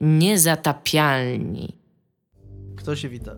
Niezatapialni. 0.00 1.76
Kto 2.76 2.96
się 2.96 3.08
wita? 3.08 3.32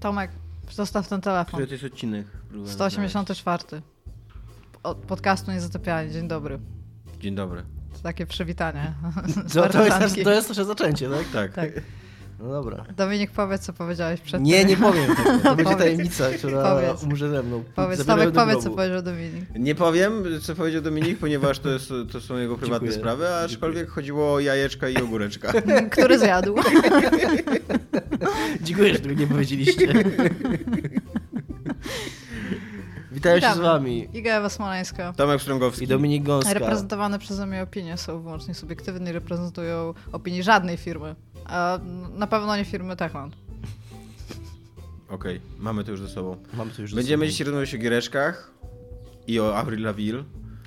Tomek, 0.00 0.30
zostaw 0.70 1.08
ten 1.08 1.20
telefon. 1.20 1.52
Który 1.52 1.66
to 1.66 1.72
jest 1.72 1.84
odcinek? 1.84 2.26
Próbuję 2.48 2.72
184. 2.72 3.82
Od 4.82 4.98
podcastu 4.98 5.50
Niezatapialni. 5.50 6.12
Dzień 6.12 6.28
dobry. 6.28 6.58
Dzień 7.20 7.34
dobry. 7.34 7.62
To 7.92 7.98
takie 7.98 8.26
przywitanie. 8.26 8.94
No, 9.54 9.68
to, 9.68 9.84
jest, 9.84 10.24
to 10.24 10.30
jest 10.30 10.48
nasze 10.48 10.64
zaczęcie, 10.64 11.10
tak? 11.10 11.28
Tak. 11.32 11.54
Tak. 11.54 11.82
No 12.40 12.50
dobra. 12.52 12.84
Dominik, 12.96 13.30
powiedz, 13.30 13.62
co 13.62 13.72
powiedziałeś 13.72 14.20
przed 14.20 14.42
Nie, 14.42 14.64
nie 14.64 14.76
powiem 14.76 15.16
tego. 15.16 15.38
To 15.42 15.56
będzie 15.56 15.76
tajemnica, 15.76 16.24
która 16.38 16.62
Powiedz. 16.74 17.02
umrze 17.02 17.30
ze 17.30 17.42
mną. 17.42 17.64
Powiedz, 17.74 18.06
Tomek, 18.06 18.30
do 18.30 18.40
powiedz, 18.40 18.64
co 18.64 18.70
powiedział 18.70 19.02
Dominik. 19.02 19.44
Nie 19.58 19.74
powiem, 19.74 20.24
co 20.42 20.54
powiedział 20.54 20.82
Dominik, 20.82 21.18
ponieważ 21.18 21.58
to, 21.58 21.68
jest, 21.68 21.92
to 22.12 22.20
są 22.20 22.36
jego 22.36 22.56
prywatne 22.56 22.88
Dziękuję. 22.88 23.00
sprawy, 23.00 23.34
aczkolwiek 23.34 23.88
chodziło 23.90 24.32
o 24.32 24.40
jajeczka 24.40 24.88
i 24.88 24.96
ogóreczka. 24.96 25.52
Który 25.90 26.18
zjadł? 26.18 26.54
Dziękuję, 28.62 28.92
że 28.92 29.00
tego 29.00 29.14
nie 29.14 29.26
powiedzieliście. 29.26 29.92
Witają 33.12 33.40
się 33.40 33.54
z 33.54 33.58
wami. 33.58 34.08
Iga 34.12 34.34
Ewa 34.34 34.48
Smoleńska. 34.48 35.12
Tomek 35.12 35.42
Strągowski. 35.42 35.84
I 35.84 35.88
Dominik 35.88 36.22
Gąska. 36.22 36.54
Reprezentowane 36.54 37.18
przeze 37.18 37.46
mnie 37.46 37.62
opinie 37.62 37.96
są 37.96 38.22
wyłącznie 38.22 38.54
subiektywne 38.54 39.10
i 39.10 39.12
reprezentują 39.12 39.94
opinii 40.12 40.42
żadnej 40.42 40.76
firmy. 40.76 41.14
A 41.46 41.78
na 42.14 42.26
pewno 42.26 42.56
nie 42.56 42.64
firmy 42.64 42.96
Techland. 42.96 43.36
Okej, 45.08 45.40
mamy 45.58 45.84
to 45.84 45.90
już 45.90 46.00
ze 46.00 46.08
sobą. 46.08 46.36
Mamy 46.54 46.70
to 46.70 46.82
już 46.82 46.94
Będziemy 46.94 47.24
ze 47.26 47.26
sobą. 47.26 47.30
dzisiaj 47.32 47.44
rozmawiać 47.46 47.74
o 47.74 47.78
giereczkach 47.78 48.50
i 49.26 49.40
o 49.40 49.56
Avril 49.56 49.82
Lavigne. 49.82 50.24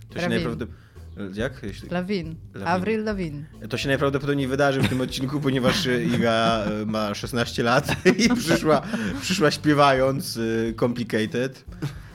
To 0.10 0.20
się 0.20 0.30
najprawdopodobniej... 0.30 0.86
Jak? 1.34 1.64
Jeśli- 1.64 1.90
Lawin. 1.90 2.36
Lawin. 2.54 2.68
Avril 2.68 3.04
Lawin. 3.04 3.46
To 3.70 3.78
się 3.78 3.88
najprawdopodobniej 3.88 4.48
wydarzy 4.48 4.82
w 4.82 4.90
tym 4.90 5.02
odcinku, 5.02 5.40
ponieważ 5.42 5.88
Iga 6.16 6.66
y, 6.82 6.86
ma 6.86 7.14
16 7.14 7.64
lat 7.64 7.96
i 8.26 8.30
przyszła, 8.36 8.82
przyszła 9.22 9.52
śpiewając 9.52 10.38
y, 10.38 10.74
Complicated. 10.80 11.66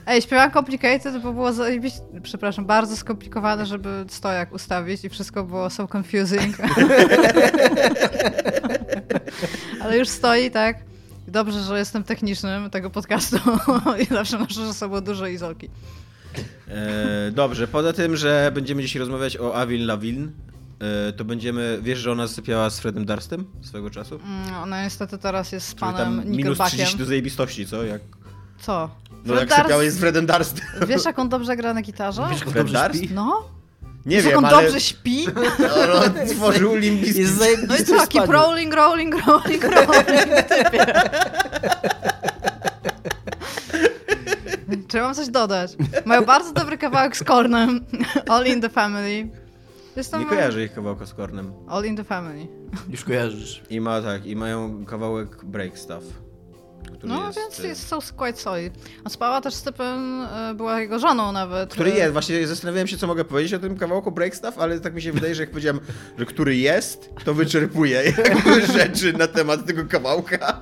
Ej, 0.05 0.21
śpiewam 0.21 0.51
Complicated, 0.51 1.21
bo 1.21 1.33
było 1.33 1.53
zajebiście, 1.53 1.99
przepraszam, 2.23 2.65
bardzo 2.65 2.97
skomplikowane, 2.97 3.65
żeby 3.65 4.05
stojak 4.07 4.53
ustawić 4.53 5.05
i 5.05 5.09
wszystko 5.09 5.43
było 5.43 5.69
so 5.69 5.87
confusing. 5.97 6.55
Ale 9.81 9.97
już 9.97 10.09
stoi, 10.09 10.51
tak? 10.51 10.77
Dobrze, 11.27 11.63
że 11.63 11.79
jestem 11.79 12.03
technicznym 12.03 12.69
tego 12.69 12.89
podcastu 12.89 13.37
i 14.03 14.05
zawsze 14.05 14.37
noszę 14.39 14.67
ze 14.67 14.73
sobą 14.73 15.01
dużo 15.01 15.27
izolki. 15.27 15.69
E, 16.67 17.31
dobrze, 17.31 17.67
poza 17.67 17.93
tym, 17.93 18.15
że 18.17 18.51
będziemy 18.53 18.81
dzisiaj 18.81 18.99
rozmawiać 18.99 19.37
o 19.37 19.55
Avril 19.55 19.85
Lavigne, 19.85 20.27
e, 21.07 21.13
to 21.13 21.25
będziemy... 21.25 21.79
Wiesz, 21.81 21.99
że 21.99 22.11
ona 22.11 22.27
zasypiała 22.27 22.69
z 22.69 22.79
Fredem 22.79 23.05
Durstem 23.05 23.45
swego 23.61 23.89
czasu? 23.89 24.15
Mm, 24.23 24.55
Ona 24.63 24.83
niestety 24.83 25.17
teraz 25.17 25.51
jest 25.51 25.67
z 25.67 25.75
panem 25.75 25.95
tam 25.97 26.15
minus 26.15 26.37
Nickelbackiem. 26.37 26.77
30 26.77 26.97
do 26.97 27.05
zajebistości, 27.05 27.65
co? 27.65 27.83
Jak, 27.83 28.01
Co? 28.61 28.89
No 29.25 29.33
Fred 29.35 29.49
jak 29.49 29.61
sypiałeś 29.61 29.91
z 29.91 29.99
Fredem 29.99 30.25
Durstem. 30.25 30.65
Wiesz, 30.87 31.05
jak 31.05 31.19
on 31.19 31.29
dobrze 31.29 31.55
gra 31.55 31.73
na 31.73 31.81
gitarze? 31.81 32.21
Wiesz, 32.29 32.39
jak 32.39 32.47
on 32.47 32.53
Fred 32.53 32.71
dobrze 32.71 32.93
śpi? 32.97 33.09
No? 33.13 33.43
Nie 34.05 34.15
Wiesz, 34.15 34.25
wiem, 34.25 34.31
jak 34.31 34.37
on 34.39 34.45
ale 34.45 34.63
dobrze 34.63 34.81
śpi? 34.81 35.25
no, 35.59 35.67
no, 35.87 36.27
stworzył 36.27 36.75
Limbiskit. 36.75 37.17
Jest 37.17 37.39
No 37.67 37.75
i 37.75 37.83
co? 37.85 38.05
spaniu. 38.05 38.31
rolling, 38.31 38.73
rolling, 38.73 39.25
rolling, 39.27 39.63
rolling. 39.63 40.43
Typie. 40.47 40.85
Czy 44.87 45.01
mam 45.01 45.13
coś 45.15 45.27
dodać? 45.29 45.71
Mają 46.05 46.25
bardzo 46.25 46.53
dobry 46.53 46.77
kawałek 46.77 47.17
z 47.17 47.23
Kornem. 47.23 47.85
All 48.29 48.45
in 48.45 48.61
the 48.61 48.69
Family. 48.69 49.29
Jestem 49.95 50.19
Nie 50.19 50.25
kojarzę 50.25 50.63
ich 50.63 50.73
kawałka 50.73 51.05
z 51.05 51.13
Kornem. 51.13 51.53
All 51.67 51.85
in 51.85 51.97
the 51.97 52.03
Family. 52.03 52.47
Już 52.89 53.03
kojarzysz. 53.03 53.61
I 53.69 53.81
ma 53.81 54.01
tak, 54.01 54.25
i 54.25 54.35
mają 54.35 54.85
kawałek 54.85 55.45
Break 55.45 55.77
Stuff. 55.79 56.03
No 57.03 57.27
jest, 57.27 57.39
więc 57.39 57.59
e, 57.59 57.67
jest 57.67 57.87
so 57.87 57.99
quite 58.17 58.37
solid. 58.37 58.73
A 59.03 59.09
spała 59.09 59.41
też 59.41 59.53
z 59.53 59.63
typem, 59.63 60.21
e, 60.21 60.53
była 60.53 60.81
jego 60.81 60.99
żoną 60.99 61.31
nawet. 61.31 61.71
Który 61.73 61.91
E, 61.91 61.97
jest, 61.97 62.13
właśnie 62.13 62.47
zastanawiałem 62.47 62.87
się, 62.87 62.97
co 62.97 63.07
mogę 63.07 63.25
powiedzieć 63.25 63.53
o 63.53 63.59
tym 63.59 63.77
kawałku 63.77 64.11
Break 64.11 64.35
Stuff, 64.35 64.57
ale 64.59 64.79
tak 64.79 64.93
mi 64.93 65.01
się 65.01 65.11
wydaje, 65.11 65.35
że 65.35 65.43
jak 65.43 65.49
powiedziałem, 65.49 65.79
że 66.17 66.25
który 66.25 66.57
jest, 66.57 67.09
to 67.25 67.33
wyczerpuje 67.33 68.13
rzeczy 68.77 69.13
na 69.13 69.27
temat 69.27 69.65
tego 69.65 69.85
kawałka. 69.85 70.61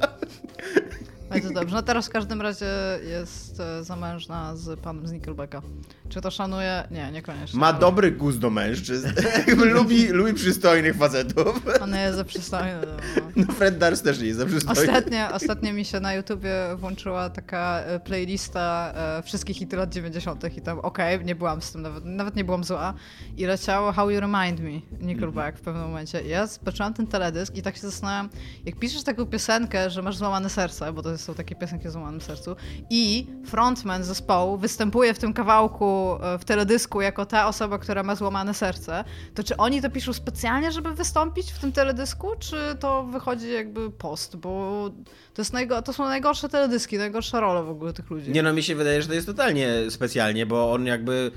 Bardzo 1.29 1.53
dobrze. 1.53 1.75
No 1.75 1.81
teraz 1.81 2.07
w 2.07 2.09
każdym 2.09 2.41
razie 2.41 2.65
jest 3.09 3.59
e, 3.59 3.83
zamężna 3.83 4.55
z 4.55 4.79
panem 4.79 5.07
z 5.07 5.11
Nickelbacka. 5.11 5.61
Czy 6.09 6.21
to 6.21 6.31
szanuje? 6.31 6.83
Nie, 6.91 7.11
niekoniecznie. 7.11 7.59
Ma 7.59 7.73
dobry 7.73 8.11
gust 8.11 8.39
do 8.39 8.49
mężczyzn. 8.49 9.07
Lubi, 9.73 10.07
lubi 10.07 10.33
przystojnych 10.33 10.95
facetów. 10.95 11.61
On 11.81 11.95
jest 11.95 12.17
za 12.17 12.23
przystojny. 12.23 12.81
No. 13.15 13.45
No 13.47 13.53
Fred 13.53 13.77
Durst 13.77 14.03
też 14.03 14.19
nie 14.19 14.27
jest 14.27 14.39
za 14.39 14.45
przystojny. 14.45 14.81
Ostatnio, 14.81 15.31
ostatnio 15.31 15.73
mi 15.73 15.85
się 15.85 15.99
na 15.99 16.13
YouTubie 16.13 16.53
włączyła 16.75 17.29
taka 17.29 17.79
e, 17.79 17.99
playlista 17.99 18.93
e, 18.95 19.23
wszystkich 19.23 19.57
hity 19.57 19.75
lat 19.77 19.93
90. 19.93 20.57
i 20.57 20.61
tam 20.61 20.79
okej, 20.79 21.25
nie 21.25 21.35
byłam 21.35 21.61
z 21.61 21.71
tym, 21.71 21.81
nawet, 21.81 22.05
nawet 22.05 22.35
nie 22.35 22.43
byłam 22.43 22.63
zła. 22.63 22.93
I 23.37 23.45
leciało 23.45 23.91
How 23.91 24.09
You 24.09 24.19
Remind 24.19 24.59
Me, 24.59 25.05
Nickelback 25.07 25.57
w 25.57 25.61
pewnym 25.61 25.83
momencie. 25.83 26.21
I 26.21 26.29
ja 26.29 26.47
zobaczyłam 26.47 26.93
ten 26.93 27.07
teledysk 27.07 27.55
i 27.55 27.61
tak 27.61 27.75
się 27.75 27.81
zastanawiam, 27.81 28.29
jak 28.65 28.75
piszesz 28.75 29.03
taką 29.03 29.25
piosenkę, 29.25 29.89
że 29.89 30.01
masz 30.01 30.17
złamane 30.17 30.49
serce, 30.49 30.93
bo 30.93 31.01
to 31.01 31.09
są 31.19 31.33
takie 31.33 31.55
piosenki 31.55 31.87
o 31.87 31.91
złamanym 31.91 32.21
sercu, 32.21 32.55
i 32.89 33.27
frontman 33.45 34.03
zespołu 34.03 34.57
występuje 34.57 35.13
w 35.13 35.19
tym 35.19 35.33
kawałku, 35.33 36.15
e, 36.23 36.37
w 36.39 36.45
teledysku 36.45 37.01
jako 37.01 37.25
ta 37.25 37.47
osoba, 37.47 37.79
która 37.79 38.03
ma 38.03 38.15
złamane 38.15 38.53
serce, 38.53 39.03
to 39.35 39.43
czy 39.43 39.57
oni 39.57 39.81
to 39.81 39.89
piszą 39.89 40.13
specjalnie, 40.13 40.71
żeby 40.71 40.91
wystąpić 40.93 41.51
w 41.51 41.59
tym 41.59 41.71
teledysku, 41.71 42.27
czy 42.39 42.57
to 42.79 43.03
wychodzi 43.03 43.51
jakby 43.51 43.91
post, 43.91 44.35
bo 44.35 44.89
to, 45.33 45.41
jest 45.41 45.53
najgo- 45.53 45.81
to 45.81 45.93
są 45.93 46.03
najgorsze 46.05 46.49
teledyski, 46.49 46.97
najgorsze 46.97 47.39
role 47.39 47.63
w 47.63 47.69
ogóle 47.69 47.93
tych 47.93 48.09
ludzi. 48.09 48.31
Nie 48.31 48.43
no, 48.43 48.53
mi 48.53 48.63
się 48.63 48.75
wydaje, 48.75 49.01
że 49.01 49.07
to 49.07 49.13
jest 49.13 49.27
totalnie 49.27 49.69
specjalnie, 49.89 50.45
bo 50.45 50.71
on 50.71 50.85
jakby, 50.85 51.31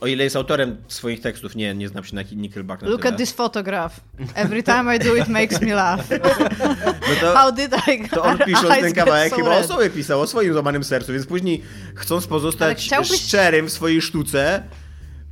o 0.00 0.06
ile 0.06 0.24
jest 0.24 0.36
autorem 0.36 0.76
swoich 0.88 1.20
tekstów, 1.20 1.56
nie, 1.56 1.74
nie 1.74 1.88
znam 1.88 2.04
się 2.04 2.14
na 2.14 2.22
Nickelback 2.32 2.82
na 2.82 2.88
Look 2.88 3.02
tyle. 3.02 3.12
at 3.14 3.18
this 3.20 3.32
photograph. 3.32 4.00
Every 4.34 4.62
time 4.62 4.96
I 4.96 4.98
do 4.98 5.16
it 5.16 5.28
makes 5.28 5.60
me 5.60 5.74
laugh. 5.74 6.10
No 6.10 7.14
to, 7.20 7.34
How 7.38 7.52
did 7.52 7.72
I 7.88 8.08
to 8.08 8.22
on 8.22 8.38
pisząc 8.38 8.68
ten 8.68 8.82
get 8.92 8.94
kawałek 8.94 9.30
so 9.30 9.36
chyba 9.36 9.56
o 9.58 9.64
sobie 9.64 9.90
pisał, 9.90 10.20
o 10.20 10.26
swoim 10.26 10.52
złamanym 10.52 10.84
sercu, 10.84 11.12
więc 11.12 11.26
później 11.26 11.62
chcąc 11.94 12.26
pozostać 12.26 12.78
chciałbyś- 12.86 13.22
szczerym 13.26 13.66
w 13.66 13.72
swojej 13.72 14.02
sztuce, 14.02 14.62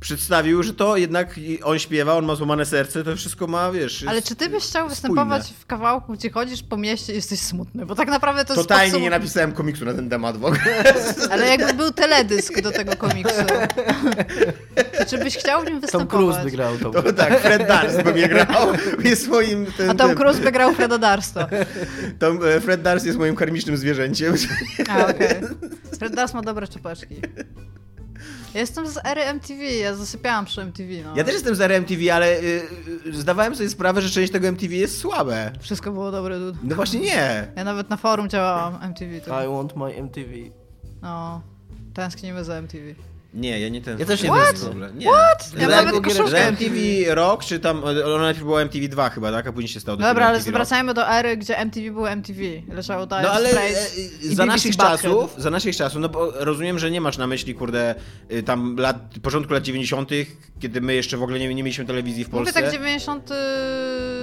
przedstawił, 0.05 0.63
że 0.63 0.73
to 0.73 0.97
jednak 0.97 1.39
on 1.63 1.79
śpiewa, 1.79 2.13
on 2.13 2.25
ma 2.25 2.35
złamane 2.35 2.65
serce, 2.65 3.03
to 3.03 3.15
wszystko 3.15 3.47
ma, 3.47 3.71
wiesz... 3.71 4.05
Ale 4.07 4.21
czy 4.21 4.35
ty 4.35 4.49
byś 4.49 4.63
chciał 4.63 4.69
spójne. 4.69 4.89
występować 4.89 5.53
w 5.59 5.65
kawałku, 5.65 6.13
gdzie 6.13 6.29
chodzisz 6.29 6.63
po 6.63 6.77
mieście 6.77 7.13
i 7.13 7.15
jesteś 7.15 7.39
smutny? 7.39 7.85
Bo 7.85 7.95
tak 7.95 8.07
naprawdę 8.07 8.45
to 8.45 8.53
jest 8.53 8.67
Totalnie 8.67 8.93
podsum- 8.93 9.01
nie 9.01 9.09
napisałem 9.09 9.51
komiksu 9.51 9.85
na 9.85 9.93
ten 9.93 10.09
temat 10.09 10.37
w 10.37 10.45
ogóle. 10.45 10.61
Ale 11.31 11.47
jakby 11.47 11.73
był 11.73 11.91
teledysk 11.91 12.61
do 12.61 12.71
tego 12.71 12.95
komiksu. 12.95 13.45
To 14.99 15.05
czy 15.09 15.17
byś 15.17 15.37
chciał 15.37 15.61
w 15.61 15.65
nim 15.65 15.73
Tom 15.73 15.81
występować? 15.81 16.09
Cruise 16.09 16.43
wygrał 16.43 16.77
to. 16.77 16.89
To 17.01 17.13
tak, 17.13 17.41
Fred 17.41 17.67
Durst 17.67 18.01
by 18.03 18.13
mnie 18.13 18.27
grał. 18.29 18.67
Jest 19.03 19.23
swoim... 19.23 19.65
Ten, 19.77 19.89
A 19.89 19.95
Tom 19.95 20.07
ten- 20.07 20.17
Cruise 20.17 20.41
by 20.41 20.51
grał 20.51 20.73
Freda 20.73 20.97
Darsta. 20.97 21.47
Tom, 22.19 22.39
e, 22.43 22.61
Fred 22.61 22.81
Durst 22.81 23.05
jest 23.05 23.17
moim 23.17 23.35
karmicznym 23.35 23.77
zwierzęciem. 23.77 24.35
A, 24.89 25.07
okej. 25.07 25.29
Fred 25.99 26.15
Darst 26.15 26.33
ma 26.33 26.41
dobre 26.41 26.67
czapeczki. 26.67 27.15
Ja 28.55 28.61
jestem 28.61 28.87
z 28.87 28.97
ery 29.05 29.21
MTV, 29.21 29.63
ja 29.63 29.95
zasypiałam 29.95 30.45
przy 30.45 30.61
MTV, 30.61 30.89
no. 31.03 31.15
Ja 31.15 31.23
też 31.23 31.33
jestem 31.33 31.55
z 31.55 31.61
RMTV, 31.61 32.13
ale 32.13 32.39
y, 32.39 32.61
y, 33.05 33.13
zdawałem 33.13 33.55
sobie 33.55 33.69
sprawę, 33.69 34.01
że 34.01 34.09
część 34.09 34.31
tego 34.31 34.47
MTV 34.47 34.75
jest 34.75 34.97
słabe. 34.97 35.51
Wszystko 35.59 35.91
było 35.91 36.11
dobre, 36.11 36.39
dude. 36.39 36.59
No 36.63 36.75
właśnie 36.75 36.99
nie. 36.99 37.47
Ja 37.55 37.63
nawet 37.63 37.89
na 37.89 37.97
forum 37.97 38.29
działałam 38.29 38.77
MTV. 38.81 39.21
To... 39.21 39.43
I 39.43 39.47
want 39.47 39.75
my 39.75 39.95
MTV. 39.95 40.31
No, 41.01 41.41
tęsknimy 41.93 42.43
za 42.43 42.53
MTV. 42.55 42.95
Nie, 43.35 43.59
ja 43.59 43.69
nie 43.69 43.81
ten. 43.81 43.99
Ja 43.99 44.05
też 44.05 44.23
nie 44.23 44.29
What? 44.29 44.63
ogóle. 44.63 44.93
Nie. 44.93 45.05
What? 45.07 45.51
Ja 45.53 45.61
Że- 45.61 45.67
nawet 45.67 46.03
koszulkę 46.05 46.47
MTV 46.47 46.75
Rock, 47.15 47.43
czy 47.43 47.59
tam. 47.59 47.83
Ona 47.83 48.17
najpierw 48.17 48.45
była 48.45 48.61
MTV 48.61 48.87
2 48.87 49.09
chyba, 49.09 49.31
tak? 49.31 49.47
A 49.47 49.51
później 49.53 49.69
się 49.69 49.79
stało 49.79 49.97
Dobra, 49.97 50.27
ale 50.27 50.41
zwracajmy 50.41 50.93
do 50.93 51.09
ery, 51.09 51.37
gdzie 51.37 51.57
MTV 51.57 51.91
było 51.91 52.09
MTV. 52.09 52.39
Leciało 52.69 53.05
Dire 53.05 53.21
No 53.21 53.29
ale 53.31 53.49
e, 53.49 53.53
za 53.53 54.43
BBC 54.43 54.45
naszych 54.45 54.71
Bucket. 54.71 54.87
czasów, 54.91 55.35
za 55.37 55.49
naszych 55.49 55.75
czasów, 55.75 56.01
no 56.01 56.09
bo 56.09 56.31
rozumiem, 56.35 56.79
że 56.79 56.91
nie 56.91 57.01
masz 57.01 57.17
na 57.17 57.27
myśli, 57.27 57.55
kurde, 57.55 57.95
y, 58.31 58.43
tam 58.43 58.75
lat, 58.77 58.97
początku 59.21 59.53
lat 59.53 59.63
90., 59.63 60.09
kiedy 60.59 60.81
my 60.81 60.93
jeszcze 60.95 61.17
w 61.17 61.23
ogóle 61.23 61.39
nie, 61.39 61.47
nie 61.55 61.63
mieliśmy 61.63 61.85
telewizji 61.85 62.23
w 62.25 62.27
Mówię 62.27 62.43
Polsce. 62.43 62.61
tak 62.61 62.71
90... 62.71 63.29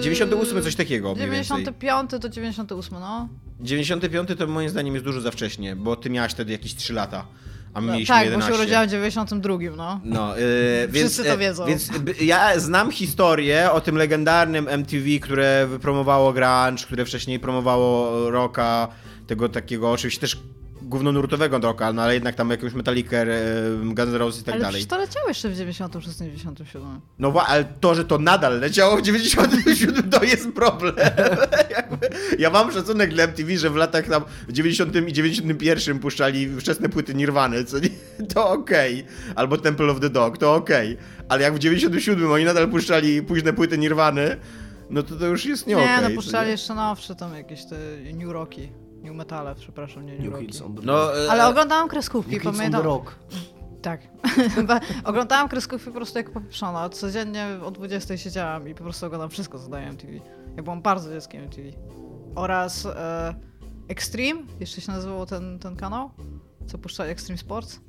98 0.02 0.62
coś 0.62 0.76
takiego 0.76 1.14
mniej 1.14 1.30
więcej. 1.30 1.44
95 1.44 2.10
to 2.10 2.28
98, 2.28 2.98
no. 3.00 3.28
95 3.60 4.28
to 4.38 4.46
moim 4.46 4.68
zdaniem 4.68 4.94
jest 4.94 5.04
dużo 5.06 5.20
za 5.20 5.30
wcześnie, 5.30 5.76
bo 5.76 5.96
ty 5.96 6.10
miałaś 6.10 6.32
wtedy 6.32 6.52
jakieś 6.52 6.74
3 6.74 6.92
lata, 6.92 7.26
a 7.74 7.80
my 7.80 7.86
no 7.86 7.92
mieliśmy 7.92 8.14
tak, 8.14 8.24
11. 8.24 8.50
bo 8.50 8.56
się 8.56 8.62
urodziłam 8.62 8.86
w 8.86 8.90
92, 8.90 9.54
no. 9.76 10.00
No, 10.04 10.36
yy, 10.36 10.42
więc, 10.92 11.12
Wszyscy 11.12 11.24
to 11.24 11.34
e, 11.34 11.38
wiedzą. 11.38 11.66
Więc 11.66 11.90
ja 12.20 12.60
znam 12.60 12.90
historię 12.90 13.72
o 13.72 13.80
tym 13.80 13.96
legendarnym 13.96 14.68
MTV, 14.68 15.06
które 15.20 15.66
wypromowało 15.66 16.32
grunge, 16.32 16.84
które 16.86 17.04
wcześniej 17.04 17.40
promowało 17.40 18.30
rocka, 18.30 18.88
tego 19.26 19.48
takiego 19.48 19.92
oczywiście 19.92 20.20
też 20.20 20.36
głównonurtowego 20.92 21.58
rocka, 21.58 21.92
no 21.92 22.02
ale 22.02 22.14
jednak 22.14 22.34
tam 22.34 22.50
jakąś 22.50 22.72
Metallica, 22.72 23.16
e, 23.16 23.26
Guns 23.84 24.00
N' 24.08 24.14
Roses 24.14 24.40
i 24.40 24.44
tak 24.44 24.54
Ale 24.54 24.62
dalej. 24.62 24.72
przecież 24.80 24.88
to 24.90 24.98
leciało 24.98 25.28
jeszcze 25.28 25.48
w 25.48 25.56
96, 25.56 26.18
97. 26.18 27.00
No 27.18 27.32
ale 27.46 27.64
to, 27.64 27.94
że 27.94 28.04
to 28.04 28.18
nadal 28.18 28.60
leciało 28.60 28.96
w 28.96 29.02
97 29.02 30.10
to 30.10 30.24
jest 30.24 30.52
problem. 30.52 30.94
Ja 32.38 32.50
mam 32.50 32.72
szacunek 32.72 33.10
dla 33.10 33.24
MTV, 33.24 33.56
że 33.58 33.70
w 33.70 33.76
latach 33.76 34.08
tam 34.08 34.24
w 34.48 34.52
90 34.52 34.96
i 35.08 35.12
91 35.12 35.98
puszczali 35.98 36.48
wczesne 36.60 36.88
płyty 36.88 37.14
Nirwany, 37.14 37.64
co 37.64 37.78
nie, 37.78 37.88
to 38.34 38.50
okej. 38.50 39.04
Albo 39.34 39.56
Temple 39.58 39.90
of 39.90 40.00
the 40.00 40.10
Dog, 40.10 40.38
to 40.38 40.54
okej. 40.54 40.96
Ale 41.28 41.42
jak 41.42 41.54
w 41.54 41.58
97 41.58 42.32
oni 42.32 42.44
nadal 42.44 42.68
puszczali 42.68 43.22
późne 43.22 43.52
płyty 43.52 43.78
Nirwany, 43.78 44.36
no 44.90 45.02
to 45.02 45.16
to 45.16 45.26
już 45.26 45.44
jest 45.44 45.66
nie 45.66 45.74
Nie, 45.74 45.82
okej. 45.82 46.02
no 46.02 46.10
puszczali 46.10 46.50
jeszcze 46.50 46.74
nowsze 46.74 47.14
tam 47.14 47.34
jakieś 47.34 47.64
te 47.64 47.76
New 48.14 48.30
Rocki. 48.30 48.68
New 49.02 49.14
Metale, 49.14 49.54
przepraszam, 49.54 50.06
nie 50.06 50.18
New, 50.18 50.32
New. 50.32 50.40
Kids 50.40 50.62
on 50.62 50.74
the 50.74 50.82
No, 50.82 51.24
e, 51.24 51.30
Ale 51.30 51.48
oglądałam 51.48 51.88
kreskówki, 51.88 52.32
New 52.32 52.42
Kids 52.42 52.46
on 52.48 52.52
the 52.52 52.58
pamiętam. 52.58 52.82
Rock. 52.82 53.18
Tak. 53.82 54.00
Oglądałam 55.04 55.48
kreskówki 55.48 55.86
po 55.86 55.92
prostu 55.92 56.18
jak 56.18 56.30
popieprzona. 56.30 56.88
Codziennie 56.88 57.46
o 57.64 57.70
20 57.70 58.16
siedziałam 58.16 58.68
i 58.68 58.74
po 58.74 58.84
prostu 58.84 59.06
oglądam 59.06 59.30
wszystko, 59.30 59.58
co 59.58 59.68
daje 59.68 59.86
MTV. 59.88 60.12
Ja 60.56 60.62
byłam 60.62 60.82
bardzo 60.82 61.10
dzieckiem 61.12 61.42
MTV. 61.44 61.68
Oraz 62.34 62.86
e, 62.86 63.34
Extreme, 63.88 64.42
jeszcze 64.60 64.80
się 64.80 64.92
nazywał 64.92 65.26
ten, 65.26 65.58
ten 65.58 65.76
kanał, 65.76 66.10
co 66.66 66.78
puszczali 66.78 67.10
Extreme 67.10 67.38
Sports. 67.38 67.80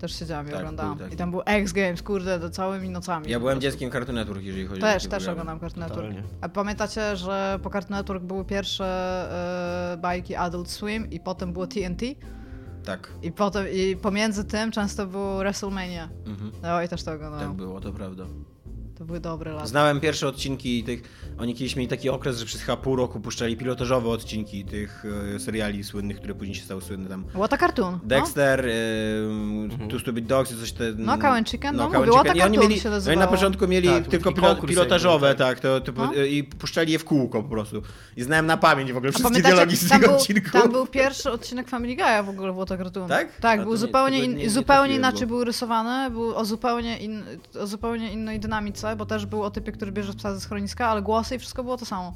Też 0.00 0.18
siedziałam 0.18 0.46
i 0.48 0.50
Tak, 0.50 0.58
oglądałam. 0.58 0.98
był. 0.98 1.06
I 1.08 1.16
tam 1.16 1.30
był 1.30 1.42
X 1.46 1.72
Games, 1.72 2.02
kurde, 2.02 2.38
do 2.38 2.50
całymi 2.50 2.90
nocami. 2.90 3.30
Ja 3.30 3.40
byłem 3.40 3.60
dzieckiem 3.60 3.90
Cartoon 3.90 4.14
Network, 4.14 4.42
jeżeli 4.42 4.66
chodzi 4.66 4.80
o 4.80 4.84
Też, 4.84 5.02
takie 5.02 5.08
też 5.16 5.24
programy. 5.24 5.50
oglądam 5.50 5.70
Cartoon 5.70 5.88
Network. 5.88 6.26
A 6.40 6.48
pamiętacie, 6.48 7.16
że 7.16 7.58
po 7.62 7.70
Cartoon 7.70 7.98
Network 7.98 8.22
były 8.24 8.44
pierwsze 8.44 8.84
e, 9.92 9.96
bajki 9.96 10.34
Adult 10.36 10.70
Swim 10.70 11.10
i 11.10 11.20
potem 11.20 11.52
było 11.52 11.66
TNT? 11.66 12.02
Tak, 12.84 13.12
I 13.22 13.32
potem, 13.32 13.66
i 13.72 13.96
pomiędzy 13.96 14.44
tym 14.44 14.70
często 14.72 15.06
było 15.06 15.38
WrestleMania. 15.38 16.08
mhm. 16.26 16.52
No 16.62 16.82
i 16.82 16.88
też 16.88 17.02
to 17.02 17.10
tak 17.10 17.20
oglądałam. 17.20 17.56
było, 17.56 17.80
to 17.80 17.92
prawda. 17.92 18.24
To 19.00 19.04
były 19.04 19.20
dobre 19.20 19.52
lata. 19.52 19.66
Znałem 19.66 20.00
pierwsze 20.00 20.28
odcinki 20.28 20.84
tych. 20.84 21.02
Oni 21.38 21.54
kiedyś 21.54 21.76
mieli 21.76 21.88
taki 21.88 22.08
okres, 22.10 22.38
że 22.38 22.46
przez 22.46 22.60
chyba 22.62 22.76
pół 22.76 22.96
roku 22.96 23.20
puszczali 23.20 23.56
pilotażowe 23.56 24.08
odcinki 24.08 24.64
tych 24.64 25.04
e, 25.34 25.38
seriali 25.38 25.84
słynnych, 25.84 26.16
które 26.16 26.34
później 26.34 26.54
się 26.56 26.62
stały 26.64 26.82
słynne 26.82 27.08
tam. 27.08 27.24
What 27.34 27.52
a 27.52 27.56
cartoon. 27.56 27.98
Dexter, 28.04 28.66
y, 28.66 29.88
Two 29.90 29.98
Stupid 29.98 30.26
Dogs 30.26 30.52
i 30.52 30.56
coś 30.60 30.72
te... 30.72 30.84
No, 30.96 31.12
Cow 31.18 31.24
and 31.24 31.50
Chicken, 31.50 31.76
no 31.76 31.84
and 31.84 31.94
mówię, 31.94 32.06
What 32.10 32.26
a 32.26 32.32
Chicken. 32.32 32.36
I 32.36 32.42
oni 32.42 32.54
Cartoon 32.54 32.70
mieli, 32.70 32.80
się 32.80 32.90
oni 33.10 33.16
na 33.18 33.26
początku 33.26 33.68
mieli 33.68 33.88
Tak, 33.88 34.06
tylko 34.06 34.32
pilo, 34.32 34.56
pilotażowe, 34.56 35.28
jakby, 35.28 35.44
tak, 35.44 35.60
to, 35.60 35.80
to, 35.80 35.92
No. 35.96 36.14
i 36.14 36.44
puszczali 36.44 36.92
je 36.92 36.98
w 36.98 37.04
kółko 37.04 37.42
po 37.42 37.48
prostu. 37.48 37.82
I 38.16 38.22
znałem 38.22 38.46
na 38.46 38.56
pamięć 38.56 38.92
w 38.92 38.96
ogóle 38.96 39.12
A 39.14 39.18
wszystkie 39.18 39.42
dialogi 39.42 39.76
z 39.76 39.88
tam 39.88 40.00
tego 40.00 40.12
był, 40.12 40.16
odcinku. 40.20 40.50
tam 40.50 40.72
był 40.72 40.86
pierwszy 40.86 41.30
odcinek 41.30 41.68
Family 41.68 41.96
Guy'a 41.96 42.24
w 42.26 42.28
ogóle 42.28 42.52
w 42.52 42.56
What 42.56 42.72
a 42.72 42.76
Cartoon. 42.76 43.08
Tak? 43.08 43.28
A 43.38 43.42
Tak, 43.42 43.58
to 43.58 43.64
był 43.64 43.72
nie- 43.72 43.78
zupełnie, 43.78 44.16
tego 44.20 44.30
in, 44.32 44.36
nie- 44.36 44.42
nie 44.44 44.50
zupełnie 44.50 44.66
trafiłem, 44.78 44.98
inaczej 45.00 45.26
bo- 45.26 45.34
był 45.34 45.44
rysowany, 45.44 46.10
był 46.10 46.34
o 46.36 46.44
zupełnie, 46.44 46.98
in, 46.98 47.22
o 47.60 47.66
zupełnie 47.66 48.12
innej 48.12 48.40
dynamice, 48.40 48.89
bo 48.96 49.06
też 49.06 49.26
był 49.26 49.42
o 49.42 49.50
typie, 49.50 49.72
który 49.72 49.92
bierze 49.92 50.14
psa 50.14 50.34
ze 50.34 50.40
schroniska, 50.40 50.88
ale 50.88 51.02
głosy 51.02 51.34
i 51.34 51.38
wszystko 51.38 51.64
było 51.64 51.76
to 51.76 51.84
samo. 51.84 52.14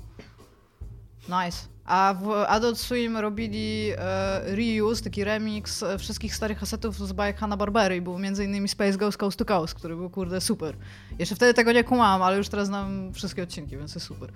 Nice. 1.29 1.59
A 1.85 2.15
w 2.21 2.31
Adult 2.31 2.79
Swim 2.79 3.17
robili 3.17 3.91
e, 3.99 4.57
reuse, 4.57 5.05
taki 5.05 5.25
remix 5.25 5.83
e, 5.83 5.99
wszystkich 5.99 6.35
starych 6.37 6.59
kasetów 6.59 6.99
z 7.09 7.13
bajek 7.13 7.39
Hanna-Barbera 7.39 7.97
i 7.97 8.01
był 8.01 8.17
m.in. 8.17 8.69
Space 8.69 8.99
Ghost 8.99 9.19
Coast 9.19 9.39
to 9.39 9.45
Coast, 9.45 9.75
który 9.75 9.97
był 9.97 10.11
kurde 10.11 10.41
super. 10.41 10.77
Jeszcze 11.19 11.35
wtedy 11.35 11.55
tego 11.55 11.73
nie 11.73 11.85
kumałam, 11.85 12.23
ale 12.23 12.37
już 12.37 12.49
teraz 12.49 12.67
znam 12.67 13.13
wszystkie 13.13 13.43
odcinki, 13.43 13.77
więc 13.77 13.95
jest 13.95 14.07
super. 14.07 14.33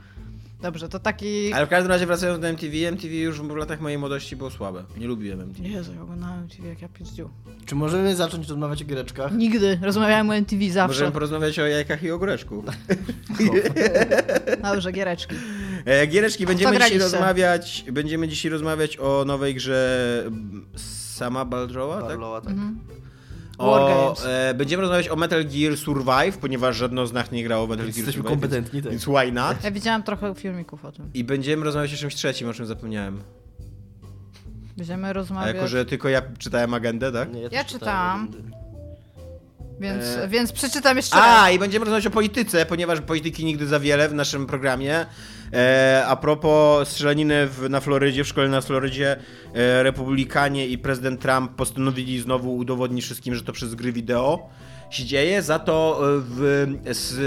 Dobrze, 0.60 0.88
to 0.88 0.99
taki... 0.99 1.52
Ale 1.52 1.66
w 1.66 1.69
każdym 1.69 1.90
razie 1.93 2.06
wracając 2.06 2.40
do 2.40 2.49
MTV, 2.49 2.88
MTV 2.88 3.14
już 3.14 3.40
w 3.40 3.56
latach 3.56 3.81
mojej 3.81 3.99
młodości 3.99 4.37
było 4.37 4.50
słabe. 4.50 4.84
Nie 4.96 5.06
lubiłem 5.06 5.40
MTV. 5.40 5.69
Jezu, 5.69 5.94
ja 5.94 6.02
oglądałem 6.02 6.49
TV 6.49 6.69
jak 6.69 6.82
ja 6.82 6.88
pizdziu. 6.88 7.31
Czy 7.66 7.75
możemy 7.75 8.16
zacząć 8.16 8.49
rozmawiać 8.49 8.82
o 8.82 8.84
giereczkach? 8.84 9.32
Nigdy. 9.32 9.78
Rozmawiałem 9.82 10.31
o 10.31 10.37
MTV 10.37 10.70
zawsze. 10.70 10.88
Możemy 10.88 11.12
porozmawiać 11.12 11.58
o 11.58 11.66
jajkach 11.66 12.02
i 12.02 12.10
ogóreczku. 12.10 12.64
Dobrze, 14.62 14.93
giereczki. 14.93 15.34
E, 15.84 16.06
Giereczki, 16.06 16.46
będziemy 16.46 16.78
dzisiaj 16.78 16.99
rozmawiać. 16.99 17.84
Będziemy 17.93 18.28
dzisiaj 18.28 18.50
rozmawiać 18.50 18.96
o 18.99 19.25
nowej 19.26 19.54
grze 19.54 20.25
Sama 20.76 21.44
Baldrowa, 21.44 21.99
tak? 21.99 22.08
Barlowa, 22.08 22.40
tak. 22.40 22.50
Mhm. 22.52 22.78
O, 23.58 24.14
e, 24.26 24.55
będziemy 24.55 24.81
rozmawiać 24.81 25.08
o 25.08 25.16
Metal 25.16 25.44
Gear 25.44 25.76
Survive, 25.76 26.38
ponieważ 26.40 26.76
żadno 26.76 27.06
z 27.06 27.12
nas 27.12 27.31
nie 27.32 27.44
grało 27.44 27.66
w 27.66 27.70
Metal 27.70 27.87
Gear 27.87 27.96
jesteśmy 27.96 28.12
Survive. 28.22 28.31
kompetentni, 28.40 28.82
tak. 28.82 28.90
Więc 28.90 29.05
why 29.05 29.32
not? 29.32 29.64
Ja 29.64 29.70
widziałam 29.70 30.02
trochę 30.02 30.34
filmików 30.34 30.84
o 30.84 30.93
tym. 30.93 31.10
I 31.14 31.25
będziemy 31.25 31.64
rozmawiać 31.64 31.94
o 31.94 31.96
czymś 31.96 32.14
trzecim, 32.14 32.49
o 32.49 32.52
czym 32.52 32.66
zapomniałem. 32.66 33.20
Będziemy 34.76 35.08
A 35.08 35.12
rozmawiać. 35.12 35.55
jako, 35.55 35.69
że 35.69 35.84
tylko 35.84 36.08
ja 36.08 36.22
czytałem 36.38 36.75
agendę, 36.75 37.12
tak? 37.12 37.32
Nie, 37.34 37.40
Ja 37.43 37.50
też 37.50 37.66
czytałam. 37.66 38.28
Więc, 39.80 40.04
E, 40.04 40.28
więc 40.28 40.52
przeczytam 40.52 40.96
jeszcze 40.96 41.16
raz. 41.16 41.42
A, 41.42 41.50
i 41.50 41.58
będziemy 41.58 41.84
rozmawiać 41.84 42.06
o 42.06 42.10
polityce, 42.10 42.66
ponieważ 42.66 43.00
polityki 43.00 43.44
nigdy 43.44 43.66
za 43.66 43.80
wiele 43.80 44.08
w 44.08 44.14
naszym 44.14 44.46
programie. 44.46 45.06
E, 45.52 46.04
a 46.06 46.16
propos 46.16 46.88
strzelaniny 46.88 47.46
w, 47.46 47.70
na 47.70 47.80
Florydzie, 47.80 48.25
w 48.25 48.28
szkole 48.28 48.48
na 48.48 48.60
Florydzie, 48.60 49.16
e, 49.54 49.82
republikanie 49.82 50.66
i 50.66 50.78
prezydent 50.78 51.20
Trump 51.20 51.54
postanowili 51.56 52.20
znowu 52.20 52.56
udowodnić 52.56 53.04
wszystkim, 53.04 53.34
że 53.34 53.42
to 53.42 53.52
przez 53.52 53.75
gry 53.75 53.92
wideo 53.92 54.48
się 54.90 55.04
dzieje. 55.04 55.42
Za 55.42 55.58
to 55.58 56.00
e, 56.00 56.04
w 56.28 56.66
z, 56.90 57.19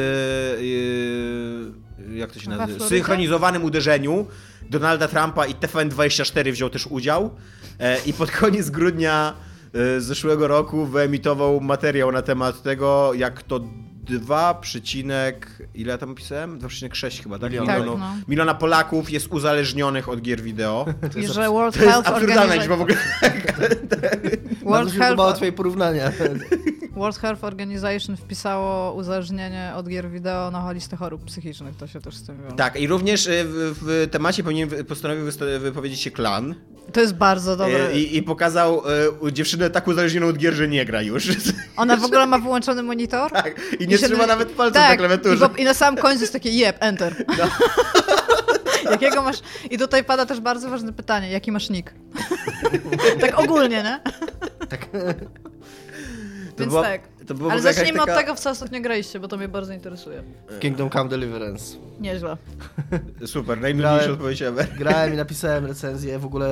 e, 2.12 2.16
jak 2.16 2.32
to 2.32 2.40
się 2.40 2.50
Na 2.50 2.58
nazywa? 2.58 2.88
Synchronizowanym 2.88 3.64
uderzeniu 3.64 4.28
Donalda 4.70 5.08
Trumpa 5.08 5.46
i 5.46 5.56
TVN24 5.56 6.52
wziął 6.52 6.70
też 6.70 6.88
udział. 6.88 7.36
E, 7.80 7.98
I 8.06 8.14
pod 8.14 8.32
koniec 8.32 8.70
grudnia 8.70 9.34
e, 9.74 10.02
zeszłego 10.02 10.48
roku 10.48 10.86
wyemitował 10.86 11.62
materiał 11.62 12.12
na 12.12 12.22
temat 12.22 12.62
tego, 12.62 13.14
jak 13.14 13.44
to 13.44 13.60
2, 14.04 14.54
przecinek, 14.54 15.68
ile 15.76 15.92
ja 15.92 15.98
tam 15.98 16.16
pisałem? 16.16 16.60
2,6 16.60 17.24
chyba, 17.24 17.40
tak? 17.40 17.52
Miliona. 17.52 17.74
Tak, 17.74 17.86
no. 17.86 18.00
miliona 18.28 18.54
Polaków 18.54 19.12
jest 19.12 19.28
uzależnionych 19.28 20.10
od 20.10 20.22
gier 20.22 20.42
wideo. 20.42 20.86
I 21.22 21.28
że 21.28 21.50
World 21.50 21.76
To 21.76 21.82
jest 21.82 21.94
Health 21.94 22.10
absurdalna 22.10 22.56
liczba 22.56 22.76
w 22.76 22.82
ogóle. 22.82 22.98
World 24.66 24.94
Health, 24.94 25.36
twoje 25.36 25.52
porównania. 25.52 26.12
World 26.96 27.18
Health 27.18 27.44
Organization 27.44 28.18
wpisało 28.18 28.94
uzależnienie 28.94 29.72
od 29.76 29.88
gier 29.88 30.10
wideo 30.10 30.52
na 30.52 30.72
listę 30.72 30.98
chorób 30.98 31.26
psychicznych. 31.26 31.76
To 31.78 31.88
się 31.88 32.02
też 32.02 32.16
z 32.16 32.24
tym 32.24 32.42
wiąże. 32.44 32.56
Tak, 32.56 32.76
i 32.82 32.88
również 32.88 33.28
e, 33.28 33.32
w, 33.46 33.76
w 33.82 34.08
temacie 34.12 34.44
powinien 34.44 34.70
postanowił 34.86 35.26
wypowiedzieć 35.60 36.02
się 36.02 36.12
klan 36.12 36.56
To 36.94 37.02
jest 37.02 37.14
bardzo 37.16 37.58
dobre. 37.58 37.88
e, 37.88 38.00
i, 38.00 38.18
i 38.18 38.24
pokazał 38.24 38.84
e, 39.28 39.32
dziewczynę 39.34 39.70
tak 39.70 39.88
uzależnioną 39.88 40.28
od 40.28 40.38
gier, 40.38 40.54
że 40.54 40.68
nie 40.68 40.86
gra 40.86 41.02
już. 41.02 41.28
Ona 41.78 41.98
w 41.98 42.04
ogóle 42.06 42.28
ma 42.28 42.40
wyłączony 42.40 42.84
monitor. 42.84 43.32
tak, 43.32 43.62
i 43.80 43.88
nie 43.88 43.98
się- 43.98 44.08
trzyma 44.08 44.28
nawet 44.28 44.52
palcem 44.52 44.74
tak, 44.82 44.90
na 44.90 44.98
klawiaturze. 44.98 45.50
I, 45.58 45.62
I 45.62 45.66
na 45.66 45.74
samym 45.74 46.02
końcu 46.02 46.22
jest 46.22 46.34
takie 46.34 46.50
jeb, 46.50 46.78
enter. 46.80 47.16
No. 47.38 48.92
Jakiego 48.92 49.22
masz... 49.22 49.38
I 49.72 49.78
tutaj 49.78 50.04
pada 50.04 50.26
też 50.26 50.40
bardzo 50.40 50.70
ważne 50.70 50.94
pytanie. 50.94 51.32
Jaki 51.32 51.52
masz 51.52 51.70
nick? 51.70 51.94
tak 53.22 53.40
ogólnie, 53.40 53.84
nie? 53.84 54.00
tak. 54.70 54.90
To 56.52 56.58
Więc 56.60 56.70
była- 56.70 56.84
tak. 56.84 57.02
Ale 57.52 57.62
zacznijmy 57.62 58.00
taka- 58.00 58.12
od 58.14 58.20
tego, 58.20 58.36
w 58.36 58.40
co 58.40 58.50
ostatnio 58.50 58.82
graliście, 58.82 59.20
bo 59.20 59.28
to 59.28 59.38
mnie 59.38 59.48
bardzo 59.48 59.74
interesuje. 59.74 60.24
Kingdom 60.60 60.90
Come 60.90 61.10
Deliverance. 61.10 61.78
Nieźle. 62.00 62.38
Super, 63.26 63.62
najnudniejsza 63.62 63.98
Grałem- 63.98 64.12
odpowiedź 64.14 64.42
ever. 64.42 64.68
Grałem 64.80 65.14
i 65.14 65.18
napisałem 65.18 65.66
recenzję. 65.66 66.20
W 66.20 66.26
ogóle 66.26 66.52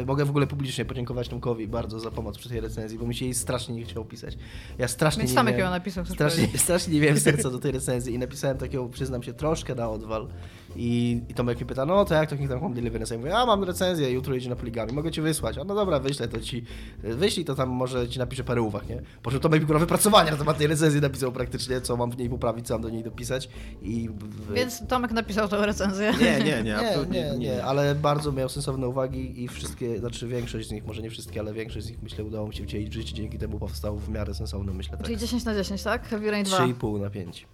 e, 0.00 0.04
mogę 0.04 0.24
w 0.24 0.30
ogóle 0.30 0.46
publicznie 0.46 0.84
podziękować 0.84 1.28
Tomkowi 1.28 1.68
bardzo 1.68 2.00
za 2.00 2.10
pomoc 2.10 2.38
przy 2.38 2.48
tej 2.48 2.60
recenzji, 2.60 2.98
bo 2.98 3.06
mi 3.06 3.14
się 3.14 3.24
jej 3.24 3.34
strasznie 3.34 3.74
nie 3.74 3.84
chciało 3.84 4.04
pisać. 4.04 4.38
Ja 4.78 4.88
strasznie 4.88 5.20
Więc 5.20 5.30
nie 5.30 5.36
Tomek 5.36 5.54
miałem, 5.54 5.64
ją 5.72 5.78
napisał, 5.78 6.06
strasznie, 6.06 6.48
strasznie 6.58 6.94
nie 6.94 7.00
miałem 7.00 7.20
serca 7.20 7.50
do 7.56 7.58
tej 7.58 7.72
recenzji 7.72 8.14
i 8.14 8.18
napisałem 8.18 8.58
takiego, 8.58 8.88
przyznam 8.88 9.22
się, 9.22 9.32
troszkę 9.32 9.74
na 9.74 9.90
odwal. 9.90 10.28
I, 10.76 11.20
i 11.28 11.34
Tomek 11.34 11.58
mnie 11.58 11.66
pyta, 11.66 11.86
no 11.86 12.04
to 12.04 12.14
jak 12.14 12.30
to 12.30 12.36
Kingdom 12.36 12.60
Come 12.60 12.74
Deliverance? 12.74 13.14
Ja 13.14 13.18
mówię, 13.20 13.36
a 13.36 13.46
mam 13.46 13.64
recenzję, 13.64 14.10
jutro 14.10 14.34
jedzie 14.34 14.50
na 14.50 14.56
poligami, 14.56 14.92
mogę 14.92 15.10
ci 15.10 15.20
wysłać. 15.20 15.58
A 15.58 15.64
no 15.64 15.74
dobra, 15.74 16.00
wyślę 16.00 16.28
to 16.28 16.40
ci, 16.40 16.64
wyślij 17.02 17.44
to 17.44 17.54
tam, 17.54 17.68
może 17.68 18.08
ci 18.08 18.18
napiszę 18.18 18.44
parę 18.44 18.62
uwag, 18.62 18.88
nie? 18.88 19.02
Po 19.22 19.30
czym 19.30 19.40
Tomek 19.40 19.68
mi 19.68 19.78
wypracowania 19.78 20.30
na 20.30 20.36
temat 20.36 20.58
tej 20.58 20.66
recenzji 20.66 21.00
napisał 21.00 21.32
praktycznie, 21.32 21.80
co 21.80 21.96
mam 21.96 22.10
w 22.10 22.18
niej 22.18 22.30
poprawić, 22.30 22.66
co 22.66 22.74
mam 22.74 22.82
do 22.82 22.88
niej 22.90 23.02
dopisać. 23.02 23.48
I 23.82 24.08
w, 24.08 24.54
Więc 24.54 24.86
Tomek 24.86 25.12
napisał 25.12 25.48
tą 25.48 25.66
recenzję. 25.66 26.12
Nie, 26.20 26.38
nie, 26.38 26.44
nie, 26.44 26.62
nie, 26.62 26.78
absolutnie 26.78 27.30
nie, 27.30 27.38
nie, 27.38 27.64
ale 27.64 27.94
bardzo 27.94 28.32
miał 28.32 28.48
sensowne 28.48 28.88
uwagi 28.88 29.44
i 29.44 29.48
wszystkie, 29.48 29.98
znaczy 29.98 30.28
większość 30.28 30.68
z 30.68 30.70
nich, 30.72 30.86
może 30.86 31.02
nie 31.02 31.10
wszystkie, 31.10 31.40
ale 31.40 31.52
większość 31.52 31.86
z 31.86 31.90
nich 31.90 32.02
myślę 32.02 32.24
udało 32.24 32.48
mi 32.48 32.54
się 32.54 32.64
wcielić 32.64 32.90
w 32.90 32.92
życie, 32.92 33.14
dzięki 33.14 33.38
temu 33.38 33.58
powstał 33.58 33.98
w 33.98 34.08
miarę 34.08 34.34
sensowny, 34.34 34.72
myślę 34.72 34.96
tak. 34.96 35.06
Czyli 35.06 35.18
10 35.18 35.44
na 35.44 35.54
10, 35.54 35.82
tak? 35.82 36.08
Heavy 36.08 36.30
Rain 36.30 36.44
2. 36.44 36.58
3,5 36.58 37.00
na 37.00 37.10
5. 37.10 37.46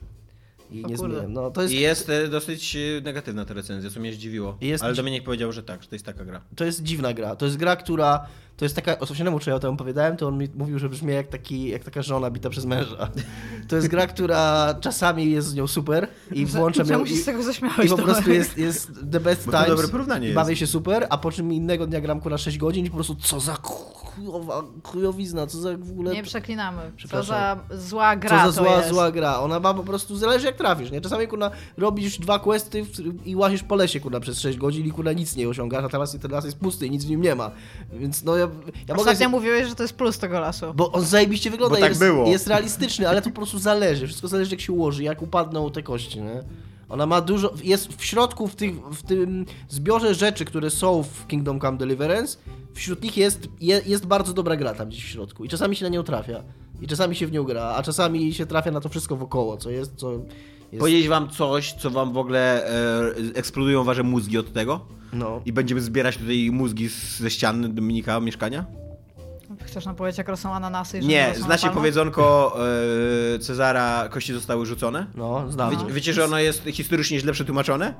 I 0.70 0.84
O 0.84 0.88
nie 0.88 0.96
kurde. 0.96 1.14
zmieniam. 1.14 1.32
No, 1.32 1.50
to 1.50 1.62
jest, 1.62 1.74
I 1.74 1.80
jest 1.80 2.10
e, 2.10 2.28
dosyć 2.28 2.76
e, 2.76 3.00
negatywna 3.00 3.44
ta 3.44 3.54
recenzja, 3.54 3.90
co 3.90 4.00
mnie 4.00 4.12
zdziwiło. 4.12 4.56
Jest- 4.60 4.84
Ale 4.84 4.94
Dominik 4.94 5.24
powiedział, 5.24 5.52
że 5.52 5.62
tak, 5.62 5.82
że 5.82 5.88
to 5.88 5.94
jest 5.94 6.04
taka 6.06 6.24
gra. 6.24 6.40
to 6.56 6.64
jest 6.64 6.82
dziwna 6.82 7.14
gra. 7.14 7.36
To 7.36 7.44
jest 7.44 7.56
gra, 7.56 7.76
która. 7.76 8.26
To 8.56 8.64
jest 8.64 8.74
taka. 8.76 8.98
Osośnemu, 8.98 9.38
czy 9.38 9.50
ja 9.50 9.56
o 9.56 9.60
tym 9.60 9.70
opowiadałem, 9.70 10.16
to 10.16 10.28
on 10.28 10.38
mi 10.38 10.48
mówił, 10.54 10.78
że 10.78 10.88
brzmi 10.88 11.12
jak, 11.12 11.28
taki, 11.28 11.68
jak 11.68 11.84
taka 11.84 12.02
żona 12.02 12.30
bita 12.30 12.50
przez 12.50 12.64
męża. 12.64 13.10
To 13.68 13.76
jest 13.76 13.88
gra, 13.88 14.06
która 14.06 14.74
czasami 14.80 15.30
jest 15.30 15.48
z 15.48 15.54
nią 15.54 15.66
super 15.66 16.08
i 16.32 16.46
włączam 16.46 16.86
ją. 16.88 17.04
I, 17.04 17.16
z 17.16 17.24
tego 17.24 17.42
zaśmiałeś 17.42 17.86
I 17.86 17.88
po 17.88 17.96
trochę? 17.96 18.12
prostu 18.12 18.32
jest, 18.32 18.58
jest 18.58 18.90
the 19.12 19.20
best 19.20 19.44
times. 19.44 19.66
dobre 19.68 19.88
porównanie 19.88 20.24
i 20.26 20.28
jest. 20.28 20.34
Bawię 20.34 20.56
się 20.56 20.66
super, 20.66 21.06
a 21.10 21.18
po 21.18 21.32
czym 21.32 21.52
innego 21.52 21.86
dnia 21.86 22.00
gram 22.00 22.20
na 22.30 22.38
6 22.38 22.58
godzin 22.58 22.86
i 22.86 22.90
po 22.90 22.94
prostu 22.94 23.14
co 23.14 23.40
za 23.40 23.56
chujowa, 24.16 24.62
chujowizna, 24.82 25.46
co 25.46 25.58
za 25.58 25.76
w 25.78 25.90
ogóle... 25.90 26.12
Nie 26.14 26.22
przeklinamy. 26.22 26.82
Co 27.10 27.22
za 27.22 27.58
zła 27.70 28.16
gra 28.16 28.44
Co 28.44 28.52
za 28.52 28.58
to 28.58 28.64
zła, 28.64 28.76
jest. 28.76 28.88
zła 28.88 29.10
gra. 29.10 29.38
Ona 29.40 29.60
ma 29.60 29.74
po 29.74 29.82
prostu, 29.82 30.16
zależy 30.16 30.46
jak 30.46 30.56
trafisz, 30.56 30.90
nie? 30.90 31.00
Czasami, 31.00 31.28
kurna, 31.28 31.50
robisz 31.76 32.18
dwa 32.18 32.38
questy 32.38 32.86
i 33.24 33.36
łazisz 33.36 33.62
po 33.62 33.74
lesie, 33.74 34.00
kurna, 34.00 34.20
przez 34.20 34.40
6 34.40 34.58
godzin 34.58 34.86
i, 34.86 34.90
kurna, 34.90 35.12
nic 35.12 35.36
nie 35.36 35.48
osiągasz, 35.48 35.84
a 35.84 35.88
teraz 35.88 36.16
ten 36.18 36.30
las 36.30 36.44
jest 36.44 36.58
pusty 36.58 36.86
i 36.86 36.90
nic 36.90 37.04
w 37.04 37.10
nim 37.10 37.22
nie 37.22 37.34
ma. 37.34 37.50
Więc, 37.92 38.24
no, 38.24 38.36
ja, 38.36 38.48
ja 38.88 38.94
mogę... 38.94 39.00
Ostatnio 39.00 39.28
mówiłeś, 39.28 39.68
że 39.68 39.74
to 39.74 39.82
jest 39.82 39.94
plus 39.94 40.18
tego 40.18 40.40
lasu. 40.40 40.66
Bo 40.74 40.92
on 40.92 41.04
zajebiście 41.04 41.50
wygląda 41.50 41.74
Bo 41.74 41.78
i 41.78 41.80
tak 41.80 41.90
jest, 41.90 42.00
było. 42.00 42.26
jest 42.26 42.46
realistyczny, 42.46 43.08
ale 43.08 43.22
to 43.22 43.30
po 43.30 43.36
prostu 43.36 43.58
zależy. 43.58 44.06
Wszystko 44.06 44.28
zależy 44.28 44.50
jak 44.50 44.60
się 44.60 44.72
ułoży, 44.72 45.02
jak 45.02 45.22
upadną 45.22 45.70
te 45.70 45.82
kości, 45.82 46.20
nie? 46.20 46.42
Ona 46.88 47.06
ma 47.06 47.20
dużo, 47.20 47.54
jest 47.64 47.92
w 47.92 48.04
środku, 48.04 48.48
w, 48.48 48.54
tych, 48.54 48.74
w 48.80 49.02
tym 49.02 49.46
zbiorze 49.68 50.14
rzeczy, 50.14 50.44
które 50.44 50.70
są 50.70 51.02
w 51.02 51.26
Kingdom 51.26 51.60
Come 51.60 51.78
Deliverance, 51.78 52.38
wśród 52.74 53.02
nich 53.02 53.16
jest, 53.16 53.48
je, 53.60 53.80
jest 53.86 54.06
bardzo 54.06 54.32
dobra 54.32 54.56
gra 54.56 54.74
tam 54.74 54.88
gdzieś 54.88 55.04
w 55.04 55.08
środku 55.08 55.44
i 55.44 55.48
czasami 55.48 55.76
się 55.76 55.84
na 55.84 55.88
nią 55.88 56.02
trafia. 56.02 56.42
I 56.80 56.86
czasami 56.86 57.16
się 57.16 57.26
w 57.26 57.32
nią 57.32 57.44
gra, 57.44 57.62
a 57.62 57.82
czasami 57.82 58.34
się 58.34 58.46
trafia 58.46 58.70
na 58.70 58.80
to 58.80 58.88
wszystko 58.88 59.16
wokoło, 59.16 59.56
co 59.56 59.70
jest, 59.70 59.92
co 59.96 60.12
jest... 60.12 60.78
Powiedzieć 60.78 61.08
wam 61.08 61.30
coś, 61.30 61.72
co 61.72 61.90
wam 61.90 62.12
w 62.12 62.18
ogóle 62.18 62.66
e, 62.66 63.14
eksplodują 63.34 63.84
wasze 63.84 64.02
mózgi 64.02 64.38
od 64.38 64.52
tego? 64.52 64.80
No. 65.12 65.40
I 65.46 65.52
będziemy 65.52 65.80
zbierać 65.80 66.16
tutaj 66.16 66.50
mózgi 66.52 66.88
ze 67.18 67.30
ścian 67.30 67.74
Dominika 67.74 68.20
mieszkania? 68.20 68.64
Chcesz 69.66 69.84
nam 69.84 69.94
powiedzieć, 69.94 70.18
jak 70.18 70.28
rosną 70.28 70.54
ananasy 70.54 70.98
i 70.98 71.06
Nie, 71.06 71.34
znacie 71.36 71.70
powiedzonko 71.70 72.56
e, 73.34 73.38
Cezara, 73.38 74.08
kości 74.08 74.32
zostały 74.32 74.66
rzucone? 74.66 75.06
No, 75.14 75.52
znam. 75.52 75.70
Wiecie, 75.70 75.84
wiecie, 75.88 76.12
że 76.12 76.24
ono 76.24 76.38
jest 76.38 76.64
historycznie 76.64 77.20
źle 77.20 77.32
przetłumaczone? 77.32 77.94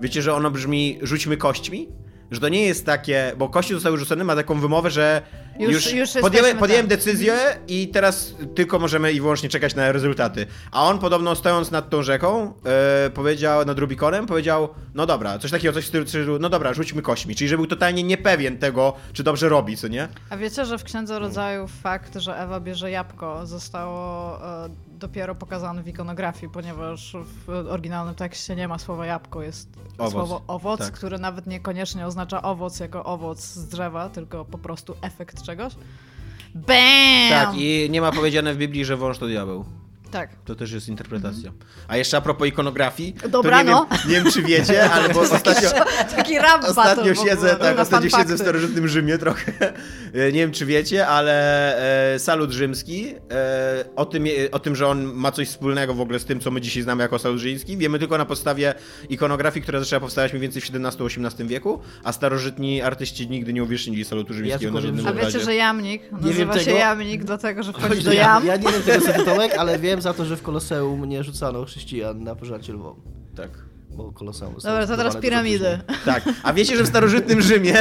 Wiecie, 0.00 0.22
że 0.22 0.34
ono 0.34 0.50
brzmi 0.50 0.98
rzućmy 1.02 1.36
kośćmi? 1.36 1.88
Że 2.32 2.40
to 2.40 2.48
nie 2.48 2.66
jest 2.66 2.86
takie, 2.86 3.32
bo 3.38 3.48
kości 3.48 3.74
zostały 3.74 3.98
rzucone, 3.98 4.24
ma 4.24 4.36
taką 4.36 4.60
wymowę, 4.60 4.90
że 4.90 5.22
Już- 5.58 5.92
już, 5.92 6.14
już 6.14 6.22
podjęłem, 6.58 6.86
decyzję 6.86 7.36
i 7.68 7.88
teraz 7.88 8.34
tylko 8.54 8.78
możemy 8.78 9.12
i 9.12 9.20
wyłącznie 9.20 9.48
czekać 9.48 9.74
na 9.74 9.92
rezultaty. 9.92 10.46
A 10.70 10.84
on 10.88 10.98
podobno 10.98 11.34
stojąc 11.34 11.70
nad 11.70 11.90
tą 11.90 12.02
rzeką, 12.02 12.52
e, 13.06 13.10
powiedział, 13.10 13.64
nad 13.64 13.78
Rubikonem, 13.78 14.26
powiedział, 14.26 14.68
no 14.94 15.06
dobra, 15.06 15.38
coś 15.38 15.50
takiego, 15.50 15.74
coś 15.74 15.84
w 15.84 16.08
stylu, 16.08 16.38
no 16.38 16.48
dobra, 16.48 16.74
rzućmy 16.74 17.02
kośćmi. 17.02 17.34
Czyli 17.34 17.48
że 17.48 17.56
był 17.56 17.66
totalnie 17.66 18.02
niepewien 18.02 18.58
tego, 18.58 18.92
czy 19.12 19.22
dobrze 19.22 19.48
robi, 19.48 19.76
co 19.76 19.88
nie? 19.88 20.08
A 20.30 20.36
wiecie, 20.36 20.64
że 20.64 20.78
w 20.78 20.84
Księdze 20.84 21.18
Rodzajów 21.18 21.70
fakt, 21.82 22.16
że 22.16 22.38
Ewa 22.38 22.60
bierze 22.60 22.90
jabłko 22.90 23.46
zostało 23.46 24.38
e, 24.64 24.68
dopiero 25.02 25.34
pokazane 25.34 25.82
w 25.82 25.88
ikonografii, 25.88 26.52
ponieważ 26.52 27.16
w 27.46 27.48
oryginalnym 27.70 28.14
tekście 28.14 28.56
nie 28.56 28.68
ma 28.68 28.78
słowa 28.78 29.06
jabłko, 29.06 29.42
jest 29.42 29.68
Owoc. 29.98 30.12
słowo 30.12 30.42
owoc, 30.46 30.80
Tak. 30.80 30.92
które 30.92 31.18
nawet 31.18 31.46
niekoniecznie 31.46 32.06
oznacza 32.06 32.42
owoc 32.42 32.80
jako 32.80 33.04
owoc 33.04 33.40
z 33.40 33.68
drzewa, 33.68 34.08
tylko 34.08 34.44
po 34.44 34.58
prostu 34.58 34.94
efekt 35.02 35.42
czegoś. 35.42 35.72
BAM! 36.54 37.30
Tak, 37.30 37.54
i 37.56 37.88
nie 37.90 38.00
ma 38.00 38.12
powiedziane 38.12 38.54
w 38.54 38.56
Biblii, 38.56 38.84
że 38.84 38.96
wąż 38.96 39.18
to 39.18 39.26
diabeł. 39.26 39.64
Tak. 40.12 40.30
To 40.44 40.54
też 40.54 40.72
jest 40.72 40.88
interpretacja. 40.88 41.52
A 41.88 41.96
jeszcze 41.96 42.16
a 42.16 42.20
propos 42.20 42.48
ikonografii, 42.48 43.14
Dobra, 43.28 43.62
nie, 43.62 43.70
no. 43.70 43.86
wiem, 43.90 44.00
nie 44.08 44.14
wiem 44.14 44.32
czy 44.32 44.42
wiecie, 44.42 44.84
ale 44.94 45.08
bo 45.08 45.20
ostatnio, 45.20 45.70
Taki 46.16 46.34
battle 46.36 46.68
ostatnio 46.68 47.14
siedzę, 47.14 47.56
tak, 47.56 47.78
ostatnio 47.78 48.10
siedzę 48.10 48.34
w 48.34 48.38
starożytnym 48.40 48.88
Rzymie 48.88 49.18
trochę. 49.18 49.52
Nie 50.14 50.32
wiem 50.32 50.52
czy 50.52 50.66
wiecie, 50.66 51.06
ale 51.06 52.14
e, 52.14 52.18
salut 52.18 52.50
rzymski, 52.50 53.14
e, 53.30 53.84
o, 53.96 54.04
tym, 54.06 54.24
o 54.52 54.58
tym, 54.58 54.76
że 54.76 54.86
on 54.88 55.04
ma 55.04 55.32
coś 55.32 55.48
wspólnego 55.48 55.94
w 55.94 56.00
ogóle 56.00 56.18
z 56.18 56.24
tym, 56.24 56.40
co 56.40 56.50
my 56.50 56.60
dzisiaj 56.60 56.82
znamy 56.82 57.02
jako 57.02 57.18
salut 57.18 57.38
rzymski, 57.38 57.76
wiemy 57.76 57.98
tylko 57.98 58.18
na 58.18 58.24
podstawie 58.24 58.74
ikonografii, 59.08 59.62
która 59.62 59.80
zaczęła 59.80 60.00
powstawać 60.00 60.32
mniej 60.32 60.42
więcej 60.42 60.62
w 60.62 60.64
XVII-XVIII 60.74 61.48
wieku, 61.48 61.80
a 62.04 62.12
starożytni 62.12 62.82
artyści 62.82 63.28
nigdy 63.28 63.52
nie 63.52 63.62
uwiecznili 63.62 64.04
salutu 64.04 64.34
rzymskiego 64.34 64.58
tylko 64.58 64.74
na 64.74 64.80
żadnym 64.80 65.04
że- 65.04 65.10
A 65.10 65.12
wiecie, 65.26 65.40
że 65.40 65.54
jamnik 65.54 66.02
wiem 66.02 66.20
nazywa 66.20 66.58
się 66.58 66.64
tego. 66.64 66.78
jamnik 66.78 67.24
dlatego, 67.24 67.62
że 67.62 67.72
wchodzi 67.72 67.88
Chodzi 67.88 68.02
do 68.02 68.12
ja, 68.12 68.22
jam? 68.22 68.46
ja 68.46 68.56
nie 68.56 68.68
wiem 68.72 68.82
tego 68.82 69.24
Tomek, 69.24 69.54
ale 69.58 69.78
wiem 69.78 70.01
za 70.02 70.14
to, 70.14 70.24
że 70.24 70.36
w 70.36 70.42
Koloseum 70.42 71.04
nie 71.04 71.24
rzucano 71.24 71.64
chrześcijan 71.64 72.24
na 72.24 72.34
pożarcie 72.34 72.72
lwom. 72.72 73.00
Tak. 73.36 73.50
Bo 73.96 74.12
Koloseum 74.12 74.54
Dobra, 74.54 74.86
to 74.86 74.96
teraz 74.96 75.16
piramidy. 75.16 75.78
Tak, 76.04 76.24
a 76.42 76.52
wiecie, 76.52 76.76
że 76.76 76.84
w 76.84 76.88
starożytnym 76.88 77.42
Rzymie 77.42 77.74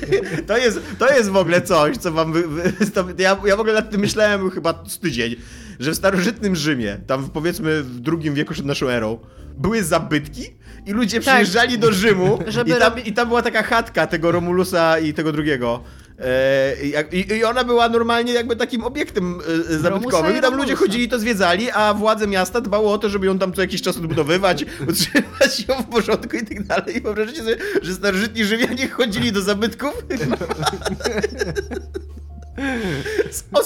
to 0.48 0.56
jest, 0.56 0.80
to 0.98 1.08
jest 1.08 1.30
w 1.30 1.36
ogóle 1.36 1.62
coś, 1.62 1.96
co 1.96 2.12
wam. 2.12 2.32
Wy, 2.32 2.48
wy, 2.48 2.72
to 2.94 3.04
ja, 3.18 3.36
ja 3.44 3.56
w 3.56 3.60
ogóle 3.60 3.74
nad 3.74 3.90
tym 3.90 4.00
myślałem 4.00 4.50
chyba 4.50 4.84
z 4.86 4.98
tydzień, 4.98 5.36
że 5.80 5.90
w 5.90 5.94
starożytnym 5.94 6.56
Rzymie, 6.56 7.00
tam 7.06 7.22
w, 7.24 7.30
powiedzmy 7.30 7.82
w 7.82 8.00
drugim 8.00 8.34
wieku 8.34 8.52
przed 8.54 8.66
naszą 8.66 8.88
erą, 8.88 9.18
były 9.58 9.82
zabytki 9.84 10.42
i 10.86 10.92
ludzie 10.92 11.20
Tak. 11.20 11.34
przyjeżdżali 11.34 11.78
do 11.78 11.92
Rzymu 11.92 12.38
Żeby 12.46 12.70
i, 12.70 12.74
tam, 12.74 12.92
robi- 12.92 13.08
i 13.08 13.12
tam 13.12 13.28
była 13.28 13.42
taka 13.42 13.62
chatka 13.62 14.06
tego 14.06 14.32
Romulusa 14.32 14.98
i 14.98 15.14
tego 15.14 15.32
drugiego. 15.32 15.82
E, 16.18 16.74
i 17.12 17.34
I, 17.36 17.44
ona 17.44 17.64
była 17.64 17.88
normalnie 17.88 18.32
jakby 18.32 18.56
takim 18.56 18.84
obiektem 18.84 19.40
e, 19.70 19.78
zabytkowym 19.78 20.38
i 20.38 20.40
tam 20.40 20.56
ludzie 20.56 20.74
chodzili 20.74 21.04
i 21.04 21.08
to 21.08 21.18
zwiedzali, 21.18 21.70
a 21.70 21.94
władze 21.94 22.26
miasta 22.26 22.60
dbało 22.60 22.92
o 22.92 22.98
to, 22.98 23.08
żeby 23.08 23.26
ją 23.26 23.38
tam 23.38 23.52
co 23.52 23.60
jakiś 23.60 23.82
czas 23.82 23.96
odbudowywać, 23.96 24.64
utrzymać 24.88 25.68
ją 25.68 25.82
w 25.82 25.86
porządku 25.86 26.36
i 26.36 26.46
tak 26.46 26.62
dalej. 26.62 26.96
I 26.96 27.00
wyobraźcie 27.00 27.38
sobie, 27.38 27.56
że 27.82 27.94
starożytni 27.94 28.44
Rzymianie 28.44 28.88
chodzili 28.88 29.32
do 29.32 29.42
zabytków 29.42 29.92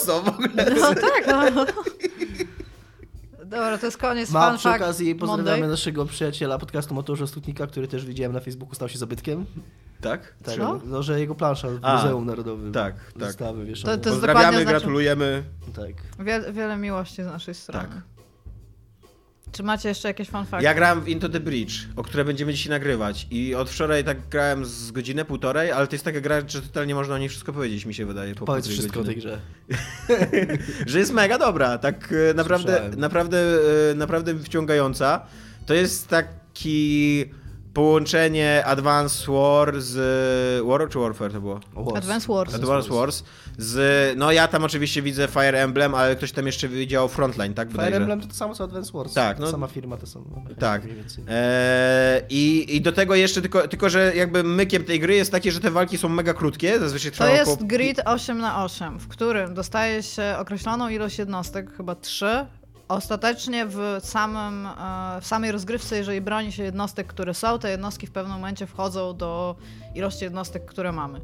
z 0.04 0.08
ogóle. 0.08 0.74
No 0.80 0.94
tak, 0.94 1.26
no. 1.54 1.66
Dobra, 3.44 3.78
to 3.78 3.86
jest 3.86 3.98
koniec 3.98 4.30
Ma 4.30 4.48
fun 4.48 4.58
przy 4.58 4.68
okazji 4.68 5.14
pozdrawiamy 5.14 5.50
Monday. 5.50 5.68
naszego 5.68 6.06
przyjaciela 6.06 6.58
podcastu 6.58 6.94
Motorze 6.94 7.26
Stutnika, 7.26 7.66
który 7.66 7.88
też 7.88 8.06
widziałem 8.06 8.32
na 8.32 8.40
Facebooku, 8.40 8.74
stał 8.74 8.88
się 8.88 8.98
zabytkiem. 8.98 9.46
Tak? 10.02 10.34
Tak, 10.44 10.54
Co? 10.56 10.80
no, 10.84 11.02
że 11.02 11.20
jego 11.20 11.34
plansza 11.34 11.68
w 11.68 11.78
A, 11.82 11.96
Muzeum 11.96 12.26
Narodowym. 12.26 12.72
tak, 12.72 12.94
tak. 13.12 13.14
Wystawy 13.28 13.64
wieszane. 13.64 13.98
To- 13.98 14.04
to 14.04 14.10
Pozdrawiamy, 14.10 14.52
znaczy- 14.52 14.64
gratulujemy. 14.66 15.42
Tak. 15.76 16.24
Wie, 16.26 16.52
wiele 16.52 16.76
miłości 16.76 17.22
z 17.22 17.26
naszej 17.26 17.54
strony. 17.54 17.88
Tak. 17.88 17.98
Czy 19.52 19.62
macie 19.62 19.88
jeszcze 19.88 20.08
jakieś 20.08 20.28
fun 20.30 20.46
facty? 20.46 20.64
Ja 20.64 20.74
grałem 20.74 21.00
w 21.00 21.08
Into 21.08 21.28
the 21.28 21.40
Bridge, 21.40 21.72
o 21.96 22.02
które 22.02 22.24
będziemy 22.24 22.54
dzisiaj 22.54 22.70
nagrywać. 22.70 23.26
I 23.30 23.54
od 23.54 23.70
wczoraj 23.70 24.04
tak 24.04 24.28
grałem 24.30 24.64
z 24.64 24.90
godzinę, 24.90 25.24
półtorej, 25.24 25.72
ale 25.72 25.86
to 25.86 25.94
jest 25.94 26.04
taka 26.04 26.20
gra, 26.20 26.40
że 26.48 26.62
totalnie 26.62 26.94
można 26.94 27.14
o 27.14 27.18
niej 27.18 27.28
wszystko 27.28 27.52
powiedzieć, 27.52 27.84
mi 27.86 27.94
się 27.94 28.06
wydaje. 28.06 28.34
Po 28.34 28.44
Powiedz 28.44 28.68
wszystko 28.68 29.00
o 29.00 29.04
tej 29.04 29.14
godziny. 29.14 29.38
grze. 30.08 30.16
że 30.90 30.98
jest 30.98 31.12
mega 31.12 31.38
dobra, 31.38 31.78
tak 31.78 32.14
e, 32.30 32.34
naprawdę, 32.34 32.72
Słyszałem. 32.72 33.00
naprawdę, 33.00 33.38
e, 33.90 33.94
naprawdę 33.94 34.38
wciągająca. 34.38 35.26
To 35.66 35.74
jest 35.74 36.08
taki 36.08 37.24
połączenie 37.74 38.62
Advance 38.66 39.32
War 39.32 39.80
z 39.80 40.66
War 40.66 40.88
czy 40.88 40.98
Warfare 40.98 41.32
to 41.32 41.40
było? 41.40 41.60
Wars. 41.74 41.96
Advance 41.96 42.32
Wars. 42.32 42.54
Advance 42.54 42.88
Wars 42.94 43.22
z, 43.58 44.18
no 44.18 44.32
ja 44.32 44.48
tam 44.48 44.64
oczywiście 44.64 45.02
widzę 45.02 45.28
Fire 45.28 45.62
Emblem, 45.62 45.94
ale 45.94 46.16
ktoś 46.16 46.32
tam 46.32 46.46
jeszcze 46.46 46.68
widział 46.68 47.08
Frontline, 47.08 47.54
tak? 47.54 47.68
Fire 47.68 47.76
bodajże? 47.76 47.96
Emblem 47.96 48.20
to 48.20 48.26
to 48.26 48.34
samo 48.34 48.54
co 48.54 48.64
Advance 48.64 48.92
Wars. 48.92 49.12
Tak, 49.12 49.38
no. 49.38 49.50
Sama 49.50 49.66
firma 49.66 49.96
to 49.96 50.06
są. 50.06 50.24
no, 50.48 50.54
Tak. 50.58 50.84
Mniej 50.84 50.96
więcej. 50.96 51.24
Eee, 51.28 52.22
i, 52.30 52.76
I 52.76 52.80
do 52.80 52.92
tego 52.92 53.14
jeszcze 53.14 53.40
tylko, 53.40 53.68
tylko, 53.68 53.90
że 53.90 54.12
jakby 54.16 54.42
mykiem 54.42 54.84
tej 54.84 55.00
gry 55.00 55.14
jest 55.14 55.32
takie, 55.32 55.52
że 55.52 55.60
te 55.60 55.70
walki 55.70 55.98
są 55.98 56.08
mega 56.08 56.34
krótkie, 56.34 56.78
zazwyczaj 56.78 57.10
To 57.10 57.16
trwają 57.16 57.34
jest 57.34 57.52
około... 57.52 57.66
grid 57.68 58.00
8 58.04 58.38
na 58.38 58.64
8 58.64 58.98
w 58.98 59.08
którym 59.08 59.54
dostaje 59.54 60.02
się 60.02 60.34
określoną 60.38 60.88
ilość 60.88 61.18
jednostek, 61.18 61.76
chyba 61.76 61.94
3. 61.94 62.26
Ostatecznie 62.92 63.66
w, 63.66 63.98
samym, 64.02 64.66
e, 64.66 65.20
w 65.20 65.26
samej 65.26 65.52
rozgrywce, 65.52 65.96
jeżeli 65.96 66.20
broni 66.20 66.52
się 66.52 66.62
jednostek, 66.62 67.06
które 67.06 67.34
są, 67.34 67.58
te 67.58 67.70
jednostki 67.70 68.06
w 68.06 68.10
pewnym 68.10 68.36
momencie 68.36 68.66
wchodzą 68.66 69.16
do 69.16 69.56
ilości 69.94 70.24
jednostek, 70.24 70.64
które 70.64 70.92
mamy. 70.92 71.20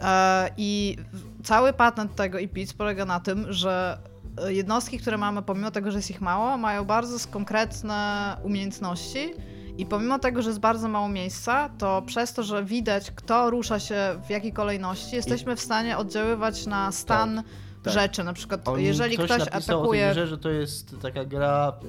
E, 0.00 0.50
I 0.56 0.96
cały 1.44 1.72
patent 1.72 2.14
tego 2.14 2.38
IPIC 2.38 2.72
polega 2.72 3.04
na 3.04 3.20
tym, 3.20 3.52
że 3.52 3.98
e, 4.44 4.52
jednostki, 4.52 4.98
które 4.98 5.18
mamy, 5.18 5.42
pomimo 5.42 5.70
tego, 5.70 5.90
że 5.90 5.98
jest 5.98 6.10
ich 6.10 6.20
mało, 6.20 6.58
mają 6.58 6.84
bardzo 6.84 7.28
konkretne 7.28 8.36
umiejętności. 8.42 9.34
I 9.78 9.86
pomimo 9.86 10.18
tego, 10.18 10.42
że 10.42 10.50
jest 10.50 10.60
bardzo 10.60 10.88
mało 10.88 11.08
miejsca, 11.08 11.70
to 11.78 12.02
przez 12.02 12.32
to, 12.32 12.42
że 12.42 12.64
widać, 12.64 13.10
kto 13.10 13.50
rusza 13.50 13.80
się 13.80 13.96
w 14.26 14.30
jakiej 14.30 14.52
kolejności, 14.52 15.16
jesteśmy 15.16 15.56
w 15.56 15.60
stanie 15.60 15.98
oddziaływać 15.98 16.66
na 16.66 16.92
stan 16.92 17.36
tak. 17.36 17.44
Rzeczy. 17.90 18.24
Na 18.24 18.32
przykład, 18.32 18.60
jeżeli 18.76 19.16
ktoś, 19.16 19.28
tej 19.28 19.52
atakuje. 19.52 20.10
grze, 20.10 20.26
że 20.26 20.38
to 20.38 20.50
jest 20.50 20.96
taka 21.02 21.24
gra 21.24 21.72
y, 21.84 21.88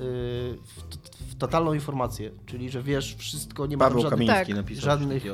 w 0.66 0.84
totalną 1.48 1.74
informację, 1.74 2.32
czyli 2.46 2.70
że 2.70 2.84
wiesz 2.84 3.16
wszystko, 3.16 3.66
nie 3.66 3.78
ma 3.78 3.90
żadnych, 3.90 4.10
Kamiński 4.10 4.36
tak, 4.36 4.50
napisał. 4.50 4.84
żadnych 4.86 5.26
y, 5.26 5.30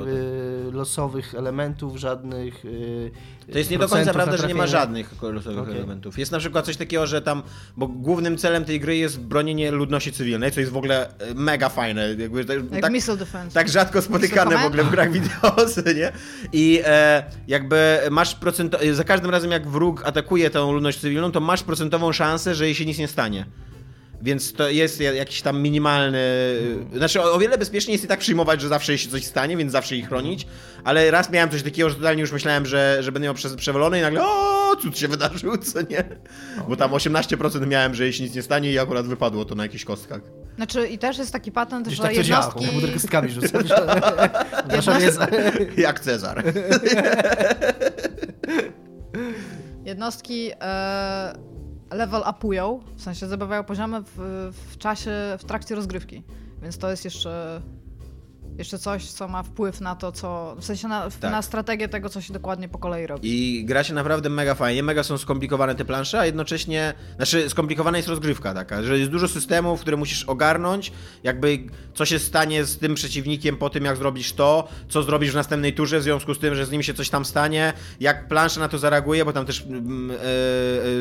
losowych 0.72 1.36
elementów, 1.36 1.98
żadnych 1.98 2.66
y, 2.66 3.12
To 3.52 3.58
jest 3.58 3.72
nie 3.72 3.78
do 3.78 3.88
końca 3.88 4.14
prawda, 4.14 4.38
że 4.38 4.48
nie 4.48 4.56
ma 4.56 4.68
żadnych 4.68 5.22
losowych 5.22 5.60
Okej. 5.60 5.76
elementów. 5.76 6.20
Jest 6.20 6.32
na 6.32 6.40
przykład 6.40 6.66
coś 6.66 6.78
takiego, 6.78 7.08
że 7.08 7.22
tam, 7.22 7.44
bo 7.78 7.88
głównym 7.88 8.38
celem 8.38 8.66
tej 8.66 8.80
gry 8.80 8.98
jest 8.98 9.20
bronienie 9.20 9.72
ludności 9.72 10.12
cywilnej, 10.12 10.52
co 10.52 10.60
jest 10.60 10.72
w 10.72 10.78
ogóle 10.78 11.20
e, 11.20 11.34
mega 11.34 11.70
fajne. 11.70 12.16
Jakby, 12.18 12.46
tak, 12.46 12.58
Jak 12.72 12.82
tak, 12.82 12.92
Missile 12.92 13.18
Defense. 13.18 13.54
tak 13.54 13.70
rzadko 13.70 14.02
spotykane 14.02 14.58
w 14.58 14.66
ogóle 14.66 14.84
w 14.84 14.90
grach 14.90 15.12
wideo, 15.12 15.56
nie? 15.96 16.12
I 16.54 16.82
e, 16.86 17.24
jakby 17.48 18.00
masz 18.12 18.36
procent, 18.36 18.76
za 18.92 19.04
każdym 19.04 19.32
razem 19.32 19.52
jak 19.52 19.68
wróg 19.68 20.06
atakuje 20.06 20.50
tę 20.50 20.60
ludność 20.72 21.00
cywilną, 21.00 21.32
to 21.32 21.40
masz 21.40 21.64
procentową 21.64 22.12
szansę, 22.12 22.56
że 22.56 22.66
jej 22.66 22.76
się 22.76 22.86
nic 22.86 22.98
nie 22.98 23.08
stanie. 23.08 23.46
Więc 24.22 24.54
to 24.54 24.70
jest 24.70 25.00
ja- 25.02 25.14
jakiś 25.14 25.42
tam 25.42 25.62
minimalny. 25.62 26.20
Znaczy, 26.96 27.22
o 27.22 27.34
o 27.34 27.40
wiele 27.40 27.58
bezpieczniej 27.58 27.94
jest 27.94 28.04
i 28.04 28.08
tak 28.08 28.20
przyjmować, 28.20 28.62
że 28.62 28.68
zawsze 28.68 28.98
się 28.98 29.10
coś 29.10 29.26
stanie, 29.26 29.58
więc 29.58 29.72
zawsze 29.72 29.96
ich 29.96 30.08
chronić. 30.08 30.48
Ale 30.84 31.12
raz 31.12 31.30
miałem 31.30 31.50
coś 31.50 31.64
takiego, 31.64 31.90
że 31.90 31.96
totalnie 31.96 32.22
już 32.22 32.32
myślałem, 32.32 32.66
że, 32.66 32.98
że 33.02 33.12
będę 33.12 33.26
miał 33.26 33.34
prze- 33.36 33.56
przewalone 33.58 34.00
i 34.00 34.02
nagle 34.02 34.22
o, 34.24 34.76
cud 34.82 34.98
się 34.98 35.08
wydarzył, 35.08 35.58
co 35.74 35.82
nie? 35.82 36.04
Bo 36.68 36.76
tam 36.76 36.92
18% 36.92 37.68
miałem, 37.68 37.96
że 37.96 38.04
jej 38.04 38.14
się 38.14 38.24
nic 38.24 38.36
nie 38.36 38.42
stanie 38.42 38.72
i 38.72 38.80
akurat 38.80 39.08
wypadło 39.08 39.46
to 39.46 39.56
na 39.56 39.64
jakichś 39.64 39.86
kostkach. 39.86 40.22
Znaczy 40.56 40.88
i 40.88 40.98
też 40.98 41.18
jest 41.18 41.32
taki 41.32 41.52
patent, 41.52 41.86
Gdzieś 41.88 41.98
że 41.98 42.04
tak 42.04 42.16
jednostki... 42.16 42.66
komputer 42.66 42.94
kostkami 42.94 43.30
rzuca. 43.32 43.60
Nasza 44.76 45.00
wiedza. 45.00 45.28
Jak 45.78 46.00
Cezar. 46.00 46.44
Jednostki 49.86 50.52
e, 50.62 51.34
level 51.92 52.24
upują, 52.30 52.80
w 52.96 53.02
sensie 53.02 53.28
zdobywają 53.28 53.64
poziomy 53.64 54.02
w, 54.02 54.52
w 54.72 54.78
czasie, 54.78 55.12
w 55.40 55.44
trakcie 55.44 55.76
rozgrywki. 55.76 56.24
Więc 56.62 56.78
to 56.78 56.92
jest 56.92 57.06
jeszcze, 57.06 57.62
jeszcze 58.60 58.80
coś, 58.80 59.06
co 59.06 59.28
ma 59.28 59.44
wpływ 59.44 59.82
na 59.82 59.96
to, 59.96 60.12
co. 60.12 60.56
W 60.60 60.66
sensie 60.66 60.88
na, 60.88 61.10
Tak. 61.20 61.32
na 61.32 61.42
strategię 61.42 61.88
tego, 61.90 62.10
co 62.10 62.22
się 62.22 62.34
dokładnie 62.34 62.70
po 62.70 62.78
kolei 62.78 63.08
robi. 63.08 63.30
I 63.60 63.66
gra 63.66 63.84
się 63.84 63.94
naprawdę 63.94 64.30
mega 64.30 64.56
fajnie, 64.56 64.84
mega 64.84 65.04
są 65.04 65.18
skomplikowane 65.18 65.76
te 65.76 65.86
plansze, 65.86 66.20
a 66.20 66.26
jednocześnie, 66.26 66.94
znaczy 67.16 67.50
skomplikowana 67.50 67.98
jest 67.98 68.10
rozgrywka 68.10 68.54
taka, 68.54 68.84
że 68.84 69.00
jest 69.00 69.12
dużo 69.12 69.28
systemów, 69.28 69.82
które 69.82 69.98
musisz 69.98 70.24
ogarnąć, 70.24 70.92
jakby 71.24 71.60
co 71.94 72.06
się 72.06 72.20
stanie 72.20 72.66
z 72.66 72.78
tym 72.78 72.96
przeciwnikiem 72.96 73.58
po 73.58 73.70
tym, 73.70 73.86
jak 73.86 73.98
zrobisz 73.98 74.34
to, 74.34 74.68
co 74.90 75.04
zrobisz 75.04 75.32
w 75.32 75.36
następnej 75.36 75.74
turze 75.74 76.00
w 76.00 76.04
związku 76.04 76.34
z 76.34 76.40
tym, 76.40 76.56
że 76.56 76.66
z 76.66 76.72
nim 76.72 76.84
się 76.84 76.94
coś 76.94 77.10
tam 77.10 77.26
stanie, 77.26 77.74
jak 78.00 78.28
plansza 78.28 78.60
na 78.60 78.68
to 78.70 78.78
zareaguje, 78.78 79.26
bo 79.26 79.34
tam 79.34 79.46
też 79.46 79.62
mm, 79.66 80.12
e, 80.12 80.16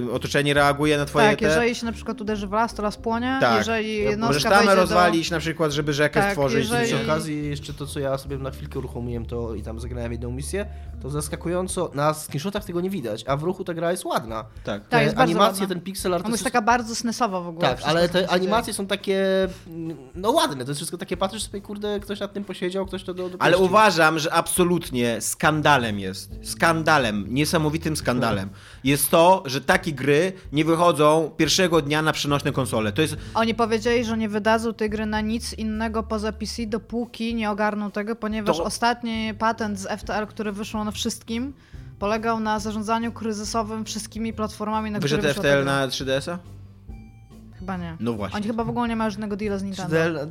e, 0.09 0.13
otoczenie 0.13 0.55
reaguje 0.55 0.99
na 0.99 1.05
twoje 1.05 1.31
tak, 1.31 1.39
te... 1.39 1.45
jeżeli 1.45 1.75
się 1.75 1.87
na 1.87 1.93
przykład 1.93 2.21
uderzy 2.21 2.47
w 2.47 2.53
las, 2.53 2.75
to 2.75 2.83
las 2.83 2.97
płonie. 2.97 3.39
Tak. 3.41 3.59
Jeżeli 3.59 3.99
Możesz 3.99 4.11
jednostka 4.11 4.51
tamę 4.51 4.65
wejdzie 4.67 4.81
rozwalić 4.81 5.31
na 5.31 5.39
przykład, 5.39 5.73
żeby 5.73 5.93
rzekę 5.93 6.21
Tak, 6.21 6.31
stworzyć. 6.31 6.59
jeżeli- 6.65 6.87
Przy 6.87 6.97
I- 6.97 7.03
okazji 7.05 7.48
jeszcze 7.49 7.75
to, 7.75 7.87
co 7.87 8.01
ja 8.01 8.19
sobie 8.19 8.39
na 8.39 8.51
chwilkę 8.51 8.79
uruchomiłem 8.79 9.27
to 9.27 9.55
i 9.55 9.63
tam 9.63 9.81
zagrałem 9.81 10.13
jedną 10.13 10.31
misję, 10.31 10.67
to 11.03 11.11
zaskakująco, 11.11 11.91
na 11.95 12.15
screenshotach 12.15 12.65
tego 12.65 12.81
nie 12.81 12.91
widać, 12.91 13.25
a 13.27 13.37
w 13.37 13.43
ruchu 13.43 13.65
ta 13.65 13.75
gra 13.75 13.91
jest 13.91 14.05
ładna. 14.05 14.45
Tak. 14.65 14.81
Tak, 14.83 14.89
Te 14.89 15.03
jest 15.03 15.17
bardzo 15.17 15.23
animacje, 15.33 15.61
ładna. 15.63 15.75
ten 15.75 15.81
pixel 15.85 16.15
art... 16.15 16.23
Do... 16.23 16.27
Ona 16.27 16.35
jest 16.35 16.45
taka 16.45 16.63
bardzo 16.63 16.95
snesowa 16.95 17.41
w 17.41 17.49
ogóle. 17.49 17.69
Tak, 17.69 17.79
ale 17.85 18.09
te 18.09 18.31
animacje 18.31 18.75
są 18.75 18.87
takie, 18.87 19.49
mm, 19.67 19.97
no 20.15 20.31
ładne, 20.31 20.65
to 20.65 20.71
jest 20.71 20.79
wszystko 20.79 20.99
takie, 20.99 21.17
patrzysz 21.17 21.43
sobie, 21.43 21.61
kurde, 21.61 22.01
ktoś 22.01 22.21
nad 22.21 22.33
tym 22.33 22.45
posiedział, 22.45 22.87
ktoś 22.87 23.05
to 23.05 23.15
do, 23.15 23.23
Ale 23.23 23.31
dopuścił. 23.53 23.65
uważam, 23.65 24.19
że 24.19 24.33
absolutnie 24.33 25.21
skandalem 25.21 25.99
jest, 26.01 26.31
skandalem, 26.43 27.25
niesamowitym 27.35 27.97
skandalem, 27.97 28.49
jest 28.85 29.11
to, 29.11 29.43
że 29.47 29.61
takie 29.61 29.93
gry 29.93 30.33
nie 30.53 30.65
wychodzą 30.65 31.31
pierwszego 31.37 31.83
dnia 31.83 32.03
na 32.03 32.13
przenośne 32.13 32.53
konsole. 32.53 32.93
To 32.93 33.03
jest, 33.03 33.17
Oni 33.35 33.55
powiedzieli, 33.55 34.05
że 34.05 34.17
nie 34.19 34.29
wydadzą 34.29 34.75
tej 34.75 34.91
gry 34.91 35.07
na 35.07 35.21
nic 35.21 35.53
innego 35.53 36.03
poza 36.03 36.33
PC, 36.33 36.67
dopóki 36.67 37.35
nie 37.35 37.51
ogarną 37.51 37.91
tego, 37.91 38.17
ponieważ 38.17 38.57
To- 38.57 38.65
ostatni 38.65 39.35
patent 39.39 39.79
z 39.79 39.87
FTL, 40.01 40.27
który 40.27 40.53
wyszło 40.53 40.85
na 40.89 40.93
wszystkim, 40.93 41.53
polegał 41.99 42.41
na 42.41 42.59
zarządzaniu 42.59 43.13
kryzysowym 43.13 43.85
wszystkimi 43.85 44.33
platformami, 44.33 44.91
na 44.91 45.01
wyszedł 45.01 45.21
które 45.21 45.35
wyszła 45.35 45.43
ta 45.43 45.49
FTL 45.49 45.65
na 45.65 45.89
3DS-a? 45.89 46.39
Chyba 47.59 47.77
nie. 47.77 47.97
No 48.01 48.13
właśnie. 48.13 48.37
Oni 48.37 48.47
chyba 48.47 48.65
w 48.65 48.69
ogóle 48.69 48.89
nie 48.89 48.97
mają 48.97 49.11
żadnego 49.11 49.37
deala 49.37 49.59
z 49.59 49.63
Nintendo. 49.63 49.97
3DL, 49.97 50.27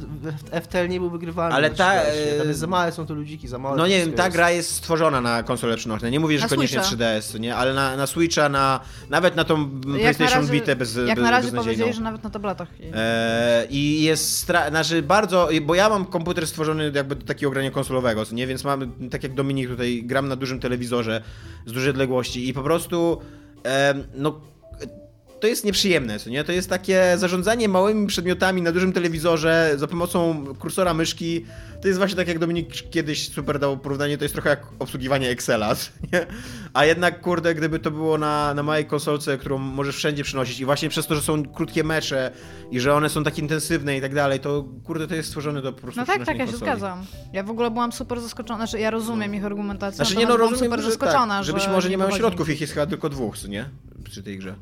FTL 0.63 0.89
nie 0.89 1.00
był 1.00 1.10
wygrywalny. 1.10 1.55
Ale 1.55 1.69
na 1.69 1.75
ta, 1.75 1.91
3DS-ie. 1.93 2.38
Tam 2.39 2.50
e, 2.50 2.53
za 2.53 2.67
małe 2.67 2.91
są 2.91 3.05
te 3.05 3.13
ludziki, 3.13 3.48
za 3.48 3.57
małe. 3.57 3.77
No 3.77 3.84
to 3.84 3.89
nie 3.89 4.00
wiem, 4.00 4.13
ta 4.13 4.24
jest. 4.25 4.36
gra 4.36 4.51
jest 4.51 4.72
stworzona 4.72 5.22
na 5.22 5.43
konsole 5.43 5.77
przenośne. 5.77 6.12
Nie 6.12 6.19
mówię, 6.19 6.38
że 6.38 6.43
Na 6.46 6.50
koniecznie 6.50 6.84
Switcha. 6.84 7.05
3DS, 7.19 7.39
nie? 7.39 7.55
ale 7.55 7.74
na, 7.74 7.98
na 7.98 8.07
Switcha, 8.07 8.50
na, 8.50 8.79
nawet 9.10 9.36
na 9.36 9.43
tą 9.43 9.81
PlayStation 9.81 10.41
razie- 10.41 10.51
Vita 10.53 10.75
bez 10.75 10.96
Jak 10.96 11.15
bez, 11.15 11.24
na 11.25 11.31
razie 11.31 11.51
powiedzieli, 11.51 11.93
że 11.93 12.01
nawet 12.01 12.24
na 12.24 12.29
tabletach. 12.29 12.79
I... 12.79 12.84
Eee, 12.93 13.67
I 13.75 14.03
jest, 14.03 14.48
stra- 14.48 14.69
znaczy 14.69 15.01
bardzo, 15.01 15.50
bo 15.62 15.75
ja 15.75 15.89
mam 15.89 16.05
komputer 16.05 16.48
stworzony 16.48 16.91
jakby 16.96 17.15
do 17.15 17.25
takiego 17.25 17.51
grania 17.51 17.72
konsolowego, 17.72 18.24
nie, 18.31 18.48
więc 18.48 18.63
mam, 18.63 18.91
tak 19.12 19.24
jak 19.24 19.34
Dominik 19.34 19.69
tutaj, 19.69 20.03
gram 20.05 20.27
na 20.27 20.36
dużym 20.36 20.60
telewizorze 20.60 21.22
z 21.65 21.72
dużej 21.74 21.89
odległości 21.89 22.50
i 22.50 22.53
po 22.53 22.63
prostu, 22.63 23.22
no, 24.15 24.41
to 25.39 25.48
jest 25.48 25.63
nieprzyjemne, 25.63 26.20
co 26.20 26.29
nie, 26.29 26.44
to 26.44 26.51
jest 26.51 26.70
takie 26.70 27.13
zarządzanie 27.17 27.70
małymi 27.70 28.08
przedmiotami 28.08 28.62
na 28.62 28.72
dużym 28.72 28.94
telewizorze 28.94 29.74
za 29.75 29.88
pomocą 29.88 30.46
kursora 30.60 30.94
myszki, 30.94 31.46
to 31.82 31.88
jest 31.88 31.98
właśnie 32.00 32.17
tak 32.17 32.27
jak 32.27 32.39
Dominik 32.39 32.89
kiedyś 32.89 33.34
super 33.34 33.60
dał 33.60 33.77
porównanie, 33.77 34.17
to 34.17 34.24
jest 34.24 34.34
trochę 34.34 34.50
jak 34.50 34.62
obsługiwanie 34.79 35.29
Excela, 35.29 35.75
nie? 36.13 36.25
A 36.73 36.86
jednak, 36.86 37.21
kurde, 37.21 37.56
gdyby 37.56 37.80
to 37.80 37.91
było 37.91 38.17
na, 38.17 38.54
na 38.54 38.63
małej 38.63 38.86
konsolce, 38.86 39.38
którą 39.38 39.58
możesz 39.58 39.95
wszędzie 39.95 40.23
przynosić 40.23 40.60
i 40.60 40.65
właśnie 40.65 40.89
przez 40.89 41.08
to, 41.08 41.15
że 41.15 41.21
są 41.21 41.45
krótkie 41.45 41.84
mecze 41.84 42.32
i 42.71 42.80
że 42.80 42.93
one 42.93 43.10
są 43.10 43.23
tak 43.23 43.39
intensywne 43.39 43.97
i 43.97 44.02
tak 44.02 44.15
dalej, 44.15 44.39
to 44.39 44.65
kurde, 44.84 45.08
to 45.08 45.15
jest 45.15 45.30
stworzone 45.30 45.62
do 45.62 45.73
po 45.73 45.82
prostu 45.82 46.00
No 46.00 46.06
tak, 46.06 46.26
tak, 46.26 46.38
ja 46.38 46.45
się 46.45 46.52
konsoli. 46.52 46.71
zgadzam. 46.71 47.06
Ja 47.34 47.43
w 47.43 47.50
ogóle 47.50 47.71
byłam 47.71 47.91
super 47.91 48.21
zaskoczona, 48.21 48.58
znaczy 48.58 48.80
ja 48.80 48.89
rozumiem 48.89 49.36
ich 49.36 49.45
argumentację, 49.45 49.95
Znaczy 49.95 50.15
nie, 50.15 50.26
no 50.26 50.38
rozumiem, 50.38 50.63
super 50.63 50.80
że, 50.82 50.89
zaskoczona, 50.89 51.38
tak, 51.38 51.45
że 51.45 51.54
być 51.54 51.63
że 51.63 51.71
może 51.71 51.89
nie 51.89 51.97
mają 51.97 52.12
środków, 52.12 52.50
ich 52.50 52.62
jest 52.62 52.73
chyba 52.73 52.86
tylko 52.86 53.10
dwóch, 53.10 53.38
co 53.38 53.47
nie? 53.47 53.69
Przy 54.04 54.23
tej 54.23 54.38
grze. 54.38 54.56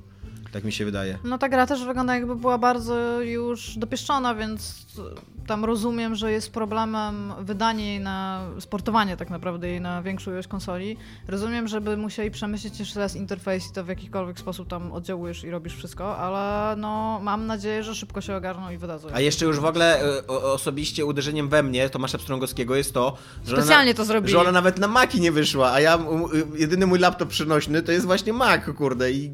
Tak 0.55 0.63
mi 0.63 0.71
się 0.71 0.85
wydaje. 0.85 1.17
No 1.23 1.37
ta 1.37 1.49
gra 1.49 1.67
też 1.67 1.85
wygląda 1.85 2.15
jakby 2.15 2.35
była 2.35 2.57
bardzo 2.57 3.21
już 3.21 3.77
dopieszczona, 3.77 4.35
więc 4.35 4.85
tam 5.47 5.65
rozumiem, 5.65 6.15
że 6.15 6.31
jest 6.31 6.51
problemem 6.53 7.33
wydanie 7.39 7.87
jej 7.87 7.99
na 7.99 8.47
sportowanie 8.59 9.17
tak 9.17 9.29
naprawdę 9.29 9.67
jej 9.67 9.81
na 9.81 10.01
większą 10.01 10.31
ilość 10.31 10.47
konsoli. 10.47 10.97
Rozumiem, 11.27 11.67
żeby 11.67 11.97
musieli 11.97 12.31
przemyśleć 12.31 12.79
jeszcze 12.79 12.99
raz 12.99 13.15
interfejs 13.15 13.69
i 13.69 13.73
to 13.73 13.83
w 13.83 13.87
jakikolwiek 13.87 14.39
sposób 14.39 14.67
tam 14.67 14.91
oddziałujesz 14.91 15.43
i 15.43 15.49
robisz 15.49 15.75
wszystko, 15.75 16.17
ale 16.17 16.75
no 16.75 17.19
mam 17.23 17.45
nadzieję, 17.45 17.83
że 17.83 17.95
szybko 17.95 18.21
się 18.21 18.35
ogarną 18.35 18.71
i 18.71 18.77
wydadzą. 18.77 19.07
A 19.13 19.19
jeszcze 19.19 19.45
już 19.45 19.59
w 19.59 19.65
ogóle 19.65 20.01
e, 20.01 20.27
o, 20.27 20.53
osobiście 20.53 21.05
uderzeniem 21.05 21.49
we 21.49 21.63
mnie, 21.63 21.89
Tomasza 21.89 22.17
Pstrągowskiego, 22.17 22.75
jest 22.75 22.93
to, 22.93 23.17
że 23.45 23.55
Specjalnie 23.55 23.91
ona, 23.91 23.97
to 23.97 24.05
zrobili. 24.05 24.31
że 24.31 24.41
ona 24.41 24.51
nawet 24.51 24.79
na 24.79 24.87
Maki 24.87 25.21
nie 25.21 25.31
wyszła, 25.31 25.71
a 25.71 25.79
ja, 25.79 25.99
jedyny 26.57 26.85
mój 26.85 26.99
laptop 26.99 27.29
przynośny 27.29 27.81
to 27.81 27.91
jest 27.91 28.05
właśnie 28.05 28.33
Mac, 28.33 28.61
kurde, 28.77 29.11
i 29.11 29.31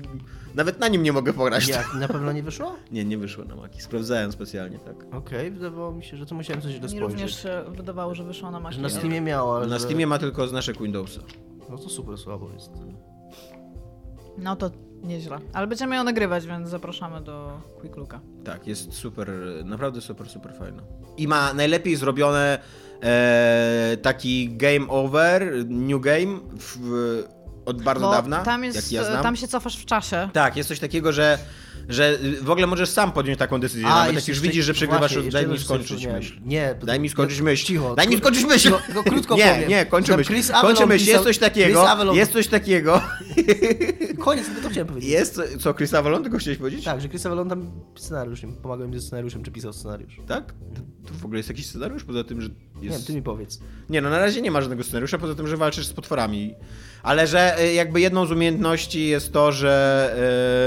nawet 0.55 0.79
na 0.79 0.87
nim 0.87 1.03
nie 1.03 1.13
mogę 1.13 1.33
pograć. 1.33 1.67
Jak, 1.67 1.93
na 1.93 2.07
pewno 2.07 2.31
nie 2.31 2.43
wyszło? 2.43 2.75
Nie, 2.91 3.05
nie 3.05 3.17
wyszło 3.17 3.45
na 3.45 3.55
Maki, 3.55 3.81
sprawdzałem 3.81 4.31
specjalnie, 4.31 4.79
tak. 4.79 4.95
Okej, 5.13 5.51
wydawało 5.51 5.91
mi 5.91 6.03
się, 6.03 6.17
że 6.17 6.25
to 6.25 6.35
musiałem 6.35 6.61
coś 6.61 6.71
źle 6.71 6.81
Mi 6.81 6.87
spojrzeć. 6.89 7.09
również 7.09 7.43
się 7.43 7.63
wydawało, 7.75 8.15
że 8.15 8.23
wyszła 8.23 8.51
na 8.51 8.59
Macie. 8.59 8.75
Że 8.75 8.81
na 8.81 8.89
Steamie 8.89 9.21
miała, 9.21 9.57
ale 9.57 9.67
Na 9.67 9.77
że... 9.79 9.85
Steamie 9.85 10.07
ma 10.07 10.17
tylko 10.19 10.47
znaczek 10.47 10.81
Windowsa. 10.81 11.21
No 11.69 11.77
to 11.77 11.89
super 11.89 12.17
słabo 12.17 12.49
jest. 12.53 12.71
No 14.37 14.55
to 14.55 14.71
nieźle. 15.03 15.39
Ale 15.53 15.67
będziemy 15.67 15.95
ją 15.95 16.03
nagrywać, 16.03 16.47
więc 16.47 16.69
zapraszamy 16.69 17.21
do 17.21 17.61
Quick 17.79 17.97
Looka. 17.97 18.19
Tak, 18.43 18.67
jest 18.67 18.93
super, 18.93 19.31
naprawdę 19.65 20.01
super, 20.01 20.29
super 20.29 20.53
fajna. 20.53 20.83
I 21.17 21.27
ma 21.27 21.53
najlepiej 21.53 21.95
zrobione 21.95 22.59
e, 23.03 23.97
taki 24.01 24.49
game 24.57 24.87
over, 24.87 25.51
new 25.67 26.01
game 26.01 26.39
w, 26.59 26.77
od 27.65 27.82
bardzo 27.82 28.06
Bo 28.06 28.12
dawna, 28.12 28.43
tam, 28.43 28.63
jest, 28.63 28.91
jak 28.91 29.04
ja 29.04 29.12
znam. 29.12 29.24
tam 29.24 29.36
się 29.36 29.47
cofasz 29.47 29.78
w 29.78 29.86
czasie. 29.86 30.30
Tak, 30.34 30.58
jest 30.58 30.69
coś 30.69 30.80
takiego, 30.80 31.13
że, 31.13 31.38
że 31.89 32.17
w 32.41 32.50
ogóle 32.50 32.67
możesz 32.67 32.89
sam 32.89 33.12
podjąć 33.12 33.39
taką 33.39 33.60
decyzję. 33.60 33.88
A, 33.88 34.00
Nawet 34.00 34.15
jak 34.15 34.28
już 34.28 34.39
widzisz, 34.39 34.65
że 34.65 34.74
przegrywasz, 34.74 35.13
właśnie, 35.13 35.32
daj 35.32 35.47
mi 35.47 35.60
skończyć 35.60 36.06
myśl. 36.06 36.34
Nie, 36.45 36.76
Daj 36.84 37.00
mi 37.00 37.10
skończyć 37.10 37.41
myśl. 37.41 37.65
Cicho. 37.65 37.95
Daj 37.95 38.08
mi 38.08 38.17
skończyć 38.17 38.45
myśl. 38.45 38.63
Cicho, 38.69 38.82
tylko 38.86 39.04
krótko 39.04 39.36
nie, 39.36 39.54
powiem. 39.54 39.69
nie, 39.69 39.86
kończę 39.86 40.17
myśl. 40.17 40.34
Chris 40.34 40.52
Kończę 40.62 40.86
myśl. 40.86 41.08
Jest 41.10 41.24
coś 41.24 41.38
takiego, 41.38 41.86
jest 42.13 42.32
coś 42.32 42.47
takiego. 42.47 43.02
Koniec, 44.19 44.45
tylko 44.45 44.62
to 44.62 44.69
chciałem 44.69 44.88
powiedzieć. 44.88 45.10
Jest, 45.12 45.41
co- 45.60 45.74
Chris 45.74 45.93
Avalon, 45.93 46.24
tego 46.24 46.38
chciałeś 46.38 46.58
powiedzieć? 46.60 46.86
Tak, 46.86 47.02
że 47.02 47.10
Chris 47.10 47.26
Avellon 47.26 47.50
tam 47.50 47.71
scenariusz, 47.95 48.43
im 48.43 48.56
pomagał 48.56 48.88
im 48.88 48.93
ze 48.93 49.02
scenariuszem, 49.08 49.43
czy 49.43 49.52
pisał 49.52 49.74
scenariusz. 49.74 50.21
Tak? 50.28 50.54
To 51.08 51.13
w 51.13 51.26
ogóle 51.26 51.39
jest 51.39 51.50
jakiś 51.50 51.65
scenariusz, 51.67 52.04
poza 52.04 52.24
tym, 52.24 52.41
że 52.41 52.50
Nie 52.50 52.86
jest... 52.88 52.97
wiem, 52.97 53.06
ty 53.08 53.13
mi 53.13 53.21
powiedz. 53.21 53.60
Nie, 53.89 54.02
no 54.02 54.10
na 54.10 54.19
razie 54.19 54.41
nie 54.41 54.52
ma 54.52 54.62
żadnego 54.62 54.84
scenariusza, 54.84 55.17
poza 55.17 55.36
tym, 55.36 55.47
że 55.47 55.58
walczysz 55.58 55.86
z 55.86 55.93
potworami. 55.93 56.56
Ale 57.03 57.27
że 57.27 57.61
y, 57.63 57.73
jakby 57.73 58.01
jedną 58.01 58.25
z 58.25 58.31
umiejętności 58.31 59.07
jest 59.07 59.33
to, 59.33 59.51
że 59.51 60.15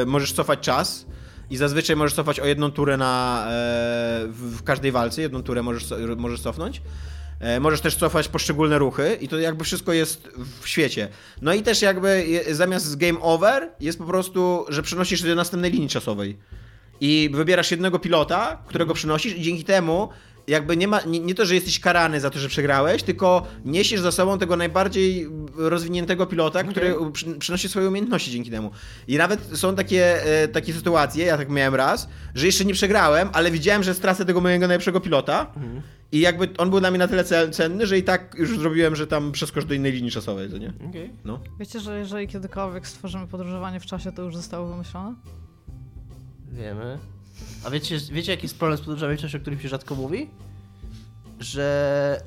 y, 0.03 0.07
możesz 0.07 0.33
cofać 0.33 0.61
czas 0.61 1.07
i 1.51 1.57
zazwyczaj 1.57 1.97
możesz 1.97 2.14
cofać 2.14 2.40
o 2.40 2.47
jedną 2.47 2.70
turę 2.70 2.97
na, 2.97 3.44
e, 3.47 3.51
w, 4.29 4.57
w 4.59 4.62
każdej 4.62 4.92
walce, 4.92 5.23
jedną 5.23 5.42
turę 5.42 5.62
możesz, 5.62 5.85
możesz 6.16 6.40
cofnąć. 6.40 6.83
E, 7.40 7.61
Możesz 7.61 7.81
też 7.81 7.97
cofać 7.97 8.29
poszczególne 8.29 8.79
ruchy 8.79 9.18
i 9.20 9.29
to 9.29 9.38
jakby 9.38 9.64
wszystko 9.64 9.92
jest 9.92 10.29
w 10.62 10.68
świecie. 10.68 11.09
No 11.42 11.55
i 11.55 11.62
też 11.62 11.83
jakby 11.83 12.40
zamiast 12.51 12.97
game 12.97 13.20
over 13.20 13.68
jest 13.81 13.99
po 13.99 14.05
prostu, 14.05 14.64
że 14.68 14.83
przenosisz 14.83 15.20
się 15.20 15.27
do 15.27 15.35
następnej 15.35 15.70
linii 15.70 15.88
czasowej. 15.88 16.38
i 17.01 17.31
wybierasz 17.33 17.70
jednego 17.70 17.99
pilota, 17.99 18.62
którego 18.66 18.94
przynosisz 18.94 19.37
i 19.37 19.42
dzięki 19.42 19.64
temu 19.64 20.09
jakby 20.47 20.77
nie 20.77 20.89
ma, 20.89 21.01
nie, 21.01 21.21
nie, 21.21 21.35
to, 21.35 21.47
że 21.47 21.55
jesteś 21.55 21.81
karany 21.81 22.21
za 22.21 22.31
to, 22.31 22.39
że 22.39 22.49
przegrałeś, 22.49 23.03
tylko 23.03 23.47
niesiesz 23.65 24.01
za 24.01 24.13
sobą 24.13 24.39
tego 24.39 24.57
najbardziej 24.57 25.29
rozwiniętego 25.57 26.27
pilota, 26.27 26.61
okay. 26.61 26.71
który 26.71 26.95
przy, 27.13 27.35
przynosi 27.35 27.69
swoje 27.69 27.89
umiejętności 27.89 28.31
dzięki 28.31 28.51
temu. 28.51 28.71
I 29.09 29.17
nawet 29.17 29.59
są 29.59 29.77
takie, 29.77 30.25
e, 30.43 30.49
takie 30.49 30.73
sytuacje, 30.73 31.27
ja 31.27 31.37
tak 31.37 31.49
miałem 31.49 31.75
raz, 31.75 32.09
że 32.35 32.47
jeszcze 32.47 32.65
nie 32.65 32.75
przegrałem, 32.75 33.29
ale 33.33 33.51
widziałem, 33.51 33.83
że 33.83 33.95
stracę 33.95 34.25
tego 34.25 34.41
mojego 34.41 34.69
najlepszego 34.69 35.01
pilota 35.01 35.53
mhm. 35.57 35.83
i 36.13 36.21
jakby 36.21 36.49
on 36.59 36.71
był 36.71 36.81
dla 36.81 36.91
mnie 36.91 36.99
na 36.99 37.09
tyle 37.09 37.25
cenny, 37.51 37.87
że 37.87 37.99
i 37.99 38.03
tak 38.03 38.35
już 38.39 38.59
zrobiłem, 38.59 38.97
że 38.97 39.07
tam 39.07 39.33
przeskoczę 39.33 39.67
do 39.67 39.75
innej 39.75 39.93
linii 39.93 40.11
czasowej, 40.11 40.51
to 40.51 40.59
nie? 40.59 40.73
Okay. 40.89 41.11
No. 41.25 41.41
Wiecie, 41.61 41.81
że 41.81 41.99
jeżeli 41.99 42.29
kiedykolwiek 42.29 42.89
stworzymy 42.89 43.27
podróżowanie 43.27 43.81
w 43.81 43.87
czasie, 43.87 44.13
to 44.13 44.23
już 44.23 44.37
zostało 44.37 44.67
wymyślone? 44.67 45.15
Wiemy. 46.53 47.13
A 47.64 47.70
wiecie, 47.70 47.99
wiecie 48.12 48.33
jaki 48.33 48.44
jest 48.44 48.59
problem 48.59 48.79
z 48.79 48.81
podróżami 48.81 49.16
w 49.16 49.20
czasie, 49.20 49.38
o 49.38 49.40
którym 49.40 49.61
się 49.61 49.68
rzadko 49.68 49.94
mówi? 49.94 50.31
Że 51.40 52.20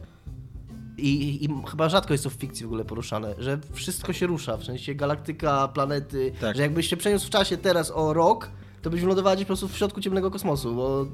i, 0.97 1.45
I, 1.45 1.49
chyba 1.69 1.89
rzadko 1.89 2.13
jest 2.13 2.23
to 2.23 2.29
w 2.29 2.33
fikcji 2.33 2.63
w 2.63 2.67
ogóle 2.67 2.85
poruszane, 2.85 3.35
że 3.37 3.59
wszystko 3.73 4.13
się 4.13 4.27
rusza, 4.27 4.57
w 4.57 4.63
sensie 4.63 4.95
galaktyka, 4.95 5.67
planety, 5.67 6.31
tak. 6.41 6.55
że 6.55 6.61
jakbyś 6.61 6.87
się 6.89 6.97
przeniósł 6.97 7.27
w 7.27 7.29
czasie 7.29 7.57
teraz 7.57 7.91
o 7.91 8.13
rok, 8.13 8.49
to 8.81 8.89
byś 8.89 9.01
wylądowali 9.01 9.43
po 9.43 9.47
prostu 9.47 9.67
w 9.67 9.77
środku 9.77 10.01
ciemnego 10.01 10.31
kosmosu, 10.31 10.75
bo 10.75 11.05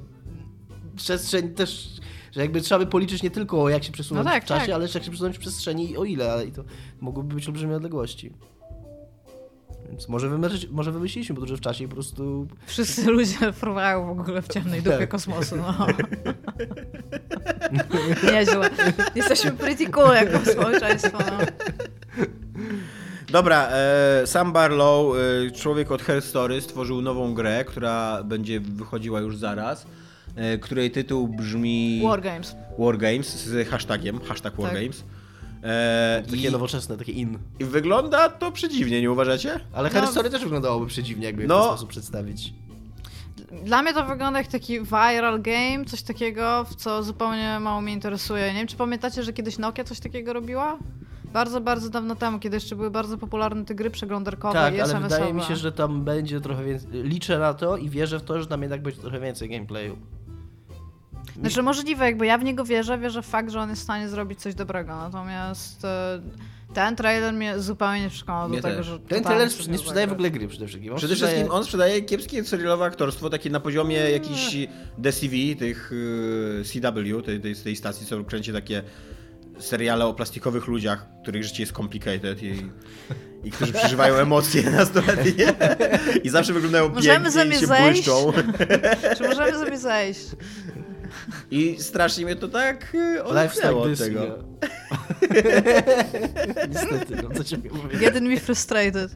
przestrzeń 0.96 1.54
też, 1.54 1.90
że 2.32 2.42
jakby 2.42 2.62
trzeba 2.62 2.86
by 2.86 2.92
policzyć 2.92 3.24
nie 3.24 3.32
tylko 3.32 3.70
jak 3.70 3.84
się 3.84 3.92
przesunąć 3.92 4.26
no 4.26 4.32
tak, 4.32 4.44
w 4.44 4.48
czasie, 4.48 4.66
tak. 4.66 4.76
ale 4.76 4.86
też 4.86 4.96
jak 4.96 5.04
się 5.04 5.12
przesunąć 5.12 5.38
w 5.38 5.40
przestrzeni 5.40 5.92
i 5.92 5.98
o 5.98 6.06
ile, 6.06 6.34
ale 6.34 6.46
i 6.46 6.52
to 6.52 6.64
mogłyby 7.02 7.36
być 7.36 7.48
olbrzymie 7.48 7.76
odległości. 7.76 8.34
Więc 9.90 10.10
może, 10.10 10.30
wymyślić, 10.30 10.68
może 10.72 10.92
wymyśliliśmy 10.92 11.36
w 11.36 11.62
czasie 11.62 11.88
po 11.88 11.94
prostu... 11.94 12.48
Wszyscy 12.66 13.12
ludzie 13.12 13.54
fruwają 13.54 14.16
w 14.16 14.20
ogóle 14.20 14.42
w 14.42 14.48
ciemnej 14.48 14.82
dupie 14.82 14.98
tak. 14.98 15.10
kosmosu, 15.10 15.56
no. 15.56 15.88
Nieźle. 18.32 18.70
Jesteśmy 19.16 19.52
pretty 19.52 19.90
cool 19.90 20.16
jako 20.16 20.52
społeczeństwo, 20.52 21.18
no. 21.18 21.38
Dobra, 23.32 23.68
e, 23.72 24.28
Sam 24.28 24.54
Barlow, 24.54 25.16
e, 25.16 25.52
człowiek 25.52 25.92
od 25.92 26.02
Her 26.02 26.22
Story, 26.22 26.62
stworzył 26.62 27.02
nową 27.02 27.34
grę, 27.34 27.66
która 27.66 28.24
będzie 28.24 28.60
wychodziła 28.60 29.20
już 29.20 29.38
zaraz, 29.38 29.86
e, 30.36 30.58
której 30.58 30.92
tytuł 30.92 31.28
brzmi... 31.28 32.02
Wargames. 32.04 32.56
Wargames 32.80 33.46
z 33.46 33.68
hashtagiem, 33.68 34.20
hashtag 34.20 34.56
Wargames. 34.56 34.98
Tak. 34.98 35.13
E, 35.64 36.24
takie 36.30 36.48
i, 36.48 36.52
nowoczesne, 36.52 36.98
takie 36.98 37.12
in. 37.12 37.40
I 37.60 37.66
wygląda 37.66 38.30
to 38.30 38.52
przedziwnie, 38.52 39.02
nie 39.02 39.12
uważacie? 39.12 39.60
Ale 39.74 39.90
no, 39.94 40.08
Story 40.08 40.30
też 40.30 40.44
wyglądałoby 40.44 40.88
przedziwnie, 40.88 41.26
jakby 41.26 41.48
no, 41.48 41.58
w 41.58 41.62
ten 41.62 41.70
sposób 41.70 41.90
przedstawić. 41.90 42.54
Dla 43.66 43.82
mnie 43.82 43.94
to 43.94 44.06
wygląda 44.06 44.40
jak 44.40 44.48
taki 44.48 44.80
viral 44.82 45.42
game, 45.42 45.86
coś 45.86 46.02
takiego, 46.02 46.64
w 46.64 46.76
co 46.76 47.04
zupełnie 47.04 47.60
mało 47.60 47.82
mnie 47.82 47.94
interesuje. 47.94 48.48
Nie 48.48 48.60
wiem, 48.60 48.68
czy 48.68 48.76
pamiętacie, 48.76 49.24
że 49.24 49.34
kiedyś 49.34 49.58
Nokia 49.58 49.84
coś 49.84 50.00
takiego 50.00 50.34
robiła? 50.34 50.78
Bardzo, 51.34 51.62
bardzo 51.62 51.90
dawno 51.90 52.16
temu, 52.16 52.40
kiedy 52.40 52.56
jeszcze 52.56 52.76
były 52.76 52.92
bardzo 52.92 53.18
popularne 53.18 53.66
te 53.66 53.76
gry 53.76 53.90
przeglądarkowe 53.90 54.54
tak, 54.54 54.76
i 54.76 54.82
ale 54.82 55.00
wydaje 55.00 55.34
mi 55.34 55.42
się, 55.42 55.56
że 55.56 55.72
tam 55.72 56.04
będzie 56.04 56.42
trochę 56.42 56.64
więcej... 56.64 57.04
Liczę 57.04 57.40
na 57.40 57.54
to 57.54 57.78
i 57.78 57.90
wierzę 57.90 58.20
w 58.20 58.24
to, 58.24 58.42
że 58.42 58.48
tam 58.48 58.62
jednak 58.62 58.82
będzie 58.82 59.02
trochę 59.02 59.20
więcej 59.20 59.50
gameplayu. 59.50 59.98
Znaczy 61.40 61.64
możliwe, 61.64 62.06
jakby 62.06 62.26
ja 62.26 62.38
w 62.38 62.44
niego 62.44 62.66
wierzę, 62.66 62.98
wierzę 62.98 63.22
w 63.22 63.26
fakt, 63.26 63.52
że 63.52 63.60
on 63.60 63.70
jest 63.70 63.82
w 63.82 63.84
stanie 63.84 64.10
zrobić 64.10 64.42
coś 64.42 64.56
dobrego, 64.56 64.96
natomiast 64.96 65.86
e, 65.86 66.22
ten 66.74 66.96
trailer 66.96 67.34
mnie 67.34 67.60
zupełnie 67.60 68.02
nie 68.02 68.10
przekonał 68.10 68.50
do 68.50 68.62
tego, 68.62 68.84
że... 68.84 69.00
Ten 69.00 69.24
trailer 69.24 69.50
nie 69.70 69.78
sprzedaje 69.78 70.08
w 70.08 70.12
ogóle 70.12 70.32
gry 70.32 70.48
przede 70.48 70.68
wszystkim. 70.68 70.92
On 70.92 70.98
przede 70.98 71.14
sprzedaje... 71.14 71.38
wszystkim 71.38 71.58
on 71.58 71.64
sprzedaje 71.64 72.02
kiepskie 72.02 72.44
serialowe 72.44 72.86
aktorstwo, 72.86 73.30
takie 73.30 73.50
na 73.50 73.60
poziomie 73.60 73.96
jakichś 73.96 74.56
DCV, 74.98 75.36
tych 75.60 75.92
y, 75.92 76.64
CW, 76.66 77.22
tej, 77.22 77.40
tej, 77.40 77.56
tej 77.56 77.76
stacji, 77.76 78.08
co 78.08 78.24
kręci 78.24 78.54
takie 78.54 78.84
seriale 79.60 80.06
o 80.06 80.14
plastikowych 80.14 80.68
ludziach, 80.68 81.06
których 81.24 81.44
życie 81.44 81.64
jest 81.64 81.74
complicated 81.74 82.44
i, 82.44 82.70
i 83.44 83.52
którzy 83.52 83.74
przeżywają 83.80 84.16
emocje 84.16 84.72
nastoletnie 84.72 85.54
i 86.24 86.30
zawsze 86.30 86.54
wyglądają 86.54 86.90
możemy 86.90 87.32
pięknie 87.32 87.58
i 87.58 87.60
się 87.60 87.68
zejść? 87.68 88.06
błyszczą. 88.06 88.34
Czy 89.18 89.24
możemy 89.24 89.52
sobie 89.52 89.78
zejść? 89.78 90.26
I 91.52 91.76
strasznie 91.80 92.26
mnie 92.26 92.36
to 92.36 92.48
tak 92.48 92.96
y, 92.96 93.24
odepchnęło 93.24 93.82
od 93.84 93.98
tego. 93.98 94.20
Niestety, 96.70 97.16
no 97.24 97.30
co 97.36 97.44
ci 97.44 97.58
mówię. 97.58 97.98
Getting 97.98 98.28
me 98.30 98.40
frustrated. 98.40 99.12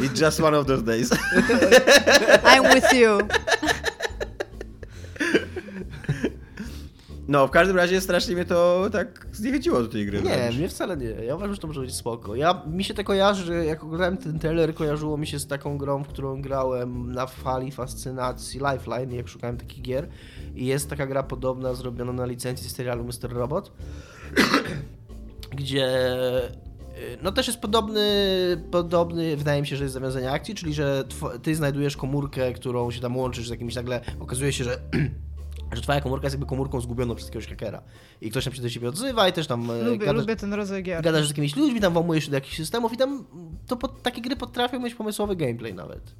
It's 0.00 0.20
just 0.24 0.40
one 0.40 0.58
of 0.58 0.66
those 0.66 0.82
days. 0.82 1.10
I'm 2.44 2.74
with 2.74 2.92
you. 2.92 3.18
No, 7.28 7.46
w 7.46 7.50
każdym 7.50 7.76
razie 7.76 8.00
strasznie 8.00 8.34
mnie 8.34 8.44
to 8.44 8.88
tak 8.92 9.26
zniechęciło 9.32 9.82
do 9.82 9.88
tej 9.88 10.06
gry. 10.06 10.22
Nie, 10.22 10.30
wręcz. 10.30 10.56
mnie 10.56 10.68
wcale 10.68 10.96
nie. 10.96 11.06
Ja 11.06 11.36
uważam, 11.36 11.54
że 11.54 11.60
to 11.60 11.66
może 11.66 11.80
być 11.80 11.94
spoko. 11.94 12.34
Ja, 12.34 12.62
mi 12.66 12.84
się 12.84 12.94
to 12.94 13.04
kojarzy, 13.04 13.44
że 13.44 13.64
jak 13.64 13.84
oglądałem 13.84 14.16
ten 14.16 14.38
trailer, 14.38 14.74
kojarzyło 14.74 15.16
mi 15.16 15.26
się 15.26 15.38
z 15.38 15.46
taką 15.46 15.78
grą, 15.78 16.04
w 16.04 16.08
którą 16.08 16.42
grałem 16.42 17.12
na 17.12 17.26
fali 17.26 17.72
fascynacji 17.72 18.60
Lifeline, 18.60 19.16
jak 19.16 19.28
szukałem 19.28 19.56
takich 19.56 19.82
gier. 19.82 20.08
I 20.54 20.66
jest 20.66 20.90
taka 20.90 21.06
gra 21.06 21.22
podobna, 21.22 21.74
zrobiona 21.74 22.12
na 22.12 22.26
licencji 22.26 22.70
serialu 22.70 23.04
Mr. 23.04 23.32
Robot, 23.32 23.72
gdzie 25.58 26.16
y, 26.98 27.18
no 27.22 27.32
też 27.32 27.46
jest 27.46 27.60
podobny, 27.60 28.02
podobny, 28.70 29.36
wydaje 29.36 29.60
mi 29.60 29.66
się, 29.66 29.76
że 29.76 29.84
jest 29.84 29.94
zawiązanie 29.94 30.30
akcji, 30.30 30.54
czyli 30.54 30.74
że 30.74 31.04
ty 31.42 31.54
znajdujesz 31.54 31.96
komórkę, 31.96 32.52
którą 32.52 32.90
się 32.90 33.00
tam 33.00 33.16
łączysz 33.16 33.46
z 33.46 33.50
jakimś 33.50 33.74
nagle, 33.74 34.00
okazuje 34.20 34.52
się, 34.52 34.64
że 34.64 34.78
że 35.72 35.82
twoja 35.82 36.00
komórka 36.00 36.26
jest 36.26 36.34
jakby 36.34 36.46
komórką 36.46 36.80
zgubioną 36.80 37.14
przez 37.14 37.28
jakiegoś 37.28 37.48
hakera. 37.48 37.82
I 38.20 38.30
ktoś 38.30 38.44
tam 38.44 38.54
się 38.54 38.62
do 38.62 38.70
ciebie 38.70 38.88
odzywa 38.88 39.28
i 39.28 39.32
też 39.32 39.46
tam... 39.46 39.70
E, 39.70 39.82
lubię, 39.82 40.06
gadasz, 40.06 40.20
lubię 40.20 40.36
ten 40.36 40.54
rodzaj 40.54 40.82
gier. 40.82 41.02
Gadasz 41.02 41.26
z 41.26 41.28
jakimiś 41.28 41.56
ludźmi, 41.56 41.80
tam 41.80 41.92
włamujesz 41.92 42.24
się 42.24 42.30
do 42.30 42.36
jakichś 42.36 42.56
systemów 42.56 42.92
i 42.92 42.96
tam 42.96 43.24
to 43.66 43.76
pod, 43.76 44.02
takie 44.02 44.22
gry 44.22 44.36
potrafią 44.36 44.80
mieć 44.80 44.94
pomysłowy 44.94 45.36
gameplay 45.36 45.74
nawet. 45.74 46.14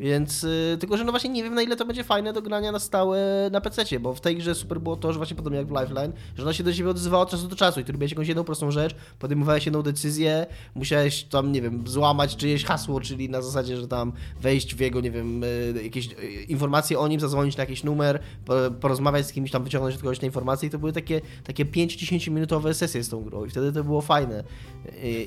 Więc, 0.00 0.42
yy, 0.42 0.76
tylko 0.80 0.96
że 0.96 1.04
no 1.04 1.12
właśnie 1.12 1.30
nie 1.30 1.42
wiem 1.42 1.54
na 1.54 1.62
ile 1.62 1.76
to 1.76 1.86
będzie 1.86 2.04
fajne 2.04 2.32
do 2.32 2.42
grania 2.42 2.72
na 2.72 2.78
stałe 2.78 3.48
na 3.52 3.60
PC, 3.60 4.00
bo 4.00 4.14
w 4.14 4.20
tej 4.20 4.36
grze 4.36 4.54
super 4.54 4.80
było 4.80 4.96
to, 4.96 5.12
że 5.12 5.18
właśnie 5.18 5.36
podobnie 5.36 5.58
jak 5.58 5.68
w 5.68 5.70
Lifeline, 5.70 6.12
że 6.36 6.42
ona 6.42 6.52
się 6.52 6.64
do 6.64 6.74
siebie 6.74 6.90
odzywała 6.90 7.22
od 7.22 7.30
czasu 7.30 7.48
do 7.48 7.56
czasu 7.56 7.80
i 7.80 7.84
ty 7.84 7.92
robiłeś 7.92 8.12
jakąś 8.12 8.28
jedną 8.28 8.44
prostą 8.44 8.70
rzecz, 8.70 8.94
podejmowałeś 9.18 9.66
jedną 9.66 9.82
decyzję, 9.82 10.46
musiałeś 10.74 11.22
tam, 11.22 11.52
nie 11.52 11.62
wiem, 11.62 11.88
złamać 11.88 12.36
czyjeś 12.36 12.64
hasło, 12.64 13.00
czyli 13.00 13.30
na 13.30 13.42
zasadzie, 13.42 13.76
że 13.76 13.88
tam 13.88 14.12
wejść 14.40 14.74
w 14.74 14.80
jego, 14.80 15.00
nie 15.00 15.10
wiem, 15.10 15.42
yy, 15.74 15.82
jakieś 15.82 16.06
yy, 16.06 16.12
informacje 16.42 16.98
o 16.98 17.08
nim, 17.08 17.20
zadzwonić 17.20 17.56
na 17.56 17.62
jakiś 17.62 17.84
numer, 17.84 18.20
po, 18.44 18.54
porozmawiać 18.80 19.26
z 19.26 19.32
kimś 19.32 19.50
tam, 19.50 19.64
wyciągnąć 19.64 19.94
od 19.94 20.02
kogoś 20.02 20.18
te 20.18 20.26
informacje 20.26 20.68
i 20.68 20.70
to 20.70 20.78
były 20.78 20.92
takie, 20.92 21.20
takie 21.44 21.64
5-10 21.64 22.30
minutowe 22.30 22.74
sesje 22.74 23.02
z 23.02 23.08
tą 23.08 23.22
grą 23.22 23.44
i 23.44 23.50
wtedy 23.50 23.72
to 23.72 23.84
było 23.84 24.00
fajne. 24.00 24.44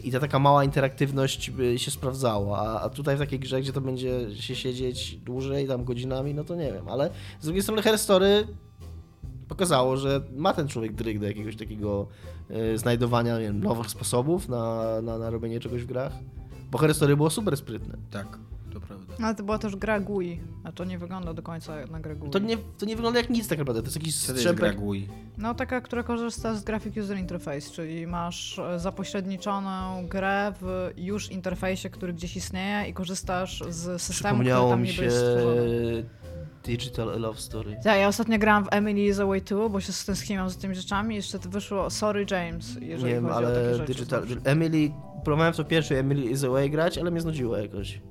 I 0.03 0.12
ta 0.12 0.19
taka 0.19 0.39
mała 0.39 0.63
interaktywność 0.63 1.51
się 1.77 1.91
sprawdzała, 1.91 2.60
a, 2.60 2.81
a 2.81 2.89
tutaj 2.89 3.15
w 3.15 3.19
takiej 3.19 3.39
grze, 3.39 3.62
gdzie 3.62 3.73
to 3.73 3.81
będzie 3.81 4.36
się 4.36 4.55
siedzieć 4.62 5.15
dłużej, 5.15 5.67
tam 5.67 5.84
godzinami, 5.84 6.34
no 6.34 6.43
to 6.43 6.56
nie 6.56 6.74
wiem, 6.74 6.88
ale 6.88 7.10
z 7.39 7.45
drugiej 7.45 7.63
strony 7.63 7.82
Herstory 7.82 8.47
pokazało, 9.47 9.97
że 9.97 10.21
ma 10.36 10.54
ten 10.54 10.67
człowiek 10.67 10.93
dryg 10.93 11.19
do 11.19 11.26
jakiegoś 11.28 11.56
takiego 11.56 12.08
y, 12.74 12.78
znajdowania 12.78 13.39
wiem, 13.39 13.63
nowych 13.63 13.89
sposobów 13.89 14.50
na, 14.50 14.86
na, 15.02 15.17
na 15.17 15.30
robienie 15.30 15.60
czegoś 15.60 15.84
w 15.84 15.86
grach. 15.86 16.13
Bo 16.71 16.78
Herstory 16.78 17.17
było 17.17 17.30
super 17.30 17.58
sprytne. 17.58 17.97
Tak, 18.12 18.38
to 18.71 18.79
prawda. 18.79 19.13
Ale 19.23 19.36
to 19.36 19.43
była 19.43 19.57
też 19.57 19.75
gra 19.75 19.99
GUI, 19.99 20.41
a 20.63 20.71
to 20.71 20.86
nie 20.86 20.97
wygląda 20.97 21.34
do 21.34 21.41
końca 21.41 21.79
jak 21.79 21.89
na 21.89 21.99
grę 21.99 22.15
GUI. 22.15 22.29
To 22.29 22.39
nie, 22.39 22.57
to 22.57 22.86
nie 22.86 22.95
wygląda 22.95 23.19
jak 23.19 23.29
nic 23.29 23.47
tak 23.47 23.60
naprawdę, 23.60 23.81
to 23.81 23.88
jest 23.88 23.97
jakiś 23.97 24.15
strzępek. 24.15 24.43
jest 24.45 24.55
gra 24.57 24.73
GUI? 24.73 25.07
No 25.38 25.55
taka, 25.55 25.81
która 25.81 26.03
korzysta 26.03 26.55
z 26.55 26.63
Graphic 26.63 26.97
User 26.97 27.17
Interface, 27.17 27.71
czyli 27.71 28.07
masz 28.07 28.60
e, 28.60 28.79
zapośredniczoną 28.79 30.07
grę 30.07 30.53
w 30.62 30.91
już 30.97 31.31
interfejsie, 31.31 31.89
który 31.89 32.13
gdzieś 32.13 32.38
istnieje 32.38 32.89
i 32.89 32.93
korzystasz 32.93 33.63
z 33.69 34.01
systemu, 34.01 34.39
który 34.39 34.55
tam 34.55 34.84
nie 34.84 34.93
się... 34.93 35.10
Digital 36.63 37.19
Love 37.19 37.39
Story. 37.39 37.77
Tak, 37.84 37.99
ja 37.99 38.07
ostatnio 38.07 38.39
grałam 38.39 38.65
w 38.65 38.67
Emily 38.71 39.01
is 39.01 39.19
Away 39.19 39.41
2, 39.41 39.69
bo 39.69 39.81
się 39.81 39.91
stęskniłam 39.91 40.49
za 40.49 40.60
tymi 40.60 40.75
rzeczami. 40.75 41.15
Jeszcze 41.15 41.39
wyszło 41.39 41.89
Sorry 41.89 42.25
James, 42.31 42.77
jeżeli 42.81 43.03
nie 43.03 43.13
wiem, 43.13 43.25
ale 43.25 43.47
o 43.47 43.51
takie 43.51 43.75
rzeczy. 43.75 43.93
Digital, 43.93 44.23
Emily, 44.43 44.91
próbowałem 45.23 45.53
w 45.53 45.57
to 45.57 45.63
pierwszy 45.63 45.97
Emily 45.97 46.25
is 46.25 46.43
Away 46.43 46.69
grać, 46.69 46.97
ale 46.97 47.12
mnie 47.12 47.21
znudziło 47.21 47.57
jakoś. 47.57 48.01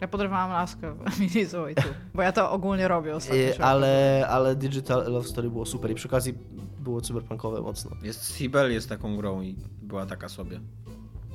Ja 0.00 0.08
podrywałam 0.08 0.50
laskę 0.50 0.94
w 0.94 1.54
Away 1.54 1.74
2, 1.74 1.84
bo 2.14 2.22
ja 2.22 2.32
to 2.32 2.50
ogólnie 2.50 2.88
robię 2.88 3.16
ostatnio. 3.16 3.42
Yy, 3.42 3.64
ale, 3.64 4.26
ale 4.30 4.56
Digital 4.56 5.12
Love 5.12 5.28
Story 5.28 5.50
było 5.50 5.66
super 5.66 5.90
i 5.90 5.94
przy 5.94 6.08
okazji 6.08 6.34
było 6.78 7.00
cyberpunkowe 7.00 7.60
mocno. 7.60 7.90
Jest 8.02 8.36
Sibel 8.36 8.72
jest 8.72 8.88
taką 8.88 9.16
grą 9.16 9.42
i 9.42 9.56
była 9.82 10.06
taka 10.06 10.28
sobie. 10.28 10.60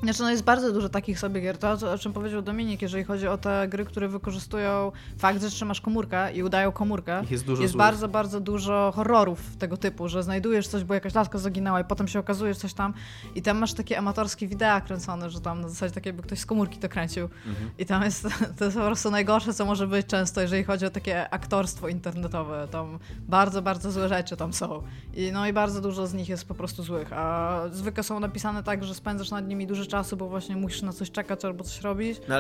Znaczy, 0.04 0.22
no 0.22 0.32
jest 0.32 0.44
bardzo 0.44 0.74
dużo 0.74 0.90
takich 0.90 1.20
sobie 1.20 1.42
gier. 1.42 1.58
To, 1.58 1.92
o 1.94 1.98
czym 1.98 2.14
powiedział 2.14 2.42
Dominik, 2.42 2.82
jeżeli 2.82 3.04
chodzi 3.04 3.28
o 3.28 3.38
te 3.38 3.68
gry, 3.68 3.86
które 3.86 4.08
wykorzystują 4.08 4.92
fakt, 5.18 5.42
że 5.42 5.50
trzymasz 5.50 5.82
komórkę 5.82 6.34
i 6.34 6.44
udają 6.44 6.72
komórkę. 6.72 7.22
Ich 7.24 7.32
jest 7.32 7.46
dużo 7.46 7.62
Jest 7.62 7.72
złych. 7.72 7.80
bardzo, 7.80 8.08
bardzo 8.08 8.40
dużo 8.40 8.92
horrorów 8.96 9.58
tego 9.58 9.78
typu, 9.78 10.10
że 10.10 10.24
znajdujesz 10.24 10.68
coś, 10.68 10.84
bo 10.84 10.94
jakaś 10.94 11.14
laska 11.14 11.38
zaginęła 11.38 11.80
i 11.82 11.84
potem 11.84 12.08
się 12.08 12.20
okazuje 12.20 12.56
coś 12.56 12.74
tam 12.74 12.94
i 13.36 13.42
tam 13.42 13.58
masz 13.58 13.74
takie 13.74 13.98
amatorskie 13.98 14.48
wideo 14.48 14.82
kręcone, 14.82 15.30
że 15.30 15.42
tam 15.42 15.62
na 15.62 15.70
zasadzie 15.70 15.94
tak 15.94 16.06
jakby 16.06 16.24
ktoś 16.24 16.40
z 16.40 16.46
komórki 16.46 16.80
to 16.80 16.90
kręcił. 16.90 17.30
Mhm. 17.48 17.70
I 17.78 17.86
tam 17.86 18.04
jest, 18.04 18.28
to 18.58 18.66
jest 18.66 18.78
po 18.78 18.84
prostu 18.84 19.12
najgorsze, 19.12 19.54
co 19.54 19.66
może 19.66 19.88
być 19.88 20.08
często, 20.08 20.42
jeżeli 20.42 20.64
chodzi 20.64 20.86
o 20.86 20.90
takie 20.90 21.30
aktorstwo 21.30 21.88
internetowe. 21.88 22.68
Tam 22.72 23.00
bardzo, 23.20 23.62
bardzo 23.62 23.92
złe 23.92 24.10
rzeczy 24.10 24.38
tam 24.38 24.54
są. 24.54 24.84
I, 25.14 25.32
no 25.32 25.48
i 25.48 25.54
bardzo 25.54 25.82
dużo 25.82 26.08
z 26.08 26.14
nich 26.14 26.30
jest 26.30 26.48
po 26.48 26.54
prostu 26.54 26.84
złych, 26.84 27.14
a 27.14 27.62
zwykle 27.72 28.04
są 28.04 28.20
napisane 28.20 28.64
tak, 28.64 28.84
że 28.84 28.96
spędzasz 28.96 29.32
nad 29.32 29.48
nimi 29.48 29.68
dużo 29.68 29.85
czasu, 29.88 30.18
bo 30.18 30.28
właśnie 30.30 30.56
musisz 30.56 30.82
na 30.82 30.94
coś 30.94 31.12
czekać 31.12 31.46
albo 31.46 31.64
coś 31.64 31.82
robić. 31.82 32.22
No, 32.28 32.36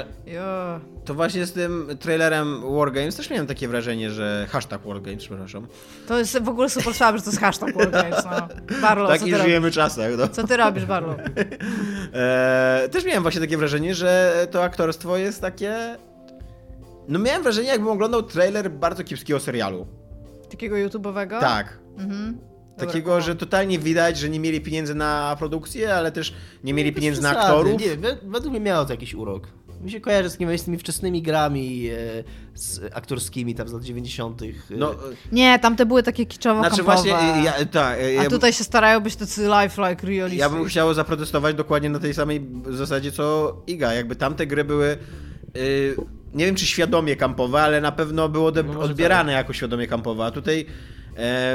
to 1.06 1.14
właśnie 1.14 1.46
z 1.46 1.54
tym 1.54 1.88
trailerem 2.00 2.62
Wargames 2.78 3.16
też 3.16 3.30
miałem 3.30 3.48
takie 3.48 3.68
wrażenie, 3.68 4.12
że 4.12 4.48
hashtag 4.50 4.82
Wargames, 4.86 5.26
przepraszam. 5.26 5.68
to 6.08 6.18
jest 6.20 6.40
w 6.40 6.50
ogóle 6.50 6.70
super 6.70 6.94
słabe, 6.94 7.18
że 7.18 7.24
to 7.24 7.30
jest 7.30 7.42
hashtag 7.42 7.76
Wargames, 7.78 8.26
no. 8.26 8.48
Barlow, 8.82 9.10
tak 9.10 9.20
co 9.20 9.26
i 9.26 9.30
ty, 9.30 9.38
robisz? 9.38 9.48
żyjemy 9.48 9.72
czasach, 9.72 10.12
no. 10.18 10.28
co 10.28 10.48
ty 10.48 10.58
robisz, 10.58 10.86
Barlow? 10.86 11.18
Eee, 11.20 12.90
też 12.94 13.06
miałem 13.06 13.24
właśnie 13.24 13.42
takie 13.42 13.58
wrażenie, 13.58 13.96
że 13.96 14.48
to 14.52 14.64
aktorstwo 14.64 15.18
jest 15.18 15.42
takie... 15.42 15.98
No 17.08 17.20
miałem 17.20 17.44
wrażenie, 17.44 17.68
jakbym 17.68 17.90
oglądał 17.90 18.24
trailer 18.24 18.72
bardzo 18.72 19.04
kiepskiego 19.04 19.40
serialu. 19.40 19.88
Takiego 20.52 20.76
YouTube'owego? 20.76 21.40
Tak. 21.40 21.78
Mhm. 21.98 22.38
Takiego, 22.78 23.22
że 23.22 23.36
totalnie 23.36 23.80
widać, 23.80 24.18
że 24.18 24.30
nie 24.30 24.40
mieli 24.40 24.62
pieniędzy 24.62 24.96
na 24.96 25.36
produkcję, 25.40 25.96
ale 25.96 26.12
też 26.12 26.34
nie 26.64 26.74
mieli 26.74 26.92
Bez 26.92 27.00
pieniędzy 27.00 27.22
na 27.22 27.30
aktorów. 27.40 27.82
Nie, 27.82 27.96
we- 27.96 28.18
według 28.24 28.52
mnie 28.52 28.60
miało 28.60 28.86
to 28.86 28.94
jakiś 28.94 29.14
urok. 29.14 29.48
Mi 29.82 29.92
się 29.92 30.02
kojarzy 30.02 30.30
z, 30.30 30.34
takimi- 30.38 30.58
z 30.58 30.64
tymi 30.64 30.78
wczesnymi 30.78 31.22
grami 31.22 31.90
e, 31.90 32.24
z 32.54 32.82
aktorskimi 32.94 33.56
tam 33.56 33.68
z 33.68 33.74
lat 33.74 33.84
90. 33.84 34.42
e, 34.42 34.46
No, 34.70 34.96
Nie, 35.32 35.60
tamte 35.60 35.86
były 35.86 36.04
takie 36.04 36.26
kiczowo 36.26 36.60
znaczy 36.62 36.84
właśnie, 36.84 37.10
ja, 37.44 37.54
tak, 37.72 37.98
A 38.00 38.02
ja, 38.02 38.30
tutaj 38.30 38.54
się 38.54 38.64
starają 38.64 39.00
być 39.00 39.16
tacy 39.16 39.42
lifelike, 39.48 40.08
realistic. 40.08 40.40
ja 40.40 40.50
bym 40.50 40.66
chciał 40.66 40.94
zaprotestować 40.94 41.56
dokładnie 41.56 41.90
na 41.90 42.00
tej 42.00 42.14
samej 42.14 42.48
zasadzie 42.70 43.12
co 43.12 43.56
Iga. 43.68 43.94
Jakby 43.94 44.16
tamte 44.16 44.48
gry 44.48 44.64
były, 44.64 44.98
y, 45.58 45.96
nie 46.34 46.46
wiem 46.46 46.56
czy 46.56 46.66
świadomie 46.66 47.16
kampowe, 47.16 47.62
ale 47.62 47.82
na 47.82 47.92
pewno 47.92 48.30
było 48.30 48.52
No 48.52 48.64
może 48.64 48.80
odbierane 48.80 49.32
jako 49.32 49.54
świadomie 49.54 49.88
kampowe, 49.88 50.26
a 50.26 50.32
tutaj 50.32 50.66
e, 50.70 50.95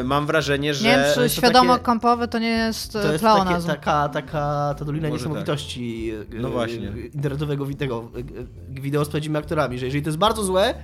mam 0.05 0.27
wrażenie, 0.27 0.75
że... 0.75 0.85
Nie 0.85 0.97
wiem, 0.97 1.05
czy 1.15 1.29
świadomo 1.29 1.73
takie- 1.73 1.85
kampowe 1.85 2.29
to 2.29 2.39
nie 2.39 2.49
jest, 2.49 2.93
To 2.93 3.03
to 3.03 3.13
jest 3.13 3.25
takie, 3.25 3.67
taka, 3.67 4.09
taka 4.09 4.75
ta 4.79 4.85
dolina 4.85 5.09
Może 5.09 5.19
niesamowitości 5.19 6.13
e, 6.33 6.35
No 6.35 6.51
właśnie. 6.51 6.89
e, 6.89 7.07
internetowego 7.07 7.67
wideo, 7.67 8.11
e, 8.77 8.81
wideo 8.81 9.05
z 9.05 9.09
prawdziwymi 9.09 9.39
aktorami, 9.39 9.79
że 9.79 9.87
jeżeli 9.87 10.03
to 10.03 10.09
jest 10.09 10.19
bardzo 10.19 10.43
złe, 10.43 10.75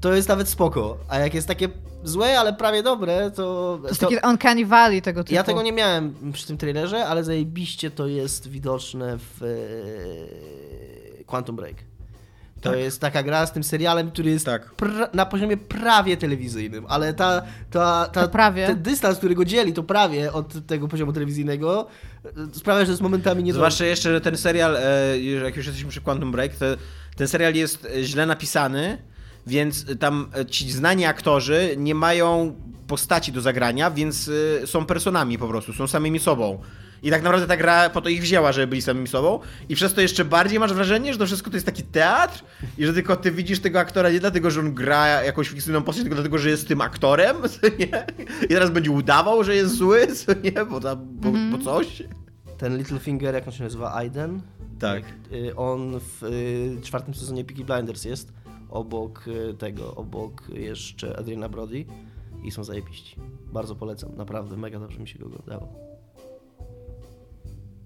to 0.00 0.14
jest 0.14 0.28
nawet 0.28 0.48
spoko, 0.48 0.98
a 1.08 1.18
jak 1.18 1.34
jest 1.34 1.48
takie 1.48 1.68
złe, 2.04 2.40
ale 2.40 2.52
prawie 2.52 2.82
dobre, 2.82 3.30
to... 3.30 3.78
To 3.82 3.88
jest 3.88 4.00
to 4.00 4.08
taki 4.08 4.26
uncanny 4.28 4.66
valley 4.66 5.02
tego 5.02 5.24
typu. 5.24 5.34
ja 5.34 5.42
tego 5.42 5.62
nie 5.62 5.72
miałem 5.72 6.32
przy 6.32 6.46
tym 6.46 6.56
trailerze, 6.56 7.06
ale 7.06 7.24
zajebiście 7.24 7.90
to 7.90 8.06
jest 8.06 8.48
widoczne 8.48 9.18
w 9.18 9.42
e, 9.42 11.24
Quantum 11.24 11.56
Break. 11.56 11.76
To 12.60 12.70
Tak. 12.70 12.78
jest 12.78 13.00
taka 13.00 13.22
gra 13.22 13.46
z 13.46 13.52
tym 13.52 13.64
serialem, 13.64 14.10
który 14.10 14.30
jest 14.30 14.46
Tak. 14.46 14.70
na 15.14 15.26
poziomie 15.26 15.56
prawie 15.56 16.16
telewizyjnym, 16.16 16.84
ale 16.88 17.14
ta, 17.14 17.42
ta, 17.70 18.08
ta, 18.12 18.28
prawie. 18.28 18.66
ten 18.66 18.82
dystans, 18.82 19.18
który 19.18 19.34
go 19.34 19.44
dzieli, 19.44 19.72
to 19.72 19.82
prawie 19.82 20.32
od 20.32 20.66
tego 20.66 20.88
poziomu 20.88 21.12
telewizyjnego, 21.12 21.86
e, 22.24 22.30
sprawia, 22.52 22.84
że 22.84 22.90
jest 22.90 23.02
momentami 23.02 23.42
nie 23.42 23.52
do... 23.52 23.56
Zwłaszcza 23.56 23.84
jeszcze, 23.84 24.12
że 24.12 24.20
ten 24.20 24.36
serial, 24.36 24.76
e, 24.76 25.18
jak 25.44 25.56
już 25.56 25.66
jesteśmy 25.66 25.90
przy 25.90 26.00
Quantum 26.00 26.32
Break, 26.32 26.56
to 26.56 26.64
ten 27.16 27.28
serial 27.28 27.54
jest 27.54 27.84
e, 27.84 28.04
źle 28.04 28.26
napisany, 28.26 28.98
więc 29.46 29.98
tam 29.98 30.30
ci 30.50 30.72
znani 30.72 31.04
aktorzy 31.04 31.74
nie 31.76 31.94
mają 31.94 32.54
postaci 32.86 33.32
do 33.32 33.40
zagrania, 33.40 33.90
więc 33.90 34.30
są 34.64 34.86
personami 34.86 35.38
po 35.38 35.48
prostu, 35.48 35.72
są 35.72 35.86
samymi 35.86 36.18
sobą. 36.18 36.58
I 37.02 37.10
tak 37.10 37.22
naprawdę 37.22 37.46
ta 37.46 37.56
gra 37.56 37.90
po 37.90 38.00
to 38.00 38.08
ich 38.08 38.22
wzięła, 38.22 38.52
żeby 38.52 38.66
byli 38.66 38.82
samymi 38.82 39.08
sobą. 39.08 39.40
I 39.68 39.74
przez 39.74 39.94
to 39.94 40.00
jeszcze 40.00 40.24
bardziej 40.24 40.58
masz 40.58 40.72
wrażenie, 40.72 41.12
że 41.12 41.18
to 41.18 41.26
wszystko 41.26 41.50
to 41.50 41.56
jest 41.56 41.66
taki 41.66 41.82
teatr 41.82 42.44
i 42.78 42.86
że 42.86 42.94
tylko 42.94 43.16
ty 43.16 43.30
widzisz 43.30 43.60
tego 43.60 43.78
aktora 43.78 44.10
nie 44.10 44.20
dlatego, 44.20 44.50
że 44.50 44.60
on 44.60 44.74
gra 44.74 45.22
jakąś 45.22 45.48
fikcyjną 45.48 45.82
postać, 45.82 46.02
tylko 46.02 46.14
dlatego, 46.14 46.38
że 46.38 46.50
jest 46.50 46.68
tym 46.68 46.80
aktorem, 46.80 47.36
nie? 47.78 48.06
I 48.44 48.48
teraz 48.48 48.70
będzie 48.70 48.90
udawał, 48.90 49.44
że 49.44 49.54
jest 49.54 49.74
zły, 49.74 50.06
co 50.06 50.32
nie? 50.44 50.64
Bo, 50.64 50.80
tam, 50.80 50.98
bo, 51.10 51.32
bo 51.50 51.64
coś. 51.64 52.02
Ten 52.58 52.78
Littlefinger, 52.78 53.34
jak 53.34 53.46
on 53.46 53.52
się 53.52 53.64
nazywa, 53.64 53.94
Aiden? 53.94 54.40
Tak. 54.78 55.02
Y, 55.32 55.56
On 55.56 56.00
w 56.00 56.22
y, 56.22 56.82
czwartym 56.82 57.14
sezonie 57.14 57.44
Peaky 57.44 57.64
Blinders 57.64 58.04
jest, 58.04 58.32
obok 58.70 59.24
y, 59.28 59.54
tego, 59.54 59.94
obok 59.94 60.42
jeszcze 60.48 61.18
Adriana 61.18 61.48
Brody 61.48 61.84
i 62.44 62.50
są 62.50 62.64
zajebiści. 62.64 63.16
Bardzo 63.52 63.74
polecam, 63.74 64.16
naprawdę, 64.16 64.56
mega 64.56 64.78
dobrze 64.78 64.98
mi 65.00 65.08
się 65.08 65.18
go 65.18 65.26
oglądało. 65.26 65.87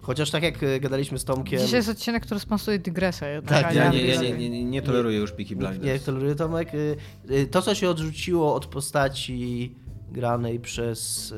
Chociaż 0.03 0.31
tak 0.31 0.43
jak 0.43 0.62
y, 0.62 0.81
gadaliśmy 0.81 1.19
z 1.19 1.25
Tomkiem... 1.25 1.61
Dzisiaj 1.61 1.79
jest 1.79 1.88
odcinek, 1.88 2.23
który 2.23 2.41
sponsoruje 2.41 2.79
dygresję. 2.79 3.29
jednak, 3.29 3.62
Tak, 3.62 3.75
Ja 3.75 3.91
nie, 3.91 4.07
ja 4.07 4.21
nie- 4.23 4.31
nie, 4.33 4.38
nie, 4.38 4.51
nie, 4.51 4.65
nie 4.65 4.83
toleruję 4.83 5.19
już 5.19 5.33
Peaky 5.33 5.57
Blinders. 5.57 5.83
Nie, 5.85 5.99
toleruję 5.99 6.35
Tomek. 6.35 6.75
Y, 6.75 6.97
y, 7.31 7.47
To, 7.47 7.62
co 7.62 7.75
się 7.75 7.91
odrzuciło 7.91 8.55
od 8.55 8.67
postaci 8.67 9.75
granej 10.12 10.61
przez... 10.61 11.35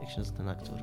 Jak 0.00 0.10
się 0.10 0.18
nazywa 0.18 0.36
ten 0.38 0.48
aktor? 0.48 0.78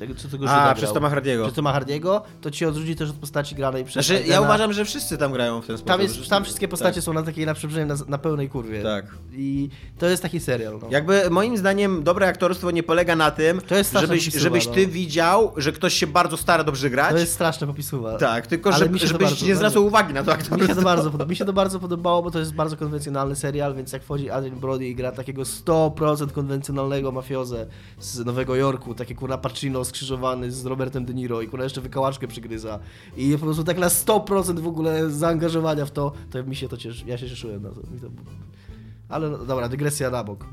Tego, 0.00 0.14
co 0.14 0.28
tego 0.28 0.44
Żyda 0.44 0.60
A, 0.60 0.64
grał. 0.64 0.74
przez 0.74 0.92
Toma 0.92 1.10
Hardiego. 1.10 1.42
Przez 1.42 1.56
Toma 1.56 1.72
Hardiego, 1.72 2.22
to 2.40 2.50
ci 2.50 2.66
odrzuci 2.66 2.96
też 2.96 3.10
od 3.10 3.16
postaci 3.16 3.54
granej 3.54 3.84
przez 3.84 4.06
Znaczy, 4.06 4.26
ja 4.26 4.40
uważam, 4.40 4.72
że 4.72 4.84
wszyscy 4.84 5.18
tam 5.18 5.32
grają 5.32 5.60
w 5.60 5.66
ten 5.66 5.78
sposób. 5.78 5.88
Tam, 5.88 6.00
jest, 6.00 6.28
tam 6.28 6.44
wszystkie 6.44 6.68
postacie 6.68 6.94
tak. 6.94 7.04
są 7.04 7.12
na 7.12 7.22
takiej 7.22 7.46
na 7.46 7.54
na, 7.86 7.94
na 8.08 8.18
pełnej 8.18 8.48
kurwie. 8.48 8.82
Tak. 8.82 9.06
I 9.32 9.68
to 9.98 10.06
jest 10.06 10.22
taki 10.22 10.40
serial. 10.40 10.78
No. 10.82 10.88
Jakby 10.90 11.30
moim 11.30 11.56
zdaniem 11.56 12.02
dobre 12.02 12.28
aktorstwo 12.28 12.70
nie 12.70 12.82
polega 12.82 13.16
na 13.16 13.30
tym, 13.30 13.60
żebyś, 13.70 14.08
popisuwa, 14.08 14.42
żebyś 14.42 14.66
no. 14.66 14.72
ty 14.72 14.86
widział, 14.86 15.52
że 15.56 15.72
ktoś 15.72 15.94
się 15.94 16.06
bardzo 16.06 16.36
stara 16.36 16.64
dobrze 16.64 16.90
grać. 16.90 17.12
To 17.12 17.18
jest 17.18 17.32
straszne 17.32 17.66
popisuwa. 17.66 18.18
Tak, 18.18 18.46
tylko 18.46 18.72
żeby, 18.72 18.94
mi 18.94 19.00
żebyś 19.00 19.28
bardzo- 19.28 19.46
nie 19.46 19.56
zwracał 19.56 19.86
uwagi 19.86 20.14
na 20.14 20.22
to 20.22 20.30
Mi 20.30 20.34
aktorstwo. 20.34 20.66
się 20.66 20.74
to 20.74 20.82
bardzo 20.82 21.10
podoba. 21.10 21.30
Mi 21.30 21.36
się 21.36 21.44
to 21.44 21.52
bardzo 21.52 21.80
podobało, 21.80 22.22
bo 22.22 22.30
to 22.30 22.38
jest 22.38 22.54
bardzo 22.54 22.76
konwencjonalny 22.76 23.36
serial, 23.36 23.74
więc 23.74 23.92
jak 23.92 24.02
wchodzi 24.02 24.30
Adrian 24.30 24.60
Brody 24.60 24.86
i 24.86 24.94
gra 24.94 25.12
takiego 25.12 25.42
100% 25.42 26.32
konwencjonalnego 26.32 27.12
mafiozę 27.12 27.66
z 27.98 28.26
Nowego 28.26 28.54
Jorku, 28.54 28.94
takie 28.94 29.14
kurna 29.14 29.38
Pacino 29.38 29.84
skrzyżowany 29.90 30.50
z 30.50 30.66
Robertem 30.66 31.04
De 31.04 31.14
Niro 31.14 31.42
i 31.42 31.48
kurna 31.48 31.64
jeszcze 31.64 31.80
wykałaczkę 31.80 32.28
przygryza 32.28 32.78
i 33.16 33.32
po 33.32 33.38
prostu 33.38 33.64
tak 33.64 33.78
na 33.78 33.88
100% 33.88 34.60
w 34.60 34.66
ogóle 34.66 35.10
zaangażowania 35.10 35.86
w 35.86 35.90
to, 35.90 36.12
to 36.30 36.42
mi 36.44 36.56
się 36.56 36.68
to 36.68 36.76
cieszy, 36.76 37.04
ja 37.06 37.18
się 37.18 37.28
cieszyłem 37.28 37.62
na 37.62 37.70
to. 37.70 37.80
Mi 37.80 38.00
to... 38.00 38.06
Ale 39.08 39.30
no, 39.30 39.38
dobra, 39.38 39.68
dygresja 39.68 40.10
na 40.10 40.24
bok. 40.24 40.46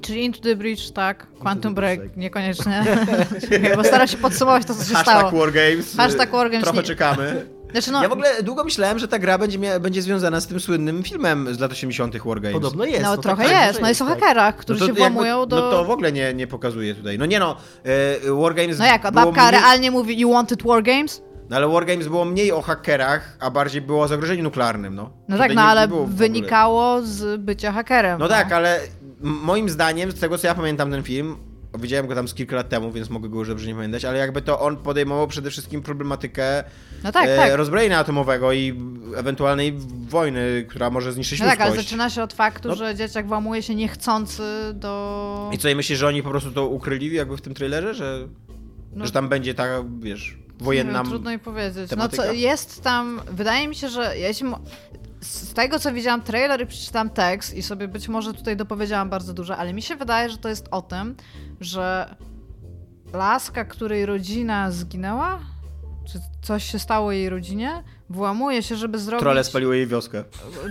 Czyli 0.00 0.24
Into 0.24 0.40
the 0.40 0.56
Bridge, 0.56 0.90
tak. 0.90 1.26
Quantum 1.38 1.74
Break, 1.74 2.00
Bridge, 2.00 2.16
niekoniecznie. 2.16 2.84
Bo 3.76 3.84
staram 3.84 4.08
się 4.08 4.16
podsumować 4.16 4.64
to, 4.66 4.74
co 4.74 4.84
się 4.84 4.94
Hashtag 4.94 5.18
stało. 5.18 5.38
Wargames. 5.40 5.96
Hashtag 5.96 6.30
Wargames 6.32 6.64
Trochę 6.64 6.78
nie- 6.78 6.84
czekamy. 6.84 7.46
Znaczy, 7.74 7.92
no, 7.92 8.02
Ja 8.02 8.08
w 8.08 8.12
ogóle 8.12 8.42
długo 8.42 8.64
myślałem, 8.64 8.98
że 8.98 9.08
ta 9.08 9.18
gra 9.18 9.38
będzie, 9.38 9.58
mia- 9.58 9.80
będzie 9.80 10.02
związana 10.02 10.40
z 10.40 10.46
tym 10.46 10.60
słynnym 10.60 11.02
filmem 11.02 11.54
z 11.54 11.58
lat 11.60 11.72
80. 11.72 12.16
Wargames. 12.24 12.52
Podobno 12.54 12.84
jest. 12.84 13.02
no 13.02 13.12
tak, 13.16 13.22
trochę 13.22 13.44
tak, 13.44 13.66
jest. 13.66 13.80
No 13.80 13.88
jest 13.88 14.02
o 14.02 14.06
tak. 14.06 14.14
hakerach, 14.20 14.56
którzy 14.56 14.80
No 14.80 14.86
się 14.86 14.92
to 14.92 14.98
włamują 14.98 15.46
do... 15.46 15.56
No 15.56 15.70
to 15.70 15.84
w 15.84 15.90
ogóle 15.90 16.12
nie, 16.12 16.34
nie 16.34 16.46
pokazuje 16.46 16.94
tutaj. 16.94 17.18
No 17.18 17.26
nie 17.26 17.38
no, 17.38 17.56
e, 17.84 18.34
Wargames 18.42 18.78
No 18.78 18.84
jak, 18.84 19.02
babka 19.12 19.30
mniej- 19.42 19.50
realnie 19.50 19.90
mówi 19.90 20.20
You 20.20 20.32
wanted 20.32 20.62
war 20.62 20.82
games? 20.82 21.22
No 21.50 21.56
ale 21.56 21.68
Wargames 21.68 22.08
było 22.08 22.24
mniej 22.24 22.52
o 22.52 22.62
hakerach, 22.62 23.36
a 23.40 23.50
bardziej 23.50 23.82
było 23.82 24.02
o 24.02 24.08
zagrożeniu 24.08 24.42
nuklearnym, 24.42 24.94
no. 24.94 25.02
No 25.02 25.10
Tutaj 25.36 25.48
tak, 25.48 25.56
no 25.56 25.62
nie- 25.62 25.68
ale 25.68 25.88
wynikało 26.06 27.02
z 27.02 27.40
bycia 27.40 27.72
hakerem. 27.72 28.18
No 28.20 28.28
tak, 28.28 28.52
ale 28.52 28.80
moim 29.20 29.68
zdaniem, 29.68 30.10
z 30.12 30.20
tego 30.20 30.38
co 30.38 30.46
ja 30.46 30.54
pamiętam 30.54 30.90
ten 30.90 31.02
film, 31.02 31.36
widziałem 31.78 32.06
go 32.06 32.14
tam 32.14 32.28
z 32.28 32.34
kilka 32.34 32.56
lat 32.56 32.68
temu, 32.68 32.92
więc 32.92 33.10
mogę 33.10 33.28
go 33.28 33.38
już 33.38 33.48
dobrze 33.48 33.66
nie 33.68 33.74
pamiętać, 33.74 34.04
ale 34.04 34.18
jakby 34.18 34.42
to 34.42 34.60
on 34.60 34.76
podejmował 34.76 35.26
przede 35.28 35.50
wszystkim 35.50 35.82
problematykę 35.82 36.64
No 37.04 37.12
tak, 37.12 37.26
e, 37.28 37.36
tak. 37.36 37.54
rozbrojenia 37.54 37.98
atomowego 37.98 38.52
i 38.52 38.80
ewentualnej 39.16 39.74
wojny, 40.08 40.66
która 40.68 40.90
może 40.90 41.12
zniszczyć 41.12 41.40
No 41.40 41.46
tak, 41.46 41.60
ale 41.60 41.70
ludzkość. 41.70 41.88
zaczyna 41.88 42.10
się 42.10 42.22
od 42.22 42.32
faktu, 42.32 42.68
No. 42.68 42.74
że 42.74 42.94
dzieciak 42.94 43.26
włamuje 43.26 43.62
się 43.62 43.74
niechcący 43.74 44.42
do... 44.74 45.50
I 45.52 45.58
co, 45.58 45.68
i 45.68 45.74
myślisz, 45.74 45.98
że 45.98 46.06
oni 46.08 46.22
po 46.22 46.30
prostu 46.30 46.50
to 46.50 46.68
ukryli 46.68 47.14
jakby 47.14 47.36
w 47.36 47.40
tym 47.40 47.54
trailerze, 47.54 47.94
że, 47.94 48.28
No. 48.92 49.06
że 49.06 49.12
tam 49.12 49.28
będzie 49.28 49.54
ta, 49.54 49.64
wiesz, 50.00 50.38
wojenna... 50.58 50.98
wiem, 51.02 51.08
trudno 51.10 51.30
mi 51.30 51.38
powiedzieć. 51.38 51.90
tematyka? 51.90 52.22
No 52.22 52.28
co, 52.28 52.34
jest 52.34 52.82
tam, 52.82 53.20
wydaje 53.30 53.68
mi 53.68 53.74
się, 53.74 53.88
że 53.88 54.18
ja 54.18 54.34
się, 54.34 54.52
z 55.20 55.54
tego 55.54 55.78
co 55.78 55.92
widziałam 55.92 56.22
trailer 56.22 56.62
i 56.62 56.66
przeczytałam 56.66 57.10
tekst 57.10 57.54
i 57.56 57.62
sobie 57.62 57.88
być 57.88 58.08
może 58.08 58.34
tutaj 58.34 58.56
dopowiedziałam 58.56 59.10
bardzo 59.10 59.34
dużo, 59.34 59.56
ale 59.56 59.72
mi 59.72 59.82
się 59.82 59.96
wydaje, 59.96 60.30
że 60.30 60.38
to 60.38 60.48
jest 60.48 60.68
o 60.70 60.82
tym, 60.82 61.16
że 61.60 62.14
laska, 63.12 63.64
której 63.64 64.06
rodzina 64.06 64.70
zginęła, 64.70 65.40
czy 66.04 66.18
coś 66.42 66.64
się 66.64 66.78
stało 66.78 67.12
jej 67.12 67.28
rodzinie, 67.28 67.82
włamuje 68.10 68.62
się, 68.62 68.76
żeby 68.76 68.98
zrobić... 68.98 69.22
Trole 69.22 69.44
spaliły 69.44 69.76
jej 69.76 69.86
wioskę. 69.86 70.24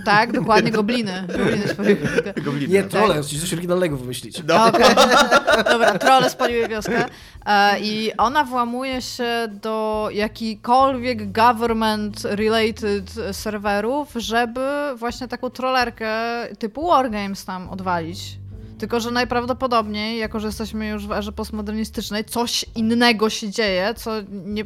Tak, 0.04 0.32
dokładnie, 0.32 0.70
gobliny. 0.80 1.24
Gobliny 1.28 1.68
spaliły 1.68 1.96
wioskę. 1.96 2.32
Gobliny. 2.42 2.74
Nie, 2.74 2.82
trole, 2.82 3.14
chcieliście 3.14 3.40
coś 3.40 3.52
oryginalnego 3.52 3.96
wymyślić. 3.96 4.42
No. 4.46 4.66
Okej. 4.66 4.94
Dobra, 5.70 5.98
trole 5.98 6.30
spaliły 6.30 6.68
wioskę. 6.68 7.04
E, 7.46 7.80
I 7.80 8.16
ona 8.16 8.44
włamuje 8.44 9.02
się 9.02 9.48
do 9.62 10.08
jakikolwiek 10.12 11.32
government-related 11.32 13.32
serwerów, 13.32 14.12
żeby 14.16 14.60
właśnie 14.96 15.28
taką 15.28 15.50
trollerkę 15.50 16.10
typu 16.58 16.86
Wargames 16.86 17.44
tam 17.44 17.70
odwalić. 17.70 18.38
Tylko, 18.84 19.00
że 19.00 19.10
najprawdopodobniej, 19.10 20.18
jako 20.18 20.40
że 20.40 20.46
jesteśmy 20.46 20.88
już 20.88 21.06
w 21.06 21.12
erze 21.12 21.32
postmodernistycznej, 21.32 22.24
coś 22.24 22.64
innego 22.74 23.30
się 23.30 23.50
dzieje, 23.50 23.94
co 23.94 24.10
nie... 24.28 24.64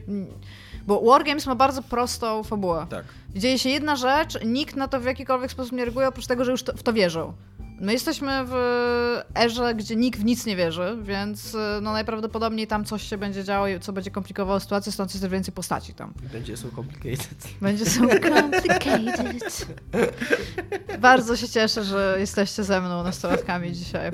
Bo 0.87 1.02
Wargames 1.02 1.46
ma 1.46 1.54
bardzo 1.54 1.83
prostą 1.83 2.42
fabułę. 2.42 2.87
Tak. 2.90 3.04
Dzieje 3.35 3.59
się 3.59 3.68
jedna 3.68 3.96
rzecz, 3.96 4.38
nikt 4.44 4.76
na 4.76 4.88
to 4.88 5.00
w 5.00 5.04
jakikolwiek 5.04 5.50
sposób 5.50 5.72
nie 5.72 5.85
reaguje, 5.85 6.09
oprócz 6.09 6.26
tego, 6.26 6.44
że 6.44 6.50
już 6.50 6.62
to, 6.62 6.76
w 6.76 6.83
to 6.83 6.92
wierzą. 6.92 7.33
My 7.81 7.93
jesteśmy 7.93 8.45
w 8.47 8.55
erze, 9.35 9.75
gdzie 9.75 9.97
nikt 9.97 10.21
w 10.21 10.25
nic 10.25 10.47
nie 10.47 10.57
wierzy, 10.57 10.97
więc 11.03 11.55
y, 11.55 11.59
no 11.83 11.93
najprawdopodobniej 11.93 12.67
tam 12.67 12.85
coś 12.85 13.03
się 13.03 13.19
będzie 13.19 13.45
działo, 13.45 13.69
i 13.69 13.81
co 13.81 13.93
będzie 13.93 14.11
komplikowało 14.11 14.61
sytuację, 14.61 14.93
stąd 14.93 15.14
jest 15.14 15.29
więcej 15.29 15.55
postaci 15.55 15.95
tam. 15.95 16.12
Będzie 16.33 16.57
so 16.57 16.69
complicated. 16.77 17.38
Będzie 17.61 17.87
so 17.87 18.01
complicated. 18.35 19.67
Bardzo 20.99 21.37
się 21.37 21.49
cieszę, 21.49 21.85
że 21.85 22.17
jesteście 22.19 22.64
ze 22.64 22.81
mną 22.81 23.03
nastolatkami 23.03 23.73
dzisiaj. 23.73 24.11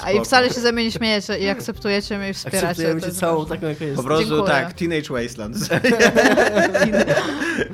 A 0.00 0.10
i 0.12 0.20
wcale 0.24 0.50
się 0.50 0.60
ze 0.60 0.72
mnie 0.72 0.84
nie 0.84 0.92
śmiejecie 0.92 1.38
i 1.38 1.48
akceptujecie 1.48 2.18
mnie 2.18 2.30
i 2.30 2.34
wspieracie. 2.34 2.68
Akceptujemy 2.68 3.00
cię 3.02 3.10
całą 3.10 3.46
taką, 3.46 3.66
jaka 3.66 3.84
jest. 3.84 3.96
Po 3.96 4.02
prostu 4.02 4.24
Dziękuję. 4.24 4.52
tak, 4.52 4.72
Teenage 4.72 5.08
Wasteland. 5.08 5.56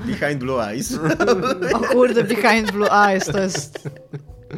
Behind 0.06 0.38
Blue 0.38 0.70
Eyes. 0.70 0.98
O 1.72 1.80
kurde, 1.80 2.24
Behind 2.24 2.72
Blue 2.72 2.90
Eyes, 2.90 3.26
to 3.26 3.38
jest... 3.40 3.88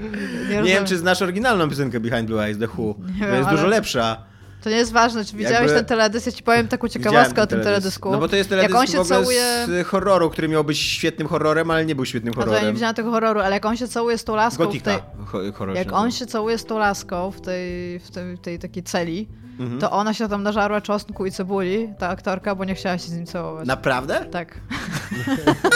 Nie 0.03 0.09
rozumiem. 0.49 0.65
wiem, 0.65 0.85
czy 0.85 0.99
znasz 0.99 1.23
oryginalną 1.23 1.69
piosenkę 1.69 2.01
Behind 2.01 2.27
Blue 2.27 2.45
Eyes, 2.45 2.59
The 2.59 2.69
Who. 2.69 2.95
Nie 2.99 3.21
To 3.21 3.27
wiem, 3.27 3.35
jest 3.35 3.49
ale- 3.49 3.57
dużo 3.57 3.67
lepsza. 3.69 4.17
To 4.63 4.71
nie 4.71 4.77
jest 4.77 4.93
ważne, 4.93 5.25
czy 5.25 5.37
widziałeś 5.37 5.59
Jakby- 5.61 5.75
ten 5.75 5.85
teledysk. 5.85 6.27
Ja 6.27 6.33
ci 6.33 6.43
powiem 6.43 6.69
taką 6.69 6.89
ciekawostkę 6.89 7.43
o 7.43 7.47
tym 7.47 7.61
teledysku. 7.61 8.11
No 8.11 8.19
bo 8.19 8.29
to 8.29 8.37
jest 8.37 8.51
teledysk 8.51 8.71
Jak 8.75 8.81
on 8.81 8.87
się 8.87 8.93
w 8.93 9.01
ogóle 9.01 9.17
całuje... 9.21 9.43
z 9.67 9.87
horroru, 9.87 10.31
który 10.31 10.49
miał 10.49 10.65
być 10.65 10.79
świetnym 10.79 11.29
horrorem, 11.29 11.71
ale 11.71 11.85
nie 11.87 11.95
był 11.95 12.05
świetnym 12.05 12.35
No 12.37 12.41
to 12.43 12.47
ja 12.47 12.47
nie 12.47 12.55
horrorem. 12.57 12.75
widziałam 12.75 12.95
tego 12.95 13.11
horroru, 13.11 13.41
ale 13.41 13.55
jak 13.55 13.67
on 13.67 13.77
się 13.77 13.89
całuje 13.89 14.19
z 14.19 14.25
tą 14.25 14.37
laską 14.37 14.65
Gotika. 14.65 14.99
tej... 15.33 15.53
horror 15.53 15.77
Jak 15.77 15.93
on 15.93 16.05
nazywa. 16.05 16.19
się 16.19 16.27
całuje 16.27 16.59
z 16.59 16.65
tą 16.65 16.79
laską 16.79 17.31
w 17.31 17.41
tej, 17.41 17.99
w 17.99 18.11
tej, 18.11 18.39
tej 18.39 18.59
takiej 18.59 18.83
celi, 18.83 19.29
Mhm. 19.59 19.81
to 19.81 19.90
ona 19.90 20.14
się 20.14 20.29
tam 20.29 20.42
nażarła 20.42 20.81
czosnku 20.81 21.27
i 21.27 21.31
cebuli, 21.31 21.88
ta 21.99 22.09
aktorka, 22.09 22.55
bo 22.55 22.64
nie 22.64 22.75
chciała 22.75 22.99
się 22.99 23.05
z 23.05 23.12
nim 23.12 23.27
całować. 23.27 23.66
Naprawdę? 23.66 24.27
Tak. 24.31 24.61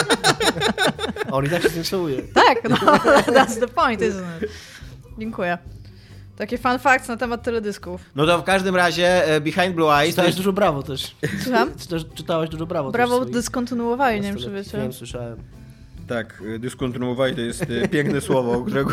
On 1.31 1.45
i 1.45 1.49
tak 1.49 1.61
się 1.63 1.69
z 1.69 1.73
tym 1.73 1.83
całuje. 1.83 2.21
Tak, 2.21 2.69
no, 2.69 2.75
that's 3.37 3.59
the 3.59 3.67
point, 3.67 4.01
isn't 4.01 4.43
it? 4.43 4.49
Dziękuję. 5.19 5.57
Takie 6.37 6.57
fun 6.57 6.79
facts 6.79 7.07
na 7.07 7.17
temat 7.17 7.43
teledysków. 7.43 8.01
No 8.15 8.25
to 8.25 8.39
w 8.39 8.43
każdym 8.43 8.75
razie 8.75 9.25
e, 9.25 9.41
Behind 9.41 9.75
Blue 9.75 9.93
Eyes 9.95 10.05
to 10.05 10.11
Czytałeś 10.11 10.27
jest... 10.27 10.39
dużo 10.39 10.53
brawo 10.53 10.83
też. 10.83 11.15
Słucham? 11.43 11.71
Czytałaś 12.15 12.49
dużo 12.49 12.65
brawo 12.65 12.91
Brawo 12.91 13.25
dyskontynuowali, 13.25 14.21
nie 14.21 14.27
wiem 14.27 14.37
czy 14.37 14.51
wiecie. 14.51 14.77
Wiem, 14.77 14.93
słyszałem. 14.93 15.37
Tak, 16.11 16.43
e, 16.55 16.59
dyskontynuowali 16.59 17.35
to 17.35 17.41
jest 17.41 17.61
e, 17.61 17.87
piękne 17.87 18.21
słowo, 18.27 18.61
którego, 18.63 18.91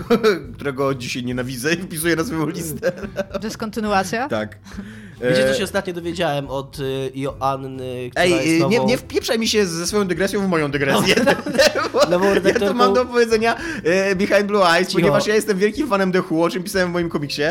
którego 0.55 0.95
dzisiaj 0.95 1.25
nienawidzę 1.25 1.75
i 1.75 1.77
wpisuję 1.77 2.17
na 2.17 2.25
swoją 2.25 2.47
listę. 2.49 2.93
Dyskontynuacja? 3.41 4.29
Tak. 4.29 4.59
Wiecie, 5.21 5.45
E, 5.49 5.53
co 5.53 5.59
się 5.59 5.65
ostatnio 5.65 5.95
dowiedziałem 5.95 6.51
od 6.51 6.79
y, 6.79 7.11
Joanny, 7.15 8.11
która 8.11 8.25
jest 8.25 8.47
Ej, 8.47 8.61
nową... 8.61 8.71
nie, 8.71 8.85
nie 8.85 8.99
wpieprzaj 8.99 9.39
mi 9.39 9.49
się 9.49 9.67
ze 9.67 9.87
swoją 9.87 10.05
dygresją 10.05 10.41
w 10.41 10.49
moją 10.49 10.71
dygresję. 10.71 11.15
Nową 12.11 12.27
ja 12.45 12.61
to 12.61 12.75
mam 12.75 12.95
do 12.95 13.05
powiedzenia 13.05 13.57
e, 13.85 14.17
Behind 14.17 14.47
Blue 14.47 14.67
Eyes, 14.67 14.89
Cicho. 14.89 15.01
ponieważ 15.01 15.27
ja 15.27 15.35
jestem 15.35 15.59
wielkim 15.59 15.89
fanem 15.89 16.13
The 16.13 16.23
Who, 16.23 16.43
o 16.45 16.51
czym 16.51 16.63
pisałem 16.63 16.89
w 16.89 16.93
moim 16.93 17.09
komiksie. 17.09 17.43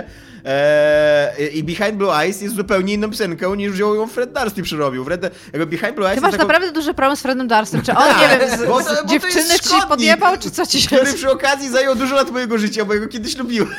E, 0.46 1.48
I 1.54 1.64
Behind 1.64 1.96
Blue 1.96 2.12
Eyes 2.22 2.42
jest 2.42 2.56
zupełnie 2.56 2.94
inną 2.94 3.10
piosenką 3.10 3.56
niż 3.56 3.72
wziął 3.72 3.96
ją 3.96 4.08
Fred 4.08 4.58
i 4.58 4.64
przerobił. 4.64 5.06
Fred, 5.06 5.24
jakby 5.54 5.66
Behind 5.66 5.96
Blue 5.96 6.08
Eyes 6.08 6.16
Ty 6.16 6.22
masz 6.22 6.32
taką, 6.32 6.44
naprawdę 6.44 6.72
duży 6.72 6.94
problem 6.94 7.18
z 7.18 7.22
Fredem 7.22 7.48
Durstem. 7.48 7.82
Czy 7.82 7.92
on, 7.92 8.08
nie 8.22 8.38
wiem, 8.40 8.58
z, 8.60 8.66
Bo 8.68 8.84
to- 8.84 9.04
bo 9.04 9.10
dziewczyny 9.10 9.60
ci 9.60 9.88
podjebał, 9.88 10.38
czy 10.38 10.52
co 10.52 10.66
ci 10.66 10.82
się... 10.82 10.96
który 10.96 11.14
przy 11.14 11.32
okazji 11.32 11.70
zajął 11.70 11.96
dużo 11.96 12.16
lat 12.16 12.32
mojego 12.32 12.58
życia, 12.58 12.86
bo 12.86 12.94
ja 12.94 13.00
go 13.00 13.08
kiedyś 13.08 13.38
lubiłem. 13.38 13.70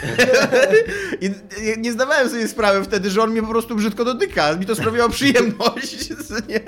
I 1.25 1.31
nie 1.81 1.93
zdawałem 1.93 2.29
sobie 2.29 2.49
sprawy 2.49 2.85
wtedy, 2.85 3.11
że 3.11 3.23
on 3.23 3.31
mnie 3.31 3.43
po 3.43 3.49
prostu 3.49 3.78
brzydko 3.79 4.05
dotyka. 4.05 4.57
Mi 4.57 4.67
to 4.67 4.75
sprawiało 4.75 5.11
przyjemność. 5.11 6.11
nie? 6.49 6.61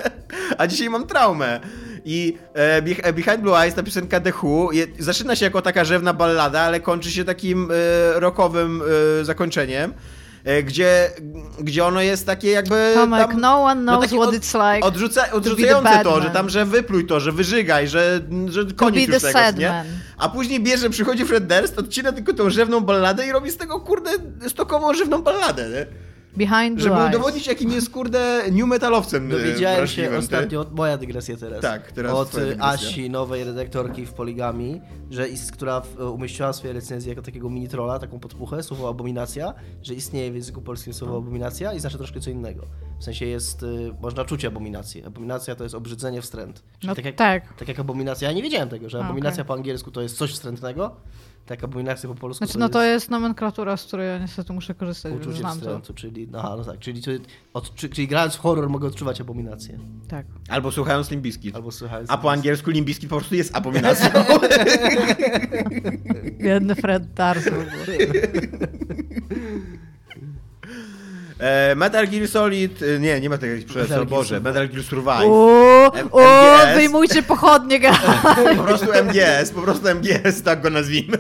A 0.59 0.67
dzisiaj 0.67 0.91
mam 0.91 1.07
traumę. 1.07 1.61
I 2.05 2.39
e, 2.57 2.77
e, 3.05 3.13
Behind 3.13 3.41
Blue 3.41 3.59
Eyes, 3.63 3.75
ta 3.75 3.83
piosenka 3.83 4.21
The 4.21 4.33
Who, 4.43 4.73
je, 4.73 4.87
zaczyna 4.99 5.37
się 5.37 5.45
jako 5.45 5.63
taka 5.63 5.85
rzewna 5.85 6.13
ballada, 6.13 6.61
ale 6.61 6.81
kończy 6.81 7.11
się 7.11 7.25
takim 7.25 7.69
e, 7.71 8.21
rockowym 8.21 8.83
e, 9.21 9.25
zakończeniem. 9.25 9.95
e, 10.45 10.63
Gdzie, 10.63 11.11
gdzie 11.59 11.85
ono 11.85 12.01
jest 12.01 12.27
takie 12.27 12.51
jakby. 12.51 12.91
Tomek, 12.95 13.29
tam- 13.29 13.41
no 13.41 13.63
one 13.63 13.81
no 13.81 13.93
knows 13.93 14.05
takie 14.11 14.23
what 14.23 14.35
it's 14.35 14.75
like 14.75 14.87
Odrzuca, 14.87 15.31
odrzucające 15.33 16.01
to, 16.05 16.23
że 16.23 16.31
tam, 16.31 16.49
że 16.51 16.65
wypluj 16.67 17.07
to, 17.07 17.21
że 17.21 17.33
wyżygaj, 17.33 17.89
że, 17.89 18.21
że 18.49 18.65
koniec 18.77 19.09
już 19.09 19.23
tego, 19.23 19.59
nie? 19.59 19.69
man. 19.69 19.87
A 20.19 20.29
później 20.29 20.61
bierze, 20.61 20.91
przychodzi 20.91 21.25
Fred 21.25 21.47
Durst, 21.47 21.79
odcina 21.79 22.13
tylko 22.13 22.33
tą 22.33 22.51
rzewną 22.51 22.81
balladę 22.81 23.27
i 23.27 23.33
robi 23.33 23.51
z 23.51 23.57
tego, 23.57 23.81
kurde, 23.81 24.11
stokową 24.49 24.95
rzewną 24.95 25.23
balladę, 25.23 25.69
nie? 25.69 25.87
Behind 26.37 26.81
Żeby 26.81 26.95
Eyes. 26.97 27.15
udowodnić, 27.15 27.47
jakim 27.47 27.71
jest, 27.73 27.91
kurde, 27.91 28.43
new 28.53 28.67
metalowcem 28.67 29.27
e, 29.27 29.31
Dowiedziałem 29.31 29.87
się 29.87 30.17
ostatnio, 30.19 30.67
moja 30.73 30.99
dygresja 30.99 31.37
teraz, 31.37 31.61
Tak, 31.61 31.93
teraz 31.93 32.13
od 32.13 32.31
dygresja. 32.31 32.65
Asi, 32.65 33.11
nowej 33.11 33.45
redaktorki 33.45 34.07
w 34.07 34.13
Poligami, 34.13 34.81
że 35.11 35.29
ist, 35.29 35.53
która 35.53 35.81
w, 35.81 36.01
umieściła 36.01 36.53
swoje 36.53 36.73
recenzje 36.73 37.09
jako 37.11 37.23
takiego 37.23 37.51
mini-trolla, 37.51 37.99
taką 37.99 38.19
podpuchę, 38.21 38.63
słowo 38.63 38.89
abominacja, 38.89 39.55
że 39.83 39.95
istnieje 39.95 40.33
w 40.33 40.35
języku 40.35 40.63
polskim 40.63 40.95
słowo 40.95 41.17
abominacja 41.17 41.73
i 41.73 41.81
znaczy 41.81 41.99
troszkę 41.99 42.21
co 42.21 42.31
innego. 42.31 42.67
W 43.01 43.05
sensie 43.05 43.27
jest, 43.27 43.65
można 44.03 44.25
czuć 44.25 44.45
abominację. 44.45 45.07
Abominacja 45.07 45.55
to 45.55 45.63
jest 45.65 45.75
obrzydzenie, 45.75 46.23
wstręt. 46.23 46.63
Czyli 46.79 46.89
No 46.89 46.95
tak, 46.95 47.05
jak, 47.05 47.15
tak. 47.15 47.55
tak 47.59 47.69
jak 47.69 47.81
abominacja, 47.81 48.29
ja 48.29 48.35
nie 48.35 48.43
wiedziałem 48.43 48.69
tego, 48.69 48.89
że 48.89 49.05
abominacja 49.05 49.43
okej. 49.43 49.49
po 49.49 49.55
angielsku 49.55 49.91
to 49.91 50.03
jest 50.03 50.17
coś 50.17 50.33
wstrętnego, 50.33 50.97
tak 51.51 51.65
abominacja 51.65 52.09
po 52.09 52.15
polsku 52.15 52.39
Znaczy, 52.39 52.53
to 52.53 52.59
no 52.59 52.65
jest... 52.65 52.73
to 52.73 52.83
jest 52.83 53.11
nomenklatura, 53.11 53.77
z 53.77 53.85
której 53.85 54.09
ja 54.09 54.19
niestety 54.19 54.53
muszę 54.53 54.75
korzystać, 54.75 55.13
Uczucie 55.13 55.37
znam 55.37 55.53
to. 55.53 55.57
wstrętu, 55.59 55.95
czyli, 55.95 56.29
no, 56.29 56.57
no 56.57 56.65
tak, 56.65 56.79
czyli, 56.79 57.03
czyli, 57.03 57.21
od, 57.55 57.75
czyli, 57.75 57.93
czyli 57.93 58.09
grając 58.09 58.35
w 58.35 58.39
horror 58.39 58.69
mogę 58.69 58.89
odczuwać 58.89 59.21
abominację. 59.21 59.79
Tak. 60.09 60.27
Albo 60.49 60.73
słuchając 60.73 61.11
Limbiskit. 61.11 61.57
Albo 61.57 61.71
słuchając... 61.71 62.11
A 62.11 62.19
po 62.19 62.31
angielsku 62.31 62.71
Limbiskit 62.71 63.11
po 63.11 63.17
prostu 63.17 63.35
jest 63.35 63.57
abominacją. 63.57 64.11
Biedny 66.43 66.75
Fred 66.75 67.15
ogóle. 67.49 67.97
e, 71.41 71.75
Metal 71.75 72.09
Gear 72.09 72.29
Solid, 72.29 72.83
e, 72.83 72.99
nie, 72.99 73.21
nie 73.21 73.31
Metal 73.31 73.49
Gear, 73.49 73.59
przepraszam, 73.65 73.83
Metal 73.91 73.99
Gear 73.99 74.09
Boże. 74.09 74.41
Metal 74.41 74.69
Gear 74.69 74.83
Survive. 74.83 75.25
O, 75.25 75.93
M- 75.95 76.09
o, 76.13 76.21
MGS. 76.65 76.75
wyjmujcie 76.77 77.23
pochodnie. 77.23 77.81
Po 78.57 78.63
prostu 78.63 78.87
MGS, 79.05 79.51
po 79.51 79.61
prostu 79.63 79.89
MGS, 79.89 80.43
tak 80.43 80.61
go 80.61 80.71
nazwijmy. 80.71 81.19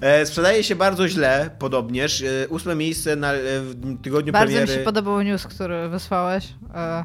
E, 0.00 0.26
sprzedaje 0.26 0.64
się 0.64 0.76
bardzo 0.76 1.08
źle, 1.08 1.50
podobnież. 1.58 2.22
E, 2.22 2.48
ósme 2.48 2.74
miejsce 2.74 3.16
na, 3.16 3.32
e, 3.32 3.38
w 3.60 4.02
tygodniu 4.02 4.32
Bardzo 4.32 4.50
mi 4.52 4.56
premiery. 4.56 4.78
się 4.78 4.84
podobał 4.84 5.22
news, 5.22 5.46
który 5.46 5.88
wysłałeś. 5.88 6.54
E, 6.74 7.04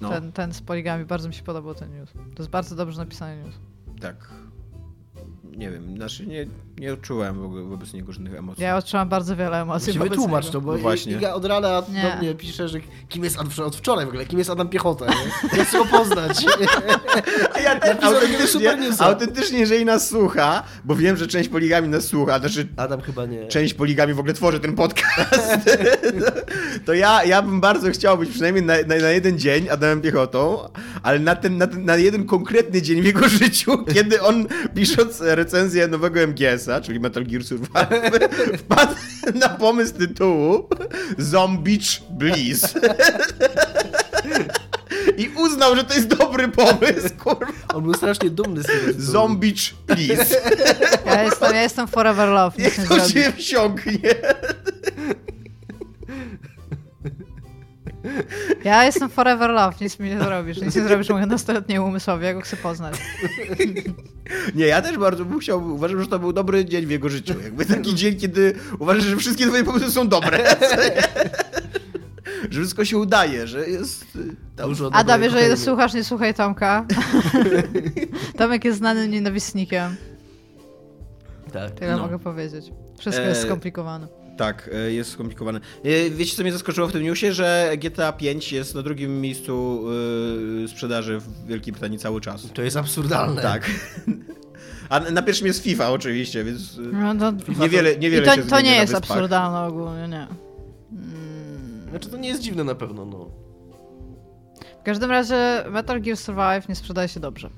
No. 0.00 0.10
ten, 0.10 0.32
ten 0.32 0.52
z 0.54 0.60
poligami, 0.62 1.04
bardzo 1.04 1.28
mi 1.28 1.34
się 1.34 1.42
podobał 1.42 1.74
ten 1.74 1.98
news. 1.98 2.12
To 2.12 2.42
jest 2.42 2.50
bardzo 2.50 2.76
dobrze 2.76 2.98
napisany 2.98 3.36
news. 3.42 3.54
Tak. 4.00 4.16
Nie 5.56 5.70
wiem, 5.70 5.96
znaczy 5.96 6.26
nie, 6.26 6.46
nie 6.78 6.92
odczułem 6.92 7.40
w 7.40 7.44
ogóle 7.44 7.62
wobec 7.62 7.92
niego 7.92 8.12
żadnych 8.12 8.34
emocji. 8.34 8.64
Ja 8.64 8.76
odczułam 8.76 9.08
bardzo 9.08 9.36
wiele 9.36 9.60
emocji. 9.62 9.92
Wytłumacz 9.98 10.44
niego. 10.44 10.52
to, 10.52 10.60
bo 10.60 10.72
No 10.72 10.78
właśnie. 10.78 11.12
Iga 11.12 11.32
od 11.32 11.44
rana 11.44 11.82
Nie. 11.92 12.02
do 12.02 12.16
mnie 12.16 12.34
pisze, 12.34 12.68
że 12.68 12.78
kim 13.08 13.24
jest 13.24 13.36
Adam, 13.38 13.66
od 13.66 13.76
wczoraj 13.76 14.04
w 14.06 14.08
ogóle, 14.08 14.26
kim 14.26 14.38
jest 14.38 14.50
Adam 14.50 14.68
Piechota, 14.68 15.06
nie? 15.06 15.58
Ja 15.58 15.64
chcę 15.64 15.78
go 15.78 15.84
poznać. 15.84 16.44
A 17.54 17.60
ja 17.66 17.80
takiego 17.80 18.06
autentycznie, 18.06 18.76
autentycznie, 18.98 19.58
jeżeli 19.58 19.84
nas 19.84 20.08
słucha, 20.08 20.62
bo 20.84 20.96
wiem, 20.96 21.16
że 21.16 21.26
część 21.26 21.48
poligami 21.48 21.88
nas 21.88 22.04
słucha, 22.04 22.38
znaczy 22.38 22.68
Adam 22.76 23.00
chyba 23.00 23.26
nie. 23.26 23.46
część 23.48 23.74
poligami 23.74 24.14
w 24.14 24.18
ogóle 24.18 24.34
tworzy 24.34 24.60
ten 24.60 24.74
podcast, 24.74 25.70
to 26.86 26.94
ja, 26.94 27.24
ja 27.24 27.42
bym 27.42 27.60
bardzo 27.60 27.90
chciał 27.90 28.18
być 28.18 28.30
przynajmniej 28.30 28.64
na, 28.64 28.74
na, 28.86 28.96
na 29.02 29.10
jeden 29.10 29.38
dzień 29.38 29.68
Adamem 29.68 30.00
Piechotą, 30.00 30.58
ale 31.02 31.18
na, 31.18 31.36
ten, 31.36 31.58
na, 31.58 31.66
ten, 31.66 31.84
na 31.84 31.96
jeden 31.96 32.26
konkretny 32.26 32.82
dzień 32.82 33.02
w 33.02 33.04
jego 33.04 33.28
życiu, 33.42 33.84
kiedy 33.94 34.22
on 34.22 34.46
pisząc 34.74 35.20
recenzję 35.42 35.88
nowego 35.88 36.20
MGS-a, 36.20 36.80
czyli 36.80 37.00
Metal 37.00 37.24
Gear 37.24 37.44
Survive, 37.44 37.88
wpadł 38.62 38.94
na 39.34 39.48
pomysł 39.48 39.94
tytułu 39.94 40.68
Zombicz 41.18 42.02
Bliss. 42.10 42.74
I 45.16 45.28
uznał, 45.36 45.76
że 45.76 45.84
to 45.84 45.94
jest 45.94 46.06
dobry 46.06 46.48
pomysł, 46.48 47.08
kurwa. 47.18 47.46
On 47.74 47.82
był 47.82 47.94
strasznie 47.94 48.30
dumny 48.30 48.62
z 48.62 48.66
tego. 48.66 48.92
Zombicz 48.98 49.74
Please. 49.86 50.36
Ja 51.06 51.22
jestem, 51.22 51.54
ja 51.54 51.62
jestem 51.62 51.86
forever 51.88 52.28
love. 52.28 52.62
Niech 52.62 52.78
nie 52.78 52.86
to 52.86 53.08
się 53.08 53.32
wsiąknie. 53.32 53.98
Ja 58.64 58.84
jestem 58.84 59.08
forever 59.08 59.50
love, 59.50 59.76
nic 59.80 59.98
mi 59.98 60.08
nie 60.10 60.18
zrobisz. 60.18 60.60
Nic 60.60 60.76
nie 60.76 60.82
zrobisz 60.82 61.08
mojemu 61.08 61.32
nastoletniemu 61.32 61.86
umysłowi, 61.86 62.24
ja 62.24 62.34
go 62.34 62.40
chcę 62.40 62.56
poznać. 62.56 62.94
Nie, 64.54 64.66
ja 64.66 64.82
też 64.82 64.98
bardzo 64.98 65.24
bym 65.24 65.38
chciał, 65.38 65.64
uważam, 65.74 66.00
że 66.00 66.06
to 66.06 66.18
był 66.18 66.32
dobry 66.32 66.64
dzień 66.64 66.86
w 66.86 66.90
jego 66.90 67.08
życiu. 67.08 67.34
Jakby 67.44 67.66
taki 67.66 67.94
dzień, 67.94 68.16
kiedy 68.16 68.54
uważasz, 68.78 69.04
że 69.04 69.16
wszystkie 69.16 69.46
twoje 69.46 69.64
pomysły 69.64 69.90
są 69.90 70.08
dobre. 70.08 70.38
że 72.50 72.60
wszystko 72.60 72.84
się 72.84 72.98
udaje, 72.98 73.46
że 73.46 73.68
jest... 73.68 74.04
Dużo 74.56 74.90
Adam, 74.92 75.22
jeżeli 75.22 75.42
kokainy. 75.42 75.64
słuchasz, 75.64 75.94
nie 75.94 76.04
słuchaj 76.04 76.34
Tomka. 76.34 76.86
Tomek 78.36 78.64
jest 78.64 78.78
znanym 78.78 79.10
nienawistnikiem. 79.10 79.96
Tak. 81.52 81.70
Tyle 81.70 81.96
No. 81.96 82.02
mogę 82.02 82.18
powiedzieć. 82.18 82.72
Wszystko 82.98 83.24
E, 83.24 83.28
jest 83.28 83.42
skomplikowane. 83.42 84.06
Tak, 84.36 84.70
e, 84.74 84.92
jest 84.92 85.10
skomplikowane. 85.10 85.60
Wiecie, 86.10 86.36
co 86.36 86.42
mnie 86.42 86.52
zaskoczyło 86.52 86.88
w 86.88 86.92
tym 86.92 87.02
newsie? 87.02 87.32
Że 87.32 87.72
GTA 87.78 88.12
5 88.12 88.52
jest 88.52 88.74
na 88.74 88.82
drugim 88.82 89.20
miejscu 89.20 89.84
e, 90.64 90.68
sprzedaży 90.68 91.18
w 91.18 91.46
Wielkiej 91.46 91.72
Brytanii 91.72 91.98
cały 91.98 92.20
czas. 92.20 92.48
To 92.54 92.62
jest 92.62 92.76
absurdalne. 92.76 93.42
Tak. 93.42 93.70
A 94.88 95.00
na 95.00 95.22
pierwszym 95.22 95.46
jest 95.46 95.62
FIFA 95.62 95.90
oczywiście, 95.90 96.44
więc 96.44 96.78
e, 96.78 96.80
No 96.80 97.14
to, 97.14 97.52
niewiele, 97.60 97.92
I 97.92 97.98
niewiele 97.98 98.26
to, 98.26 98.34
się 98.34 98.42
to 98.42 98.60
nie 98.60 98.74
jest 98.76 98.94
absurdalne 98.94 99.60
ogólnie, 99.60 100.08
nie. 100.08 100.26
Mm. 100.92 101.90
Znaczy 101.90 102.08
to 102.08 102.16
nie 102.16 102.28
jest 102.28 102.42
dziwne 102.42 102.64
na 102.64 102.74
pewno, 102.74 103.04
no. 103.04 103.30
W 104.80 104.84
każdym 104.84 105.10
razie 105.10 105.64
Metal 105.70 106.00
Gear 106.00 106.16
Survive 106.16 106.68
nie 106.68 106.74
sprzedaje 106.74 107.08
się 107.08 107.20
dobrze. 107.20 107.50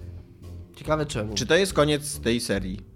Ciekawe 0.76 1.06
czemu. 1.06 1.34
Czy 1.34 1.46
to 1.46 1.56
jest 1.56 1.72
koniec 1.72 2.20
tej 2.20 2.40
serii? 2.40 2.93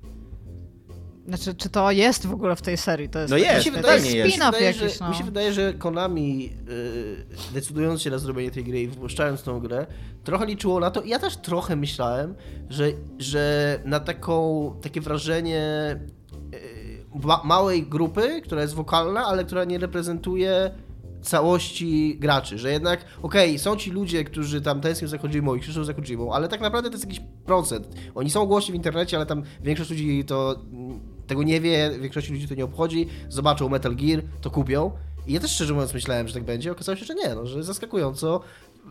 Znaczy, 1.29 1.55
czy 1.55 1.69
to 1.69 1.91
jest 1.91 2.27
w 2.27 2.33
ogóle 2.33 2.57
w 2.57 2.63
tej 2.63 2.77
serii? 2.77 3.09
To 3.09 3.19
jest 3.19 3.31
No 3.31 3.37
jest, 3.37 3.57
mi 3.59 3.65
się 3.65 3.71
to 3.71 3.77
wydaje, 3.77 3.95
jest 3.97 4.15
jest. 4.15 4.27
mi 4.27 4.33
się 4.33 4.39
spin-off 4.39 4.53
wydaje, 4.53 4.65
jakiś, 4.65 4.81
że, 4.81 5.05
no. 5.05 5.11
mi 5.11 5.15
się 5.15 5.25
wydaje, 5.25 5.53
że 5.53 5.75
Konami 5.75 6.43
yy, 6.43 7.27
decydując 7.55 8.03
się 8.03 8.11
na 8.11 8.19
zrobienie 8.19 8.51
tej 8.51 8.65
gry 8.65 8.83
i 8.83 8.89
wypuszczając 8.89 9.43
tą 9.43 9.61
grę, 9.61 9.87
trochę 10.25 10.47
liczyło 10.47 10.81
na 10.81 10.91
to 10.91 11.01
i 11.01 11.09
ja 11.09 11.19
też 11.19 11.37
trochę 11.37 11.77
myślałem, 11.77 12.35
że, 12.71 12.89
że 13.19 13.79
na 13.85 14.01
taką, 14.01 14.75
takie 14.83 15.01
wrażenie 15.01 15.97
yy, 16.53 17.21
ma, 17.25 17.41
małej 17.45 17.83
grupy, 17.83 18.41
która 18.45 18.63
jest 18.63 18.75
wokalna, 18.75 19.27
ale 19.27 19.45
która 19.45 19.65
nie 19.65 19.79
reprezentuje 19.79 20.71
całości 21.23 22.17
graczy, 22.19 22.59
że 22.59 22.73
jednak, 22.73 23.05
okej, 23.23 23.59
są 23.59 23.77
ci 23.77 23.91
ludzie, 23.91 24.25
którzy 24.25 24.61
tam 24.61 24.81
tęsknią 24.81 25.09
za 25.09 25.19
Kojimą 25.19 25.55
i 25.55 25.61
krzyczą 25.61 25.85
za 25.85 25.95
Kojimą, 25.95 26.33
ale 26.33 26.49
tak 26.49 26.61
naprawdę 26.61 26.91
to 26.91 26.97
jest 26.97 27.05
jakiś 27.05 27.21
procent. 27.47 27.89
Oni 28.15 28.31
są 28.31 28.47
głośni 28.47 28.73
w 28.73 28.77
internecie, 28.77 29.17
ale 29.17 29.27
tam 29.27 29.43
większość 29.63 29.91
ludzi 29.91 30.25
to 30.25 30.61
tego 31.29 31.43
nie 31.43 31.61
wie, 31.61 31.91
większość 32.01 32.31
ludzi 32.31 32.49
to 32.49 32.55
nie 32.55 32.65
obchodzi, 32.65 33.07
zobaczą 33.29 33.69
Metal 33.69 33.97
Gear, 33.97 34.23
to 34.41 34.51
kupią. 34.51 34.91
I 35.27 35.33
ja 35.33 35.41
też 35.41 35.51
szczerze 35.51 35.75
mówiąc 35.75 35.95
myślałem, 35.95 36.29
że 36.29 36.35
tak 36.35 36.45
będzie, 36.45 36.73
okazało 36.73 36.97
się, 36.97 37.05
że 37.05 37.15
nie, 37.15 37.35
no, 37.35 37.47
że 37.47 37.65
zaskakująco 37.65 38.41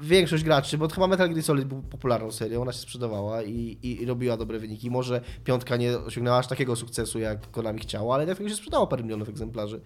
większość 0.02 0.44
graczy, 0.44 0.78
bo 0.78 0.90
chyba 0.90 1.08
Metal 1.08 1.30
Gear 1.30 1.44
Solid 1.44 1.66
był 1.66 1.82
popularną 1.82 2.32
serią, 2.32 2.62
ona 2.62 2.74
się 2.74 2.80
sprzedawała 2.80 3.44
i, 3.44 3.78
i, 3.84 4.02
i 4.02 4.06
robiła 4.06 4.38
dobre 4.38 4.60
wyniki. 4.60 4.92
Może 4.92 5.22
piątka 5.44 5.78
nie 5.78 5.98
osiągnęła 5.98 6.38
aż 6.38 6.48
takiego 6.48 6.76
sukcesu, 6.76 7.20
jak 7.20 7.52
Konami 7.52 7.80
chciało, 7.80 8.14
ale 8.14 8.26
dlatego 8.26 8.50
się 8.50 8.56
sprzedało 8.56 8.88
parę 8.88 9.04
milionów 9.04 9.30
egzemplarzy. 9.30 9.82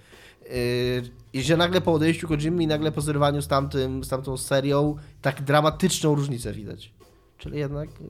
Yy, 1.34 1.44
że 1.44 1.58
nagle 1.58 1.82
po 1.82 1.94
odejściu 1.94 2.28
Kojimy 2.28 2.64
i 2.64 2.68
nagle 2.68 2.92
po 2.92 3.02
zerwaniu 3.02 3.42
z, 3.42 3.48
tamtym, 3.48 4.04
z 4.04 4.10
tamtą 4.10 4.38
serią 4.38 4.96
tak 5.22 5.42
dramatyczną 5.42 6.16
różnicę 6.16 6.54
widać. 6.54 6.94
Czyli 7.42 7.58
jednak 7.58 7.90
yy, 8.02 8.08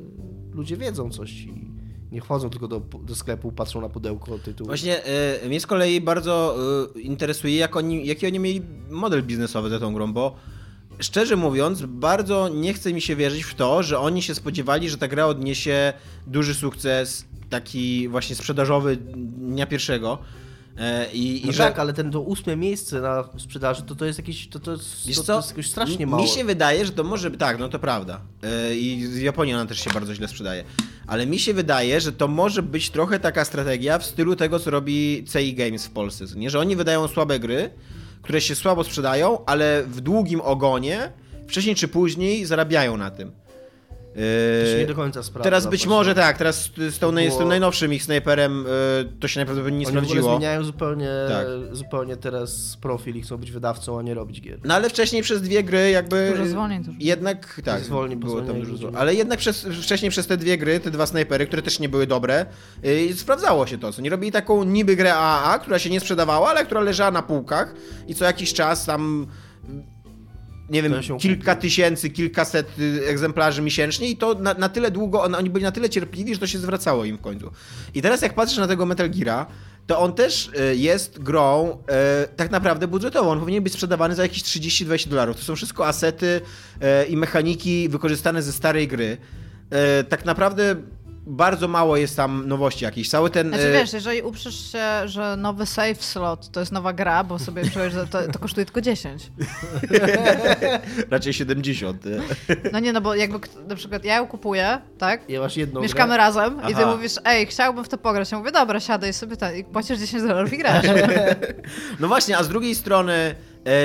ludzie 0.53 0.77
wiedzą 0.77 1.09
coś 1.09 1.31
i 1.41 1.71
nie 2.11 2.21
wchodzą 2.21 2.49
tylko 2.49 2.67
do, 2.67 2.79
do 2.79 3.15
sklepu, 3.15 3.51
patrzą 3.51 3.81
na 3.81 3.89
pudełko 3.89 4.39
tytułu. 4.39 4.67
Właśnie 4.67 5.03
e, 5.03 5.47
mnie 5.47 5.59
z 5.59 5.67
kolei 5.67 6.01
bardzo 6.01 6.57
e, 6.95 6.99
interesuje, 6.99 7.55
jak 7.55 7.75
oni, 7.75 8.07
jaki 8.07 8.27
oni 8.27 8.39
mieli 8.39 8.61
model 8.89 9.23
biznesowy 9.23 9.69
za 9.69 9.79
tą 9.79 9.93
grą, 9.93 10.13
bo 10.13 10.35
szczerze 10.99 11.35
mówiąc, 11.35 11.81
bardzo 11.81 12.49
nie 12.49 12.73
chce 12.73 12.93
mi 12.93 13.01
się 13.01 13.15
wierzyć 13.15 13.43
w 13.43 13.55
to, 13.55 13.83
że 13.83 13.99
oni 13.99 14.21
się 14.21 14.35
spodziewali, 14.35 14.89
że 14.89 14.97
ta 14.97 15.07
gra 15.07 15.25
odniesie 15.25 15.93
duży 16.27 16.53
sukces, 16.53 17.25
taki 17.49 18.07
właśnie 18.07 18.35
sprzedażowy 18.35 18.97
dnia 18.97 19.67
pierwszego. 19.67 20.17
E, 20.81 21.07
I, 21.13 21.41
No 21.45 21.51
i 21.51 21.55
tak, 21.55 21.79
ale 21.79 21.93
ten 21.93 22.11
to 22.11 22.21
ósme 22.21 22.55
miejsce 22.55 23.01
na 23.01 23.23
sprzedaży, 23.37 23.81
to 23.81 23.95
to 23.95 24.05
jest 24.05 24.19
jakieś, 24.19 24.47
to, 24.47 24.59
to, 24.59 24.71
jest, 24.71 25.07
Wiesz 25.07 25.17
to, 25.17 25.23
to 25.23 25.57
jest 25.57 25.69
strasznie 25.69 26.07
mało. 26.07 26.23
Mi 26.23 26.29
się 26.29 26.43
wydaje, 26.43 26.85
że 26.85 26.91
to 26.91 27.03
może. 27.03 27.31
Tak, 27.31 27.59
no 27.59 27.69
to 27.69 27.79
prawda. 27.79 28.21
Yy, 28.69 28.75
I 28.75 29.05
z 29.05 29.17
Japonii 29.17 29.53
ona 29.53 29.65
też 29.65 29.79
się 29.79 29.89
bardzo 29.89 30.15
źle 30.15 30.27
sprzedaje. 30.27 30.63
Ale 31.07 31.25
mi 31.25 31.39
się 31.39 31.53
wydaje, 31.53 32.01
że 32.01 32.11
to 32.11 32.27
może 32.27 32.63
być 32.63 32.89
trochę 32.89 33.19
taka 33.19 33.45
strategia 33.45 33.99
w 33.99 34.05
stylu 34.05 34.35
tego, 34.35 34.59
co 34.59 34.71
robi 34.71 35.25
CI 35.33 35.53
Games 35.53 35.85
w 35.85 35.89
Polsce. 35.89 36.25
Nie, 36.35 36.49
że 36.49 36.59
oni 36.59 36.75
wydają 36.75 37.07
słabe 37.07 37.39
gry, 37.39 37.69
które 38.21 38.41
się 38.41 38.55
słabo 38.55 38.83
sprzedają, 38.83 39.45
ale 39.45 39.83
w 39.83 40.01
długim 40.01 40.41
ogonie, 40.41 41.11
wcześniej 41.47 41.75
czy 41.75 41.87
później, 41.87 42.45
zarabiają 42.45 42.97
na 42.97 43.11
tym. 43.11 43.31
To 44.13 44.19
się 44.19 44.71
Yy, 44.73 44.79
nie 44.79 44.85
do 44.87 44.95
końca 44.95 45.23
sprawdza. 45.23 45.43
Teraz 45.43 45.63
być 45.67 45.71
właśnie. 45.81 45.89
może 45.89 46.15
tak, 46.15 46.37
teraz 46.37 46.69
z, 46.89 46.99
tą, 46.99 47.11
było- 47.11 47.31
z 47.31 47.37
tym 47.37 47.47
najnowszym 47.47 47.93
ich 47.93 48.03
snajperem 48.03 48.65
yy, 49.03 49.11
to 49.19 49.27
się 49.27 49.39
najprawdopodobniej 49.39 49.79
nie 49.81 49.87
Oni 49.87 49.97
sprawdziło. 49.97 50.29
zmieniają 50.35 50.63
zupełnie, 50.63 51.09
Tak. 51.29 51.47
zupełnie 51.75 52.17
teraz 52.17 52.77
profil 52.81 53.15
i 53.15 53.21
chcą 53.21 53.37
być 53.37 53.51
wydawcą, 53.51 53.99
a 53.99 54.01
nie 54.01 54.13
robić 54.13 54.41
gier. 54.41 54.59
No 54.63 54.73
ale 54.75 54.89
wcześniej 54.89 55.21
przez 55.21 55.41
dwie 55.41 55.63
gry 55.63 55.89
jakby... 55.91 56.31
Dużo 56.31 56.45
zwolnień 56.45 56.79
też 56.83 56.87
było. 56.95 56.97
Jednak, 57.07 57.61
tak, 57.65 57.83
Zwolnień, 57.83 58.19
było 58.19 58.41
tam 58.41 58.59
dużo 58.61 58.77
zwolnień. 58.77 59.01
Ale 59.01 59.15
jednak 59.15 59.39
przez, 59.39 59.67
wcześniej 59.81 60.11
przez 60.11 60.27
te 60.27 60.37
dwie 60.37 60.57
gry, 60.57 60.79
te 60.79 60.91
dwa 60.91 61.05
snajpery, 61.05 61.47
które 61.47 61.61
też 61.61 61.79
nie 61.79 61.89
były 61.89 62.07
dobre, 62.07 62.45
yy, 62.83 63.13
sprawdzało 63.13 63.67
się 63.67 63.77
to, 63.77 63.93
co 63.93 64.01
nie 64.01 64.09
robili 64.09 64.31
taką 64.31 64.63
niby 64.63 64.95
grę 64.95 65.13
AAA, 65.15 65.59
która 65.59 65.79
się 65.79 65.89
nie 65.89 65.99
sprzedawała, 65.99 66.49
ale 66.49 66.65
która 66.65 66.81
leżała 66.81 67.11
na 67.11 67.21
półkach 67.21 67.73
i 68.07 68.15
co 68.15 68.25
jakiś 68.25 68.53
czas 68.53 68.85
tam 68.85 69.27
nie 70.71 70.83
wiem, 70.83 70.93
kilka 71.19 71.55
tysięcy, 71.55 72.09
kilkaset 72.09 72.79
y, 72.79 73.07
egzemplarzy 73.07 73.61
miesięcznie 73.61 74.09
i 74.09 74.17
to 74.17 74.33
na, 74.33 74.53
na 74.53 74.69
tyle 74.69 74.91
długo, 74.91 75.23
on, 75.23 75.35
oni 75.35 75.49
byli 75.49 75.63
na 75.63 75.71
tyle 75.71 75.89
cierpliwi, 75.89 76.33
że 76.33 76.39
to 76.39 76.47
się 76.47 76.59
zwracało 76.59 77.05
im 77.05 77.17
w 77.17 77.21
końcu. 77.21 77.51
I 77.93 78.01
teraz 78.01 78.21
jak 78.21 78.33
patrzysz 78.33 78.57
na 78.57 78.67
tego 78.67 78.85
Metal 78.85 79.09
Geara, 79.09 79.45
to 79.87 79.99
on 79.99 80.13
też 80.13 80.51
y, 80.71 80.75
jest 80.75 81.19
grą 81.19 81.77
y, 82.23 82.35
tak 82.35 82.51
naprawdę 82.51 82.87
budżetową. 82.87 83.29
On 83.29 83.39
powinien 83.39 83.63
być 83.63 83.73
sprzedawany 83.73 84.15
za 84.15 84.23
jakieś 84.23 84.43
30-20 84.43 85.07
dolarów. 85.07 85.37
To 85.37 85.43
są 85.43 85.55
wszystko 85.55 85.87
asety 85.87 86.41
i 87.09 87.17
mechaniki 87.17 87.89
wykorzystane 87.89 88.41
ze 88.41 88.53
starej 88.53 88.87
gry. 88.87 89.17
Tak 90.09 90.25
naprawdę 90.25 90.75
bardzo 91.25 91.67
mało 91.67 91.97
jest 91.97 92.17
tam 92.17 92.47
nowości 92.47 92.85
jakichś. 92.85 93.09
Cały 93.09 93.29
ten... 93.29 93.47
Znaczy 93.47 93.67
y, 93.67 93.71
wiesz, 93.73 93.93
jeżeli 93.93 94.21
uprzesz 94.21 94.71
się, 94.71 94.83
że 95.05 95.37
nowy 95.37 95.65
save 95.65 96.03
slot 96.03 96.51
to 96.51 96.59
jest 96.59 96.71
nowa 96.71 96.93
gra, 96.93 97.23
bo 97.23 97.39
sobie 97.39 97.69
czujesz, 97.69 97.93
że 97.93 98.07
to, 98.07 98.27
to 98.27 98.39
kosztuje 98.39 98.65
tylko 98.65 98.81
10. 98.81 99.31
raczej 101.11 101.33
70. 101.33 102.05
y. 102.05 102.21
No 102.73 102.79
nie, 102.79 102.93
no 102.93 103.01
bo 103.01 103.15
jakby 103.15 103.39
na 103.67 103.75
przykład 103.75 104.05
ja 104.05 104.15
ją 104.15 104.27
kupuję, 104.27 104.81
tak? 104.97 105.29
Ja 105.29 105.39
masz 105.39 105.57
jedną 105.57 105.81
Mieszkamy 105.81 106.13
grę. 106.13 106.17
razem 106.17 106.61
i 106.63 106.75
ty 106.75 106.81
Aha. 106.81 106.95
mówisz, 106.95 107.13
ej, 107.25 107.45
chciałbym 107.45 107.83
w 107.83 107.89
to 107.89 107.97
pograć. 107.97 108.31
Ja 108.31 108.37
mówię, 108.37 108.51
dobra, 108.51 108.79
siadaj 108.79 109.13
sobie 109.13 109.37
ten 109.37 109.55
i 109.57 109.63
płacisz 109.63 109.99
10 109.99 110.23
dolarów 110.23 110.53
i 110.53 110.57
grasz. 110.57 110.85
No 111.99 112.07
właśnie, 112.07 112.37
a 112.37 112.43
z 112.43 112.49
drugiej 112.49 112.75
strony 112.75 113.13
e, 113.13 113.35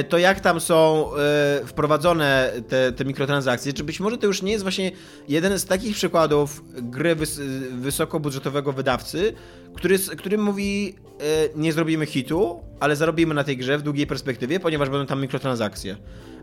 to 0.08 0.18
jak 0.18 0.40
tam 0.40 0.60
są 0.60 1.10
e, 1.14 1.66
wprowadzone 1.66 2.52
te, 2.68 2.92
te 2.92 3.04
mikrotransakcje, 3.04 3.72
czy 3.72 3.84
być 3.84 4.00
może 4.00 4.18
to 4.18 4.26
już 4.26 4.42
nie 4.42 4.52
jest 4.52 4.64
właśnie 4.64 4.92
jeden 5.28 5.58
z 5.58 5.64
takich 5.64 5.96
przykładów 5.96 6.64
gry 6.74 7.14
wys 7.14 7.40
wysokobudżetowego 7.72 8.72
wydawcy, 8.72 9.32
który, 9.74 9.98
który 9.98 10.38
mówi 10.38 10.94
e, 11.20 11.22
nie 11.56 11.72
zrobimy 11.72 12.06
hitu, 12.06 12.60
ale 12.80 12.96
zarobimy 12.96 13.34
na 13.34 13.44
tej 13.44 13.56
grze 13.56 13.78
w 13.78 13.82
długiej 13.82 14.06
perspektywie, 14.06 14.60
ponieważ 14.60 14.90
będą 14.90 15.06
tam 15.06 15.20
mikrotransakcje. 15.20 15.96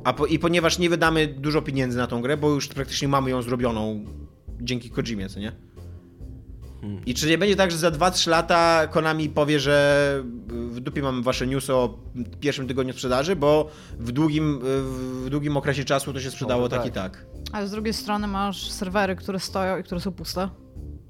A 0.04 0.14
po, 0.14 0.26
I 0.26 0.40
ponieważ 0.40 0.80
nie 0.80 0.90
wydamy 0.90 1.28
dużo 1.28 1.62
pieniędzy 1.62 1.98
na 1.98 2.08
tą 2.08 2.22
grę, 2.22 2.38
bo 2.38 2.50
już 2.50 2.68
praktycznie 2.68 3.08
mamy 3.08 3.30
ją 3.30 3.42
zrobioną 3.42 4.06
dzięki 4.62 4.90
Kojimie, 4.90 5.30
co 5.30 5.40
nie? 5.40 5.52
I 7.06 7.14
czy 7.14 7.28
nie 7.28 7.38
będzie 7.38 7.56
tak, 7.56 7.72
że 7.72 7.78
za 7.78 7.92
2-3 7.92 8.30
lata 8.30 8.88
Konami 8.88 9.30
powie, 9.30 9.60
że 9.60 10.20
w 10.48 10.80
dupie 10.80 11.02
mamy 11.02 11.22
wasze 11.22 11.48
newsy 11.48 11.74
o 11.74 12.00
pierwszym 12.40 12.68
tygodniu 12.68 12.94
sprzedaży, 12.94 13.36
bo 13.36 13.70
w 14.00 14.12
długim, 14.12 14.60
w 14.64 15.28
długim 15.30 15.58
okresie 15.58 15.84
czasu 15.86 16.14
to 16.14 16.20
się 16.20 16.32
sprzedało 16.32 16.62
Może 16.62 16.76
tak 16.78 16.86
i 16.86 16.92
tak. 16.92 17.12
tak. 17.18 17.26
Ale 17.52 17.68
z 17.68 17.72
drugiej 17.72 17.94
strony 17.94 18.28
masz 18.28 18.72
serwery, 18.72 19.16
które 19.16 19.40
stoją 19.40 19.78
i 19.78 19.84
które 19.84 20.02
są 20.02 20.12
puste. 20.12 20.50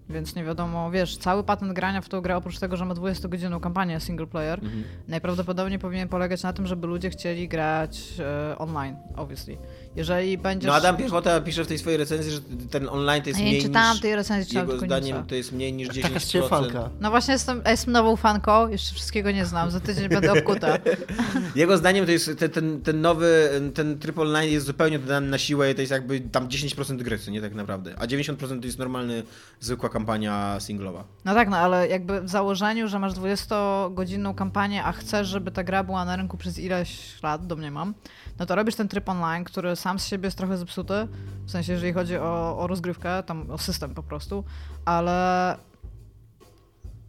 Więc 0.09 0.35
nie 0.35 0.43
wiadomo, 0.43 0.91
wiesz, 0.91 1.17
cały 1.17 1.43
patent 1.43 1.73
grania 1.73 2.01
w 2.01 2.09
tą 2.09 2.21
grę, 2.21 2.35
oprócz 2.37 2.59
tego, 2.59 2.77
że 2.77 2.85
ma 2.85 2.93
20-godzinną 2.93 3.59
kampanię 3.59 3.99
single 3.99 4.27
player, 4.27 4.59
Mhm. 4.63 4.83
najprawdopodobniej 5.07 5.79
powinien 5.79 6.07
polegać 6.07 6.43
na 6.43 6.53
tym, 6.53 6.67
żeby 6.67 6.87
ludzie 6.87 7.09
chcieli 7.09 7.47
grać 7.47 7.99
e, 8.19 8.57
online, 8.57 8.95
obviously. 9.15 9.57
Jeżeli 9.95 10.37
będziesz... 10.37 10.67
No 10.67 10.75
Adam 10.75 10.97
Piechota 10.97 11.41
pisze 11.41 11.63
w 11.63 11.67
tej 11.67 11.77
swojej 11.77 11.97
recenzji, 11.97 12.31
że 12.31 12.39
ten 12.71 12.89
online 12.89 13.21
to 13.23 13.29
jest 13.29 13.39
Ja 13.39 13.45
nie 13.45 13.51
mniej 13.51 13.63
czytałam 13.63 13.91
niż... 13.93 14.01
tej 14.01 14.15
recenzji, 14.15 14.57
Jego 14.57 14.79
zdaniem 14.79 15.25
to 15.25 15.35
jest 15.35 15.51
mniej 15.51 15.73
niż 15.73 15.89
10%. 15.89 16.01
Taka 16.01 16.19
ciebie 16.19 16.47
fanka. 16.47 16.89
No 16.99 17.09
właśnie 17.09 17.33
jestem, 17.33 17.61
jestem 17.65 17.93
nową 17.93 18.15
fanką, 18.15 18.67
jeszcze 18.67 18.95
wszystkiego 18.95 19.31
nie 19.31 19.45
znam, 19.45 19.71
za 19.71 19.79
tydzień 19.79 20.09
będę 20.09 20.31
obkuta. 20.31 20.77
Jego 21.55 21.77
zdaniem 21.77 22.05
to 22.05 22.11
jest 22.11 22.31
ten, 22.39 22.51
ten, 22.51 22.81
ten 22.81 23.01
nowy, 23.01 23.49
ten 23.73 23.99
triple 23.99 24.23
online 24.23 24.51
jest 24.51 24.65
zupełnie 24.65 24.99
dodany 24.99 25.27
na 25.27 25.37
siłę 25.37 25.71
i 25.71 25.75
to 25.75 25.81
jest 25.81 25.91
jakby 25.91 26.19
tam 26.19 26.47
10% 26.47 26.97
gry, 26.97 27.19
nie 27.27 27.41
tak 27.41 27.55
naprawdę. 27.55 27.95
A 27.99 28.05
90% 28.05 28.59
to 28.59 28.65
jest 28.65 28.79
normalny, 28.79 29.23
zwykła 29.59 29.89
kampania. 29.89 30.59
singlowa. 30.59 31.03
No 31.25 31.33
tak, 31.33 31.49
no 31.49 31.57
ale 31.57 31.87
jakby 31.87 32.21
w 32.21 32.29
założeniu, 32.29 32.87
że 32.87 32.99
masz 32.99 33.13
20-godzinną 33.13 34.35
kampanię, 34.35 34.83
a 34.83 34.91
chcesz, 34.91 35.27
żeby 35.27 35.51
ta 35.51 35.63
gra 35.63 35.83
była 35.83 36.05
na 36.05 36.15
rynku 36.15 36.37
przez 36.37 36.59
ileś 36.59 37.21
lat, 37.23 37.47
domniemam, 37.47 37.93
no 38.39 38.45
to 38.45 38.55
robisz 38.55 38.75
ten 38.75 38.87
tryb 38.87 39.09
online, 39.09 39.43
który 39.43 39.75
sam 39.83 39.99
z 39.99 40.05
siebie 40.07 40.27
jest 40.27 40.37
trochę 40.37 40.57
zepsuty, 40.57 41.07
w 41.45 41.51
sensie, 41.51 41.71
jeżeli 41.73 41.93
chodzi 41.93 42.17
o, 42.17 42.57
o 42.59 42.67
rozgrywkę, 42.67 43.23
tam 43.23 43.51
o 43.51 43.57
system 43.57 43.93
po 43.93 44.03
prostu, 44.03 44.43
ale 44.85 45.57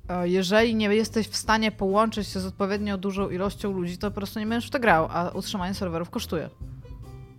e, 0.08 0.28
jeżeli 0.28 0.74
nie 0.74 0.94
jesteś 0.94 1.28
w 1.28 1.36
stanie 1.36 1.72
połączyć 1.72 2.28
się 2.28 2.40
z 2.40 2.46
odpowiednio 2.46 2.98
dużą 2.98 3.30
ilością 3.30 3.72
ludzi, 3.72 3.98
to 3.98 4.10
po 4.10 4.14
prostu 4.14 4.40
nie 4.40 4.46
będziesz 4.46 4.68
w 4.68 4.72
to 4.72 4.80
grał, 4.80 5.08
a 5.10 5.30
utrzymanie 5.30 5.74
serwerów 5.74 6.10
kosztuje. 6.10 6.50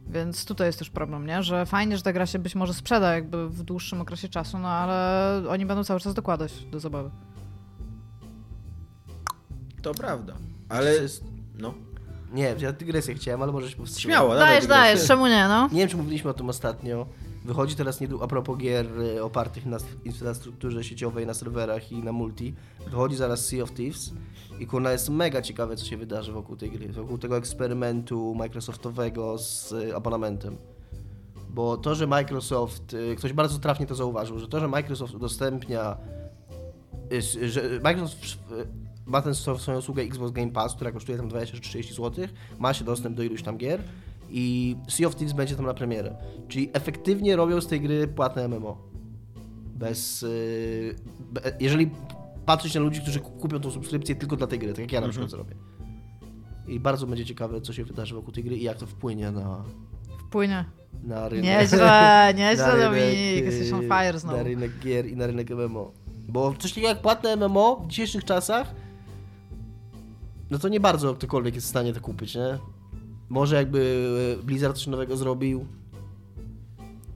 Więc 0.09 0.45
tutaj 0.45 0.67
jest 0.67 0.79
też 0.79 0.89
problem, 0.89 1.25
nie? 1.25 1.43
Że 1.43 1.65
fajnie, 1.65 1.97
że 1.97 2.03
ta 2.03 2.13
gra 2.13 2.25
się 2.25 2.39
być 2.39 2.55
może 2.55 2.73
sprzeda 2.73 3.13
jakby 3.15 3.49
w 3.49 3.63
dłuższym 3.63 4.01
okresie 4.01 4.29
czasu, 4.29 4.59
no 4.59 4.67
ale 4.69 5.43
oni 5.49 5.65
będą 5.65 5.83
cały 5.83 5.99
czas 5.99 6.13
dokładać 6.13 6.65
do 6.65 6.79
zabawy. 6.79 7.09
To 9.81 9.93
prawda. 9.93 10.33
Ale. 10.69 10.93
Jest- 10.93 11.23
No. 11.57 11.73
Nie, 12.35 12.55
ja 12.59 12.71
dygresję 12.71 13.15
chciałem, 13.15 13.41
ale 13.41 13.51
możesz 13.51 13.75
powstrzymać. 13.75 14.15
Śmiało, 14.15 14.33
dawaj 14.33 14.47
Dajesz, 14.47 14.61
dygresję. 14.63 14.83
dajesz, 14.83 15.07
czemu 15.07 15.27
nie, 15.27 15.47
no? 15.47 15.69
Nie 15.71 15.79
wiem, 15.79 15.89
czy 15.89 15.97
mówiliśmy 15.97 16.29
o 16.29 16.33
tym 16.33 16.49
ostatnio. 16.49 17.05
Wychodzi 17.45 17.75
teraz 17.75 17.99
niedługo, 18.01 18.25
a 18.25 18.27
propos 18.27 18.57
gier 18.57 19.01
y, 19.01 19.23
opartych 19.23 19.65
na 19.65 19.77
infrastrukturze 20.05 20.83
sieciowej, 20.83 21.25
na 21.25 21.33
serwerach 21.33 21.91
i 21.91 22.03
na 22.03 22.11
multi. 22.11 22.55
Wychodzi 22.85 23.15
zaraz 23.15 23.45
Sea 23.45 23.63
of 23.63 23.71
Thieves 23.71 24.13
i 24.59 24.67
kurna 24.67 24.91
jest 24.91 25.09
mega 25.09 25.41
ciekawe, 25.41 25.75
co 25.75 25.85
się 25.85 25.97
wydarzy 25.97 26.31
wokół 26.31 26.55
tej 26.55 26.71
gry. 26.71 26.87
Wokół 26.91 27.17
tego 27.17 27.37
eksperymentu 27.37 28.35
Microsoftowego 28.35 29.37
z 29.37 29.71
y, 29.71 29.95
abonamentem. 29.95 30.57
Bo 31.49 31.77
to, 31.77 31.95
że 31.95 32.07
Microsoft, 32.07 32.93
y, 32.93 33.15
ktoś 33.15 33.33
bardzo 33.33 33.59
trafnie 33.59 33.85
to 33.85 33.95
zauważył, 33.95 34.39
że 34.39 34.47
to, 34.47 34.59
że 34.59 34.67
Microsoft 34.67 35.13
udostępnia, 35.13 35.97
że 37.41 37.61
Microsoft 37.83 38.43
ma 39.05 39.21
swo- 39.21 39.57
swoją 39.59 39.77
usługę 39.77 40.03
Xbox 40.03 40.31
Game 40.31 40.51
Pass, 40.51 40.75
która 40.75 40.91
kosztuje 40.91 41.17
tam 41.17 41.27
20 41.27 41.55
czy 41.55 41.61
30 41.61 41.93
zł, 41.93 42.25
ma 42.59 42.73
się 42.73 42.85
dostęp 42.85 43.17
do 43.17 43.23
iluś 43.23 43.43
tam 43.43 43.57
gier 43.57 43.81
i 44.29 44.75
Sea 44.89 45.07
of 45.07 45.15
Thieves 45.15 45.33
będzie 45.33 45.55
tam 45.55 45.65
na 45.65 45.73
premierę. 45.73 46.15
Czyli 46.47 46.69
efektywnie 46.73 47.35
robią 47.35 47.61
z 47.61 47.67
tej 47.67 47.81
gry 47.81 48.07
płatne 48.07 48.47
MMO. 48.47 48.77
Bez... 49.75 50.23
y, 50.23 50.95
be- 51.31 51.41
jeżeli 51.59 51.91
patrzeć 52.45 52.75
na 52.75 52.81
ludzi, 52.81 53.01
którzy 53.01 53.19
ku- 53.19 53.31
kupią 53.31 53.59
tą 53.59 53.71
subskrypcję 53.71 54.15
tylko 54.15 54.35
dla 54.35 54.47
tej 54.47 54.59
gry, 54.59 54.69
tak 54.73 54.79
jak 54.79 54.91
ja 54.91 55.01
na 55.01 55.09
przykład 55.09 55.31
zrobię. 55.31 55.55
I 56.67 56.79
bardzo 56.79 57.07
będzie 57.07 57.25
ciekawe, 57.25 57.61
co 57.61 57.73
się 57.73 57.83
wydarzy 57.85 58.15
wokół 58.15 58.31
tej 58.31 58.43
gry 58.43 58.57
i 58.57 58.63
jak 58.63 58.77
to 58.77 58.85
wpłynie 58.85 59.31
na, 59.31 59.63
Wpłynie. 60.27 60.65
na 61.03 61.29
rynek. 61.29 61.45
Nieźle, 61.45 62.23
nieźle 62.37 62.79
Dominik, 62.79 63.41
y, 63.41 63.45
jesteś 63.45 63.71
on 63.73 63.81
fire 63.81 64.19
znowu. 64.19 64.37
Na 64.37 64.43
rynek 64.43 64.71
gier 64.79 65.05
i 65.07 65.15
na 65.15 65.27
rynek 65.27 65.49
MMO. 65.49 65.91
Bo 66.27 66.53
coś 66.59 66.71
takiego 66.71 66.87
jak 66.87 67.01
płatne 67.01 67.35
MMO 67.35 67.75
w 67.85 67.87
dzisiejszych 67.87 68.23
czasach, 68.23 68.75
no 70.49 70.59
to 70.59 70.67
nie 70.69 70.79
bardzo 70.79 71.13
ktokolwiek 71.15 71.55
jest 71.55 71.67
w 71.67 71.69
stanie 71.69 71.93
to 71.93 72.01
kupić, 72.01 72.35
nie? 72.35 72.57
Może 73.29 73.55
jakby 73.55 74.09
e, 74.41 74.43
Blizzard 74.43 74.75
coś 74.77 74.87
nowego 74.87 75.17
zrobił. 75.17 75.65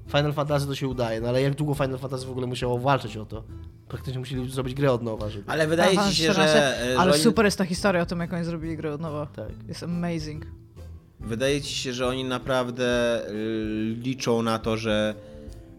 Final 0.07 0.33
Fantasy 0.33 0.67
to 0.67 0.75
się 0.75 0.87
udaje, 0.87 1.21
no 1.21 1.27
ale 1.29 1.41
jak 1.41 1.55
długo 1.55 1.73
Final 1.73 1.97
Fantasy 1.97 2.25
w 2.25 2.31
ogóle 2.31 2.47
musiało 2.47 2.79
walczyć 2.79 3.17
o 3.17 3.25
to? 3.25 3.43
Praktycznie 3.87 4.19
musieli 4.19 4.51
zrobić 4.51 4.73
grę 4.73 4.91
od 4.91 5.03
nowa, 5.03 5.29
żeby... 5.29 5.51
Ale 5.51 5.67
wydaje 5.67 5.99
Aha, 5.99 6.09
ci 6.09 6.15
się, 6.15 6.31
14. 6.31 6.57
że. 6.57 6.93
e, 6.93 6.99
Ale 6.99 7.11
że 7.11 7.15
oni, 7.15 7.23
super 7.23 7.45
jest 7.45 7.57
ta 7.57 7.65
historia 7.65 8.01
o 8.01 8.05
tym, 8.05 8.19
jak 8.19 8.33
oni 8.33 8.43
zrobili 8.43 8.77
grę 8.77 8.93
od 8.93 9.01
nowa. 9.01 9.25
Tak. 9.25 9.49
Jest 9.67 9.83
amazing. 9.83 10.45
Wydaje 11.19 11.61
ci 11.61 11.75
się, 11.75 11.93
że 11.93 12.07
oni 12.07 12.23
naprawdę 12.23 13.21
y, 13.29 13.95
liczą 13.97 14.41
na 14.41 14.59
to, 14.59 14.77
że 14.77 15.15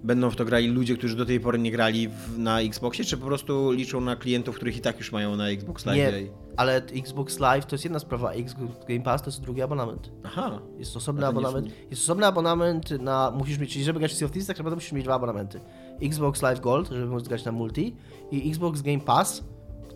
będą 0.05 0.31
w 0.31 0.37
to 0.37 0.45
grali 0.45 0.69
ludzie, 0.69 0.97
którzy 0.97 1.17
do 1.17 1.27
tej 1.27 1.41
pory 1.41 1.59
nie 1.59 1.71
grali 1.71 2.09
w, 2.09 2.39
na 2.39 2.61
Xboxie, 2.61 3.05
czy 3.05 3.17
po 3.17 3.27
prostu 3.27 3.73
liczą 3.73 4.01
na 4.01 4.17
klientów, 4.17 4.57
których 4.57 4.77
i 4.77 4.81
tak 4.81 4.99
już 4.99 5.13
mają 5.13 5.37
na 5.37 5.49
Xbox 5.49 5.87
Live? 5.87 5.97
Nie, 5.97 6.13
ale 6.57 6.77
Xbox 6.77 7.39
Live 7.39 7.67
to 7.67 7.75
jest 7.75 7.85
jedna 7.85 7.99
sprawa, 7.99 8.33
Xbox 8.33 8.87
Game 8.89 9.01
Pass 9.01 9.23
to 9.23 9.31
jest 9.31 9.41
drugi 9.41 9.63
abonament. 9.63 10.11
Aha. 10.25 10.61
Jest 10.79 10.97
osobny 10.97 11.27
A 11.27 11.27
to 11.27 11.33
nie 11.33 11.39
abonament. 11.39 11.75
Jest 11.91 12.03
osobny 12.03 12.27
abonament 12.27 12.91
na. 12.91 13.31
Musisz 13.31 13.59
mieć, 13.59 13.73
czyli 13.73 13.85
żeby 13.85 13.99
grać 13.99 14.13
w 14.13 14.17
Sea 14.17 14.27
of 14.27 14.33
Thieves, 14.33 14.47
tak 14.47 14.57
naprawdę 14.57 14.77
musisz 14.77 14.93
mieć 14.93 15.05
dwa 15.05 15.15
abonamenty. 15.15 15.61
Xbox 16.03 16.43
Live 16.43 16.61
Gold, 16.61 16.89
żeby 16.89 17.07
móc 17.07 17.29
grać 17.29 17.45
na 17.45 17.53
multi 17.53 17.97
i 18.31 18.51
Xbox 18.51 18.83
Game 18.83 19.01
Pass, 19.01 19.45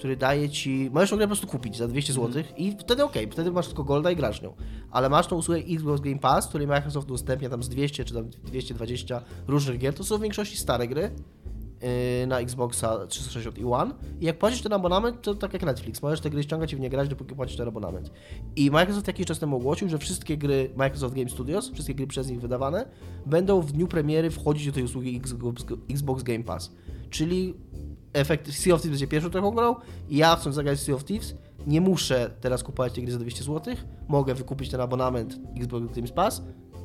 który 0.04 0.16
daje 0.16 0.48
ci. 0.48 0.90
Możesz 0.92 1.10
tą 1.10 1.16
grę 1.16 1.26
po 1.26 1.28
prostu 1.28 1.46
kupić 1.46 1.76
za 1.76 1.88
200 1.88 2.12
zł 2.12 2.42
i 2.56 2.76
wtedy 2.78 3.04
okej, 3.04 3.28
wtedy 3.30 3.52
masz 3.52 3.66
tylko 3.66 3.84
Golda 3.84 4.10
i 4.10 4.16
grasz 4.16 4.42
nią. 4.42 4.54
Ale 4.90 5.08
masz 5.08 5.26
tą 5.26 5.36
usługę 5.36 5.60
Xbox 5.60 6.00
Game 6.00 6.18
Pass, 6.18 6.46
który 6.46 6.66
Microsoft 6.66 7.10
udostępnia 7.10 7.48
tam 7.48 7.62
z 7.62 7.68
200 7.68 8.04
czy 8.04 8.14
tam 8.14 8.30
220 8.30 9.22
różnych 9.48 9.78
gier. 9.78 9.94
To 9.94 10.04
są 10.04 10.18
w 10.18 10.20
większości 10.20 10.56
stare 10.56 10.88
gry 10.88 11.02
yy, 12.20 12.26
na 12.26 12.40
Xboxa 12.40 13.06
360 13.06 13.58
i 13.58 13.64
One. 13.64 13.94
I 14.20 14.24
jak 14.24 14.38
płacisz 14.38 14.62
ten 14.62 14.72
abonament, 14.72 15.22
to 15.22 15.34
tak 15.34 15.52
jak 15.52 15.62
Netflix, 15.62 16.02
możesz 16.02 16.20
te 16.20 16.30
gry 16.30 16.42
ściągać 16.42 16.72
i 16.72 16.76
w 16.76 16.80
nie 16.80 16.90
grać, 16.90 17.08
dopóki 17.08 17.34
płacisz 17.34 17.56
ten 17.56 17.68
abonament. 17.68 18.10
I 18.56 18.70
Microsoft 18.70 19.06
jakiś 19.06 19.26
czas 19.26 19.38
temu 19.38 19.56
ogłosił, 19.56 19.88
że 19.88 19.98
wszystkie 19.98 20.36
gry 20.36 20.70
Microsoft 20.76 21.14
Game 21.14 21.28
Studios, 21.28 21.70
wszystkie 21.70 21.94
gry 21.94 22.06
przez 22.06 22.28
nich 22.28 22.40
wydawane, 22.40 22.86
będą 23.26 23.60
w 23.60 23.72
dniu 23.72 23.86
premiery 23.86 24.30
wchodzić 24.30 24.66
do 24.66 24.72
tej 24.72 24.84
usługi 24.84 25.20
Xbox 25.90 26.22
Game 26.22 26.44
Pass. 26.44 26.72
Czyli 27.10 27.54
efekt 28.14 28.52
Sea 28.52 28.74
of 28.74 28.80
Thieves 28.80 28.90
będzie 28.90 29.06
pierwszą 29.06 29.30
taką 29.30 29.50
grą 29.50 29.76
i 30.08 30.16
ja 30.16 30.36
chcąc 30.36 30.56
zagrać 30.56 30.80
Sea 30.80 30.94
of 30.94 31.04
Thieves, 31.04 31.34
nie 31.66 31.80
muszę 31.80 32.30
teraz 32.40 32.62
kupować 32.62 32.92
tej 32.92 33.04
gry 33.04 33.12
za 33.12 33.18
200 33.18 33.44
zł, 33.44 33.74
mogę 34.08 34.34
wykupić 34.34 34.70
ten 34.70 34.80
abonament 34.80 35.38
Xbox 35.56 35.94
Game 35.94 36.08
Pass 36.08 36.42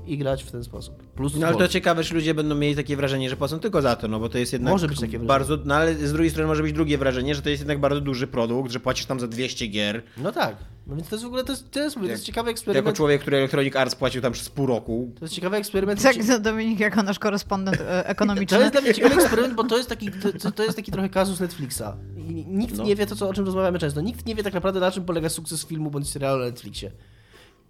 i 0.09 0.17
grać 0.17 0.43
w 0.43 0.51
ten 0.51 0.63
sposób. 0.63 1.03
Plus 1.13 1.35
No 1.35 1.47
ale 1.47 1.57
to 1.57 1.67
ciekawe, 1.67 2.03
że 2.03 2.15
ludzie 2.15 2.33
będą 2.33 2.55
mieli 2.55 2.75
takie 2.75 2.95
wrażenie, 2.95 3.29
że 3.29 3.37
płacą 3.37 3.59
tylko 3.59 3.81
za 3.81 3.95
to, 3.95 4.07
no 4.07 4.19
bo 4.19 4.29
to 4.29 4.37
jest 4.37 4.53
jednak 4.53 4.71
Może 4.73 4.87
być 4.87 4.99
takie 4.99 5.19
bardzo, 5.19 5.57
no 5.65 5.75
ale 5.75 5.95
z 5.95 6.13
drugiej 6.13 6.29
strony 6.31 6.47
może 6.47 6.63
być 6.63 6.73
drugie 6.73 6.97
wrażenie, 6.97 7.35
że 7.35 7.41
to 7.41 7.49
jest 7.49 7.61
jednak 7.61 7.79
bardzo 7.79 8.01
duży 8.01 8.27
produkt, 8.27 8.71
że 8.71 8.79
płacisz 8.79 9.05
tam 9.05 9.19
za 9.19 9.27
200 9.27 9.67
gier. 9.67 10.01
No 10.17 10.31
tak. 10.31 10.55
No 10.87 10.95
więc 10.95 11.07
to 11.09 11.15
jest 11.15 11.23
w 11.23 11.27
ogóle, 11.27 11.43
to 11.43 11.51
jest, 11.51 11.71
to 11.71 11.79
jest, 11.79 11.95
to 11.95 12.03
jest 12.05 12.23
ciekawy 12.23 12.47
Jako 12.49 12.51
eksperyment. 12.51 12.97
człowiek, 12.97 13.21
który 13.21 13.37
Electronic 13.37 13.75
Arts 13.75 13.95
płacił 13.95 14.21
tam 14.21 14.33
przez 14.33 14.49
pół 14.49 14.65
roku. 14.65 15.11
To 15.19 15.25
jest 15.25 15.33
ciekawy 15.35 15.57
eksperyment. 15.57 16.01
Tak, 16.03 16.41
Dominik 16.41 16.79
jako 16.79 17.03
nasz 17.03 17.19
korespondent 17.19 17.81
e, 17.81 17.85
To 18.03 18.05
ekonomiczny. 18.05 18.59
jest 18.59 18.71
dla 18.71 18.81
mnie 18.81 18.93
ciekawy 18.93 19.15
eksperyment, 19.15 19.53
bo 19.53 19.63
to 19.63 19.77
jest 19.77 19.89
taki, 19.89 20.11
to, 20.41 20.51
to 20.51 20.63
jest 20.63 20.75
taki 20.75 20.91
trochę 20.91 21.09
kazus 21.09 21.39
Netflixa. 21.39 21.83
I 22.17 22.45
nikt 22.47 22.77
No. 22.77 22.83
nie 22.83 22.95
wie 22.95 23.05
to, 23.05 23.15
co, 23.15 23.29
o 23.29 23.33
czym 23.33 23.45
rozmawiamy 23.45 23.79
często. 23.79 24.01
Nikt 24.01 24.25
nie 24.25 24.35
wie 24.35 24.43
tak 24.43 24.53
naprawdę, 24.53 24.79
na 24.79 24.91
czym 24.91 25.05
polega 25.05 25.29
sukces 25.29 25.65
filmu 25.65 25.91
bądź 25.91 26.09
serialu 26.09 26.39
na 26.39 26.45
Netflixie. 26.45 26.91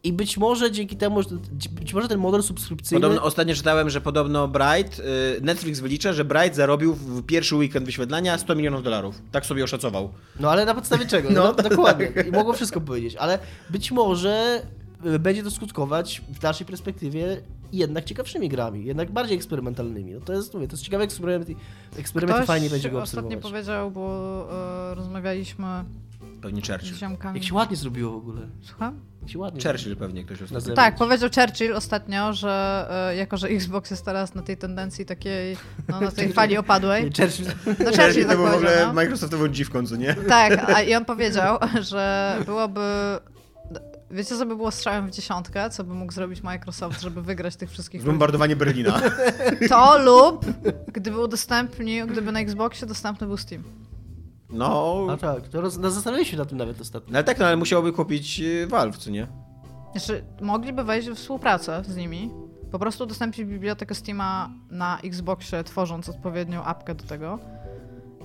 I 0.04 0.14
być 0.14 0.38
może 0.38 0.72
dzięki 0.72 0.98
temu, 0.98 1.24
że, 1.24 1.30
być 1.72 1.94
może 1.94 2.08
ten 2.08 2.20
model 2.20 2.44
subskrypcyjny... 2.44 3.02
Podobno, 3.02 3.24
ostatnio 3.24 3.56
czytałem, 3.56 3.90
że 3.90 4.02
podobno 4.02 4.48
Bright, 4.48 5.00
y, 5.00 5.04
Netflix 5.42 5.80
wylicza, 5.80 6.14
że 6.14 6.26
Bright 6.26 6.56
zarobił 6.56 6.94
w 6.94 7.24
pierwszy 7.26 7.56
weekend 7.56 7.86
wyświetlania 7.86 8.38
100 8.38 8.56
milionów 8.56 8.84
dolarów. 8.84 9.22
Tak 9.32 9.46
sobie 9.46 9.64
oszacował. 9.64 10.10
No 10.40 10.52
ale 10.52 10.66
na 10.66 10.74
podstawie 10.74 11.06
czego? 11.06 11.30
No, 11.32 11.44
No. 11.44 11.70
dokładnie. 11.70 12.12
I 12.30 12.32
mogło 12.32 12.54
wszystko 12.54 12.82
powiedzieć. 12.82 13.16
Ale 13.16 13.40
być 13.70 13.92
może 13.92 14.62
y, 15.06 15.20
będzie 15.20 15.44
to 15.44 15.52
skutkować 15.52 16.22
w 16.30 16.40
dalszej 16.40 16.68
perspektywie 16.68 17.42
jednak 17.74 18.06
ciekawszymi 18.06 18.50
grami, 18.50 18.86
jednak 18.86 19.12
bardziej 19.12 19.38
eksperymentalnymi. 19.38 20.12
No 20.14 20.20
to 20.22 20.34
jest, 20.34 20.54
mówię, 20.54 20.68
to 20.68 20.74
jest 20.74 20.84
ciekawy 20.84 21.04
eksperyment 21.04 21.50
i 21.50 21.56
eksperyment 21.98 22.46
fajnie 22.46 22.70
będzie 22.70 22.90
go 22.90 23.02
ostatnio 23.02 23.38
obserwować. 23.38 23.52
powiedział, 23.52 23.92
bo 23.92 24.48
e, 24.92 24.96
rozmawialiśmy 24.96 25.66
Pewnie 26.42 26.62
Churchill. 26.62 26.96
ziomkami. 26.96 27.40
Jak 27.40 27.48
się 27.48 27.54
ładnie 27.54 27.78
zrobiło 27.78 28.12
w 28.12 28.16
ogóle. 28.16 28.42
Słucham? 28.62 29.00
Jak 29.22 29.30
się 29.30 29.40
ładnie 29.40 29.62
Churchill 29.62 29.96
pewnie 29.98 30.24
ktoś 30.24 30.42
ostatnio. 30.42 30.74
Tak, 30.74 30.96
powiedział 30.96 31.30
Churchill 31.36 31.76
ostatnio, 31.76 32.34
że 32.34 32.88
e, 33.12 33.16
jako, 33.16 33.38
że 33.38 33.48
Xbox 33.48 33.92
jest 33.92 34.06
teraz 34.06 34.36
na 34.36 34.42
tej 34.42 34.58
tendencji 34.58 35.06
takiej, 35.06 35.58
no, 35.88 36.02
na 36.02 36.12
tej 36.12 36.34
fali 36.34 36.58
opadłej. 36.58 37.04
Nie, 37.04 37.10
Churchill. 37.10 37.46
No 37.66 37.74
Churchill 37.74 38.04
Churchill 38.04 38.26
tak 38.26 38.38
to 38.38 38.44
był 38.44 38.52
w 38.52 38.56
ogóle 38.56 38.86
no. 38.88 38.94
Microsoftową 38.94 39.48
dziwką, 39.48 39.88
co 39.88 39.96
nie? 39.96 40.14
Tak, 40.14 40.70
a, 40.70 40.82
i 40.82 40.96
on 40.96 41.06
powiedział, 41.06 41.58
że 41.82 42.36
byłoby... 42.46 42.82
Wiecie, 44.12 44.38
co 44.38 44.46
by 44.46 44.56
było 44.56 44.72
strzałem 44.72 45.08
w 45.08 45.12
dziesiątkę, 45.12 45.70
co 45.70 45.84
by 45.84 45.94
mógł 45.94 46.14
zrobić 46.14 46.44
Microsoft, 46.44 47.02
żeby 47.02 47.22
wygrać 47.22 47.56
tych 47.56 47.72
wszystkich 47.72 48.02
ludzi? 48.02 48.06
Zbombardowanie 48.06 48.56
Berlina. 48.56 49.02
To 49.70 49.98
lub 50.04 50.46
gdyby 50.94 51.20
udostępnił, 51.24 52.08
gdyby 52.08 52.32
na 52.32 52.40
Xboxie 52.40 52.88
dostępny 52.88 53.28
był 53.28 53.38
Steam. 53.38 53.64
No, 54.50 55.08
A 55.12 55.18
tak, 55.18 55.48
to 55.48 55.62
roz, 55.62 55.78
no, 55.78 55.90
zastanawialiśmy 55.92 56.32
się 56.32 56.38
na 56.38 56.46
tym 56.46 56.58
nawet 56.58 56.82
ostatnio. 56.82 57.12
no 57.12 57.18
ale 57.18 57.24
tak, 57.24 57.40
no 57.40 57.46
ale 57.46 57.58
musiałby 57.58 57.92
kupić 57.94 58.40
y, 58.40 58.68
Valve, 58.68 58.98
co 58.98 59.10
nie? 59.12 59.28
Znaczy, 59.92 60.24
mogliby 60.42 60.84
wejść 60.84 61.10
w 61.10 61.16
współpracę 61.16 61.84
z 61.88 61.96
nimi, 61.96 62.32
po 62.72 62.80
prostu 62.80 63.04
udostępnić 63.04 63.48
bibliotekę 63.48 63.96
Steama 63.96 64.50
na 64.72 65.00
Xboxie, 65.00 65.64
tworząc 65.64 66.10
odpowiednią 66.10 66.64
apkę 66.64 66.96
do 66.96 67.04
tego, 67.04 67.40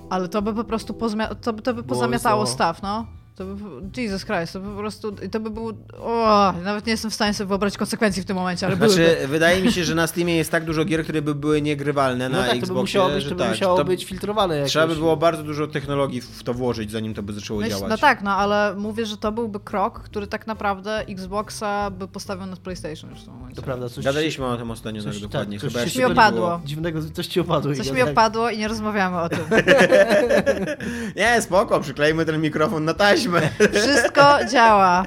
ale 0.09 0.29
to 0.29 0.41
by 0.41 0.53
po 0.53 0.63
prostu 0.63 0.93
pozmia- 0.93 1.35
to, 1.35 1.53
by- 1.53 1.61
to 1.61 1.73
by 1.73 1.83
pozamiatało 1.83 2.41
staw, 2.47 2.81
no. 2.81 3.05
To 3.35 3.45
by, 3.45 4.01
Jesus 4.01 4.25
Christ, 4.25 4.53
to 4.53 4.59
by 4.59 4.69
po 4.71 4.77
prostu, 4.77 5.11
to 5.31 5.39
by 5.39 5.49
było, 5.49 5.73
o, 5.99 6.53
nawet 6.63 6.85
nie 6.85 6.91
jestem 6.91 7.11
w 7.11 7.13
stanie 7.13 7.33
sobie 7.33 7.47
wyobrazić 7.47 7.77
konsekwencji 7.77 8.21
w 8.21 8.25
tym 8.25 8.35
momencie, 8.35 8.65
ale 8.67 8.75
Znaczy, 8.75 8.95
byłyby. 8.95 9.27
wydaje 9.27 9.61
mi 9.61 9.71
się, 9.71 9.83
że 9.83 9.95
na 9.95 10.07
Steamie 10.07 10.35
jest 10.35 10.51
tak 10.51 10.65
dużo 10.65 10.85
gier, 10.85 11.03
które 11.03 11.21
by 11.21 11.35
były 11.35 11.61
niegrywalne 11.61 12.29
na 12.29 12.37
No 12.37 12.43
tak, 12.43 12.51
to 12.51 12.55
by 12.55 12.59
Xboxie, 12.61 12.81
musiało 12.81 13.09
być, 13.09 13.23
że 13.23 13.29
to 13.29 13.35
by 13.35 13.41
tak, 13.43 13.51
musiało 13.51 13.77
to 13.77 13.85
być 13.85 14.05
filtrowane 14.05 14.55
jakoś. 14.55 14.71
Trzeba 14.71 14.87
by 14.87 14.95
było 14.95 15.17
bardzo 15.17 15.43
dużo 15.43 15.67
technologii 15.67 16.21
w 16.21 16.43
to 16.43 16.53
włożyć, 16.53 16.91
zanim 16.91 17.13
to 17.13 17.23
by 17.23 17.33
zaczęło 17.33 17.61
No, 17.61 17.67
działać. 17.69 17.89
no 17.89 17.97
tak, 17.97 18.21
no 18.21 18.31
ale 18.35 18.75
mówię, 18.77 19.05
że 19.05 19.17
to 19.17 19.31
byłby 19.31 19.59
krok, 19.59 19.99
który 19.99 20.27
tak 20.27 20.47
naprawdę 20.47 20.99
Xboxa 21.09 21.91
by 21.91 22.07
postawił 22.07 22.45
na 22.45 22.55
PlayStation 22.55 23.09
już 23.09 23.19
w 23.19 23.23
tym 23.23 23.33
momencie. 23.33 23.55
To 23.55 23.61
prawda, 23.61 23.89
coś 23.89 24.05
Gadaliśmy 24.05 24.45
o 24.45 24.57
tym 24.57 24.71
ostatnio, 24.71 25.03
tak 25.03 25.13
coś- 25.13 25.21
dokładnie. 25.21 25.59
tak, 25.59 25.69
Chyba 25.69 25.79
coś 25.79 25.83
jeszcze 25.95 25.99
mi 25.99 26.05
opadło. 26.13 26.39
było. 26.47 26.61
Dziwnego, 26.65 26.99
coś 27.13 27.27
ci 27.27 27.39
opadło. 27.39 27.75
Coś 27.75 27.91
mi 27.91 27.99
tak? 27.99 28.09
opadło 28.09 28.49
i 28.49 28.57
nie 28.57 28.67
rozmawiamy 28.67 29.17
o 29.21 29.29
tym. 29.29 29.39
Nie, 31.15 31.41
spoko, 31.41 31.79
przyklejmy 31.79 32.25
ten 32.25 32.41
mikrofon 32.41 32.85
na 32.85 32.93
taśmę. 32.93 33.24
Wszystko 33.73 34.45
działa. 34.51 35.03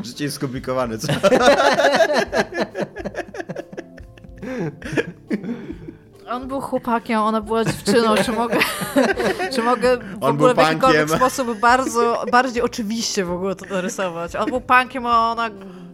Życie 0.04 0.24
jest 0.24 0.36
skomplikowane, 0.36 0.98
co? 0.98 1.12
On 6.30 6.48
był 6.48 6.60
chłopakiem, 6.60 7.18
ona 7.20 7.40
była 7.40 7.64
dziewczyną. 7.64 8.14
Czy 8.24 8.32
mogę, 8.32 8.58
czy 9.54 9.62
mogę 9.62 9.96
w 9.96 10.16
On 10.20 10.34
ogóle 10.34 10.54
w 10.54 10.58
jakikolwiek 10.58 11.10
sposób 11.10 11.58
bardzo, 11.58 12.24
bardziej 12.32 12.62
oczywiście 12.62 13.24
w 13.24 13.32
ogóle 13.32 13.54
to 13.54 13.66
narysować? 13.66 14.36
On 14.36 14.46
był 14.46 14.60
punkiem, 14.60 15.06
a 15.06 15.30
ona 15.30 15.50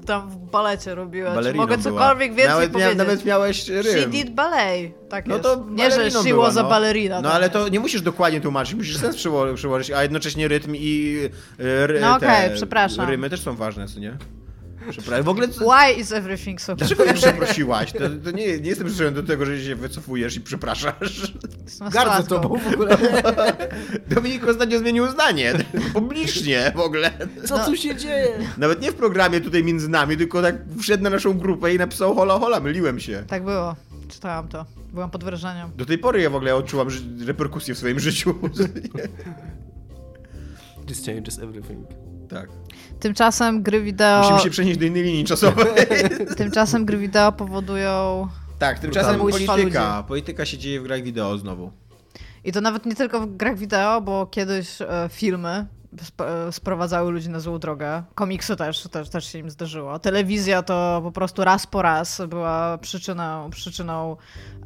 tam 0.06 0.30
w 0.30 0.36
balecie 0.36 0.94
robiła. 0.94 1.42
Czy 1.42 1.54
mogę 1.54 1.78
była. 1.78 1.90
cokolwiek 1.92 2.30
więcej 2.34 2.48
nawet, 2.54 2.72
powiedzieć? 2.72 2.96
nawet 2.98 3.24
miałeś 3.24 3.68
rym. 3.68 3.84
She 3.84 4.06
did 4.06 4.30
ballet. 4.34 5.08
Tak 5.08 5.26
No 5.26 5.34
jest. 5.36 5.44
to 5.48 5.64
nie, 5.70 5.90
że 5.90 6.10
she 6.10 6.22
była, 6.24 6.46
was 6.46 6.56
a 6.56 6.62
no. 6.62 6.68
ballerina. 6.68 7.16
No 7.16 7.22
tak 7.28 7.32
ale 7.36 7.50
to 7.50 7.68
nie 7.68 7.80
musisz 7.80 8.02
dokładnie 8.02 8.40
tłumaczyć, 8.40 8.74
musisz 8.74 8.96
sens 8.96 9.16
przyło- 9.16 9.54
przyłożyć, 9.54 9.90
a 9.90 10.02
jednocześnie 10.02 10.48
rytm 10.48 10.72
i 10.76 11.18
ry, 11.58 12.00
No 12.00 12.20
te 12.20 12.26
okej, 12.26 12.50
przepraszam. 12.54 13.08
rymy 13.08 13.30
też 13.30 13.40
są 13.40 13.56
ważne, 13.56 13.88
co 13.88 14.00
nie? 14.00 14.16
Przepraszam. 14.90 15.24
W 15.24 15.28
ogóle... 15.28 15.48
Why 15.48 16.00
is 16.00 16.12
everything 16.12 16.60
so 16.60 16.76
Dlaczego 16.76 17.04
mnie 17.04 17.14
przeprosiłaś? 17.14 17.92
To, 17.92 17.98
to 18.24 18.30
nie, 18.30 18.46
nie 18.46 18.68
jestem 18.68 18.86
przyzwyczajony 18.86 19.22
do 19.22 19.22
tego, 19.22 19.46
że 19.46 19.62
się 19.62 19.74
wycofujesz 19.74 20.36
i 20.36 20.40
przepraszasz. 20.40 21.32
Jestem 21.64 21.90
Gardzę 21.90 22.28
tobą 22.28 22.58
w 22.58 22.74
ogóle. 22.74 22.98
Dominik 24.14 24.48
ostatnio 24.48 24.78
zmienił 24.78 25.08
zdanie. 25.08 25.52
Publicznie 25.92 26.72
w 26.76 26.80
ogóle. 26.80 27.10
Co 27.44 27.64
tu 27.64 27.76
się 27.76 27.96
dzieje? 27.96 28.38
Nawet 28.58 28.82
nie 28.82 28.92
w 28.92 28.94
programie 28.94 29.40
tutaj 29.40 29.64
między 29.64 29.88
nami, 29.88 30.16
tylko 30.16 30.42
tak 30.42 30.56
wszedł 30.80 31.04
na 31.04 31.10
naszą 31.10 31.38
grupę 31.38 31.74
i 31.74 31.78
napisał 31.78 32.14
hola 32.14 32.38
hola, 32.38 32.60
myliłem 32.60 33.00
się. 33.00 33.24
Tak 33.26 33.44
było. 33.44 33.76
Czytałam 34.08 34.48
to. 34.48 34.66
Byłam 34.92 35.10
pod 35.10 35.24
wrażeniem. 35.24 35.70
Do 35.76 35.86
tej 35.86 35.98
pory 35.98 36.22
ja 36.22 36.30
w 36.30 36.34
ogóle 36.34 36.54
odczułam 36.54 36.88
reperkusje 37.26 37.74
w 37.74 37.78
swoim 37.78 38.00
życiu. 38.00 38.34
This 40.86 41.06
changes 41.06 41.38
everything. 41.38 42.05
Tak. 42.26 42.48
Tymczasem 43.00 43.62
gry 43.62 43.82
wideo... 43.82 44.20
Musimy 44.20 44.40
się 44.40 44.50
przenieść 44.50 44.78
do 44.78 44.86
innej 44.86 45.02
linii 45.02 45.24
czasowej. 45.24 45.66
Tymczasem 46.36 46.84
gry 46.84 46.98
wideo 46.98 47.32
powodują... 47.32 48.28
tak, 48.58 48.78
tymczasem 48.78 49.18
polityka. 49.18 50.04
Polityka 50.08 50.44
się 50.44 50.58
dzieje 50.58 50.80
w 50.80 50.82
grach 50.82 51.02
wideo 51.02 51.38
znowu. 51.38 51.70
I 52.44 52.52
to 52.52 52.60
nawet 52.60 52.86
nie 52.86 52.94
tylko 52.94 53.20
w 53.20 53.36
grach 53.36 53.58
wideo, 53.58 54.00
bo 54.00 54.26
kiedyś 54.26 54.82
e, 54.82 54.86
filmy 55.12 55.66
sp- 56.08 56.28
e, 56.48 56.52
sprowadzały 56.52 57.12
ludzi 57.12 57.30
na 57.30 57.40
złą 57.40 57.58
drogę. 57.58 58.02
Komiksy 58.14 58.56
też, 58.56 58.82
też, 58.82 59.08
też 59.10 59.32
się 59.32 59.38
im 59.38 59.50
zdarzyło. 59.50 59.98
Telewizja 59.98 60.62
to 60.62 61.00
po 61.04 61.12
prostu 61.12 61.44
raz 61.44 61.66
po 61.66 61.82
raz 61.82 62.22
była 62.28 62.78
przyczyną, 62.78 63.50
przyczyną 63.50 64.16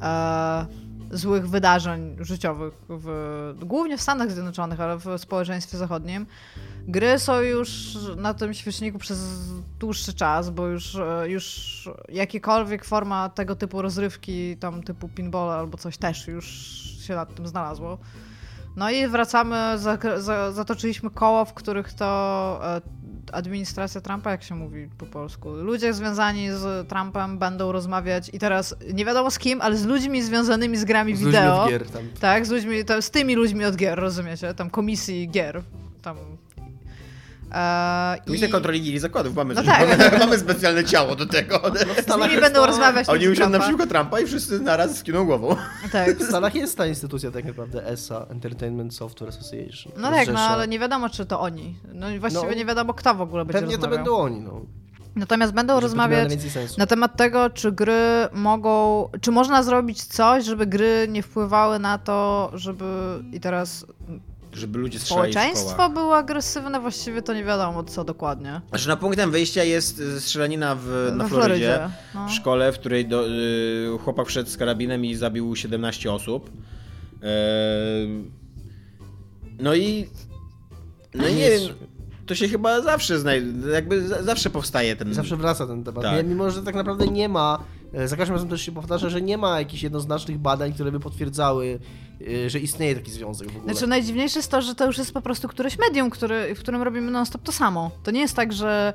e, 0.01 0.65
złych 1.11 1.49
wydarzeń 1.49 2.17
życiowych, 2.19 2.73
w, 2.89 3.53
głównie 3.59 3.97
w 3.97 4.01
Stanach 4.01 4.31
Zjednoczonych, 4.31 4.81
ale 4.81 4.97
w 4.97 5.05
społeczeństwie 5.17 5.77
zachodnim. 5.77 6.25
Gry 6.87 7.19
są 7.19 7.39
już 7.39 7.97
na 8.17 8.33
tym 8.33 8.53
świeczniku 8.53 8.99
przez 8.99 9.49
dłuższy 9.79 10.13
czas, 10.13 10.49
bo 10.49 10.67
już, 10.67 10.95
e, 10.95 11.29
już 11.29 11.89
jakiekolwiek 12.09 12.85
forma 12.85 13.29
tego 13.29 13.55
typu 13.55 13.81
rozrywki, 13.81 14.57
tam 14.57 14.83
typu 14.83 15.09
pinball 15.09 15.49
albo 15.49 15.77
coś 15.77 15.97
też 15.97 16.27
już 16.27 16.45
się 17.01 17.15
nad 17.15 17.35
tym 17.35 17.47
znalazło. 17.47 17.97
No 18.75 18.91
i 18.91 19.07
wracamy, 19.07 19.77
zatoczyliśmy 20.51 21.09
koło, 21.09 21.45
w 21.45 21.53
których 21.53 21.93
to 21.93 22.59
e, 22.63 22.81
administracja 23.33 24.01
Trumpa, 24.01 24.31
jak 24.31 24.43
się 24.43 24.55
mówi 24.55 24.89
po 24.97 25.05
polsku, 25.05 25.49
ludzie 25.49 25.93
związani 25.93 26.51
z 26.51 26.87
Trumpem 26.87 27.37
będą 27.37 27.71
rozmawiać 27.71 28.29
i 28.33 28.39
teraz 28.39 28.75
nie 28.93 29.05
wiadomo 29.05 29.31
z 29.31 29.39
kim, 29.39 29.61
ale 29.61 29.77
z 29.77 29.85
ludźmi 29.85 30.21
związanymi 30.23 30.77
z 30.77 30.85
grami 30.85 31.15
Z 31.15 31.21
ludźmi 31.21 31.39
wideo. 31.39 31.63
od 31.63 31.69
gier 31.69 31.89
tam. 31.89 32.03
Tak, 32.19 32.45
z 32.45 32.49
ludźmi, 32.51 32.85
to, 32.85 33.01
z 33.01 33.11
tymi 33.11 33.35
ludźmi 33.35 33.65
od 33.65 33.75
gier, 33.75 33.99
rozumiecie? 33.99 34.53
Tam 34.53 34.69
komisji 34.69 35.29
gier. 35.29 35.61
Tam. 36.01 36.17
E, 37.53 38.17
Komisja 38.25 38.47
i 38.47 38.51
kontroli 38.51 38.81
gier 38.81 38.93
i 38.93 38.99
zakładów. 38.99 39.35
Mamy, 39.35 39.53
No 39.53 39.63
tak. 39.63 39.89
mamy, 39.99 40.17
mamy 40.19 40.39
specjalne 40.39 40.83
ciało 40.83 41.15
do 41.15 41.25
tego. 41.25 41.61
z 42.07 42.17
nimi 42.29 42.41
będą 42.41 42.65
rozmawiać. 42.65 43.09
Oni 43.09 43.29
usiądą 43.29 43.49
naprzeciwko 43.57 43.87
Trumpa 43.87 44.19
i 44.19 44.25
wszyscy 44.25 44.59
naraz 44.59 44.97
skiną 44.97 45.25
głową. 45.25 45.55
Tak. 45.91 46.17
W 46.17 46.23
Stanach 46.23 46.55
jest 46.55 46.77
ta 46.77 46.87
instytucja 46.87 47.31
tak 47.31 47.45
naprawdę 47.45 47.87
ESA, 47.87 48.25
Entertainment 48.29 48.95
Software 48.95 49.29
Association. 49.29 49.93
No 49.97 50.11
tak, 50.11 50.27
no 50.33 50.39
ale 50.39 50.67
nie 50.67 50.79
wiadomo, 50.79 51.09
czy 51.09 51.25
to 51.25 51.39
oni. 51.39 51.75
No 51.93 52.09
i 52.09 52.19
właściwie 52.19 52.47
No. 52.49 52.53
nie 52.53 52.65
wiadomo, 52.65 52.93
kto 52.93 53.15
w 53.15 53.21
ogóle 53.21 53.45
będzie 53.45 53.59
Pewnie 53.61 53.77
to 53.77 53.81
rozmawiał. 53.87 54.05
będą 54.05 54.17
oni, 54.17 54.41
no. 54.41 54.61
Natomiast 55.15 55.53
będą 55.53 55.67
to 55.73 55.73
miało 55.73 55.81
rozmawiać 55.81 56.31
na 56.77 56.85
temat 56.85 57.17
tego, 57.17 57.49
czy 57.49 57.71
gry 57.71 58.27
mogą, 58.33 59.09
czy 59.21 59.31
można 59.31 59.63
zrobić 59.63 60.03
coś, 60.03 60.45
żeby 60.45 60.65
gry 60.65 61.07
nie 61.09 61.23
wpływały 61.23 61.79
na 61.79 61.97
to, 61.97 62.51
żeby 62.53 62.85
i 63.31 63.39
teraz 63.39 63.85
Żeby 64.53 64.79
ludzie 64.79 64.99
strzelali 64.99 65.33
społeczeństwo 65.33 65.89
było 65.89 66.17
agresywne, 66.17 66.79
właściwie 66.79 67.21
to 67.21 67.33
nie 67.33 67.43
wiadomo 67.43 67.83
co 67.83 68.03
dokładnie. 68.03 68.61
Znaczy 68.69 68.87
na 68.87 68.97
punktem 68.97 69.31
wyjścia 69.31 69.63
jest 69.63 69.99
y, 69.99 70.21
strzelanina 70.21 70.75
w, 70.75 71.11
na 71.15 71.23
We 71.23 71.29
Florydzie. 71.29 71.89
no. 72.15 72.27
W 72.27 72.31
szkole, 72.31 72.71
w 72.71 72.79
której 72.79 73.07
do, 73.07 73.27
y, 73.27 73.97
chłopak 74.03 74.27
wszedł 74.27 74.49
z 74.49 74.57
karabinem 74.57 75.05
i 75.05 75.15
zabił 75.15 75.55
17 75.55 76.13
osób. 76.13 76.49
Ehm, 77.21 78.31
no 79.59 79.75
i. 79.75 80.07
No 81.13 81.27
i 81.27 81.35
nie 81.35 81.49
wiem. 81.49 81.61
To 82.25 82.35
się 82.35 82.47
chyba 82.47 82.81
zawsze 82.81 83.19
znajdzie. 83.19 83.47
Jakby 83.73 84.07
za, 84.07 84.23
zawsze 84.23 84.49
powstaje 84.49 84.95
ten. 84.95 85.13
Zawsze 85.13 85.37
wraca 85.37 85.67
ten 85.67 85.83
temat. 85.83 86.03
Tak. 86.03 86.27
Mimo, 86.27 86.51
że 86.51 86.63
tak 86.63 86.75
naprawdę 86.75 87.07
nie 87.07 87.29
ma, 87.29 87.63
e, 87.93 88.07
za 88.07 88.17
każdym 88.17 88.35
razem 88.35 88.49
też 88.49 88.61
się 88.61 88.71
powtarza, 88.71 89.09
że 89.09 89.21
nie 89.21 89.37
ma 89.37 89.59
jakichś 89.59 89.83
jednoznacznych 89.83 90.37
badań, 90.37 90.73
które 90.73 90.91
by 90.91 90.99
potwierdzały, 90.99 91.79
że 92.47 92.59
istnieje 92.59 92.95
taki 92.95 93.11
związek 93.11 93.51
w 93.51 93.57
ogóle. 93.57 93.73
Znaczy 93.73 93.87
najdziwniejsze 93.87 94.39
jest 94.39 94.51
to, 94.51 94.61
że 94.61 94.75
to 94.75 94.85
już 94.85 94.97
jest 94.97 95.13
po 95.13 95.21
prostu 95.21 95.47
któreś 95.47 95.79
medium, 95.79 96.09
który, 96.09 96.55
w 96.55 96.59
którym 96.59 96.81
robimy 96.81 97.11
non-stop 97.11 97.43
to 97.43 97.51
samo. 97.51 97.91
To 98.03 98.11
nie 98.11 98.19
jest 98.19 98.35
tak, 98.35 98.53
że 98.53 98.93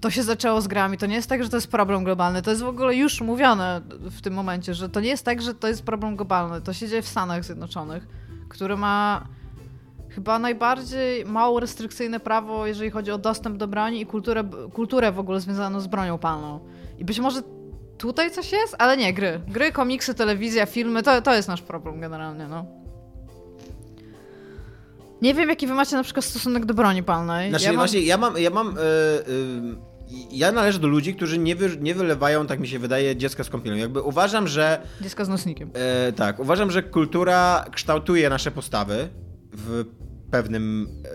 to 0.00 0.10
się 0.10 0.22
zaczęło 0.22 0.60
z 0.60 0.68
grami, 0.68 0.98
to 0.98 1.06
nie 1.06 1.14
jest 1.14 1.28
tak, 1.28 1.44
że 1.44 1.50
to 1.50 1.56
jest 1.56 1.68
problem 1.68 2.04
globalny, 2.04 2.42
to 2.42 2.50
jest 2.50 2.62
w 2.62 2.68
ogóle 2.68 2.96
już 2.96 3.20
mówione 3.20 3.80
w 3.90 4.20
tym 4.20 4.34
momencie, 4.34 4.74
że 4.74 4.88
to 4.88 5.00
nie 5.00 5.08
jest 5.08 5.24
tak, 5.24 5.42
że 5.42 5.54
to 5.54 5.68
jest 5.68 5.82
problem 5.82 6.16
globalny. 6.16 6.60
To 6.60 6.72
się 6.72 6.88
dzieje 6.88 7.02
w 7.02 7.08
Stanach 7.08 7.44
Zjednoczonych, 7.44 8.06
który 8.48 8.76
ma 8.76 9.26
chyba 10.08 10.38
najbardziej 10.38 11.24
mało 11.24 11.60
restrykcyjne 11.60 12.20
prawo, 12.20 12.66
jeżeli 12.66 12.90
chodzi 12.90 13.10
o 13.10 13.18
dostęp 13.18 13.56
do 13.56 13.68
broni 13.68 14.00
i 14.00 14.06
kulturę, 14.06 14.44
kulturę 14.72 15.12
w 15.12 15.18
ogóle 15.18 15.40
związaną 15.40 15.80
z 15.80 15.86
bronią 15.86 16.18
palną. 16.18 16.60
I 16.98 17.04
być 17.04 17.20
może 17.20 17.42
tutaj 17.98 18.30
coś 18.30 18.52
jest, 18.52 18.76
ale 18.78 18.96
nie, 18.96 19.14
gry. 19.14 19.40
Gry, 19.48 19.72
komiksy, 19.72 20.14
telewizja, 20.14 20.66
filmy, 20.66 21.02
to, 21.02 21.22
to 21.22 21.34
jest 21.34 21.48
nasz 21.48 21.62
problem 21.62 22.00
generalnie, 22.00 22.48
no. 22.48 22.66
Nie 25.22 25.34
wiem, 25.34 25.48
jaki 25.48 25.66
wy 25.66 25.74
macie 25.74 25.96
na 25.96 26.02
przykład 26.02 26.24
stosunek 26.24 26.66
do 26.66 26.74
broni 26.74 27.02
palnej. 27.02 27.50
Znaczy, 27.50 27.64
ja 27.64 27.70
mam... 27.70 27.78
właśnie, 27.78 28.00
ja 28.00 28.16
mam. 28.16 28.38
Ja, 28.38 28.50
mam 28.50 28.78
y, 28.78 28.80
y, 28.80 29.88
ja 30.30 30.52
należę 30.52 30.78
do 30.78 30.88
ludzi, 30.88 31.14
którzy 31.14 31.38
nie, 31.38 31.56
wy, 31.56 31.76
nie 31.80 31.94
wylewają, 31.94 32.46
tak 32.46 32.60
mi 32.60 32.68
się 32.68 32.78
wydaje, 32.78 33.16
dziecka 33.16 33.44
z 33.44 33.50
kąpielą. 33.50 33.76
Jakby 33.76 34.02
uważam, 34.02 34.48
że. 34.48 34.82
Dziecko 35.00 35.24
z 35.24 35.28
nosnikiem. 35.28 35.70
E, 35.74 36.12
tak, 36.12 36.40
uważam, 36.40 36.70
że 36.70 36.82
kultura 36.82 37.64
kształtuje 37.72 38.30
nasze 38.30 38.50
postawy 38.50 39.08
w 39.52 39.84
pewnym, 40.30 40.88
e, 41.04 41.08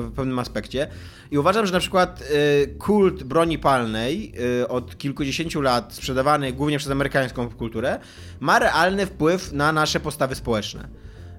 w 0.00 0.12
pewnym 0.16 0.38
aspekcie. 0.38 0.86
I 1.30 1.38
uważam, 1.38 1.66
że 1.66 1.72
na 1.72 1.80
przykład 1.80 2.22
e, 2.22 2.66
kult 2.66 3.22
broni 3.22 3.58
palnej 3.58 4.32
e, 4.60 4.68
od 4.68 4.98
kilkudziesięciu 4.98 5.60
lat 5.60 5.94
sprzedawany 5.94 6.52
głównie 6.52 6.78
przez 6.78 6.90
amerykańską 6.90 7.50
kulturę 7.50 7.98
ma 8.40 8.58
realny 8.58 9.06
wpływ 9.06 9.52
na 9.52 9.72
nasze 9.72 10.00
postawy 10.00 10.34
społeczne. 10.34 10.88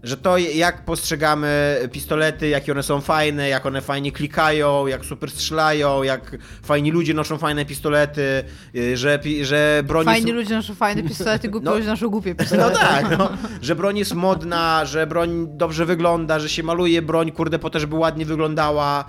Że 0.04 0.18
to, 0.18 0.38
jak 0.38 0.86
postrzegamy 0.86 1.78
pistolety, 1.92 2.48
jakie 2.50 2.72
one 2.72 2.84
są 2.84 3.02
fajne, 3.02 3.50
jak 3.50 3.66
one 3.66 3.82
fajnie 3.82 4.12
klikają, 4.12 4.88
jak 4.88 5.06
super 5.06 5.32
strzelają, 5.32 6.04
jak 6.04 6.38
fajni 6.64 6.92
ludzie 6.92 7.14
noszą 7.14 7.38
fajne 7.38 7.66
pistolety, 7.66 8.44
e, 8.76 8.98
że, 8.98 9.20
że 9.42 9.84
broń 9.88 10.06
jest- 10.08 10.18
Fajni 10.20 10.32
ludzie 10.32 10.56
noszą 10.56 10.76
fajne 10.76 11.04
pistolety, 11.04 11.50
głupi 11.52 11.66
No. 11.66 11.74
ludzie 11.76 11.88
noszą 11.88 12.10
głupie 12.10 12.30
no 12.30 12.36
pistolety. 12.44 12.80
tak, 12.80 13.18
no, 13.18 13.30
że 13.62 13.76
broń 13.76 13.98
jest 13.98 14.14
modna, 14.16 14.86
że 14.86 15.08
broń 15.08 15.48
dobrze 15.50 15.86
wygląda, 15.86 16.40
że 16.40 16.50
się 16.50 16.64
maluje 16.64 17.02
broń, 17.02 17.32
kurde, 17.32 17.60
po 17.60 17.70
to, 17.70 17.80
żeby 17.80 17.96
ładnie 17.96 18.26
wyglądała. 18.26 19.06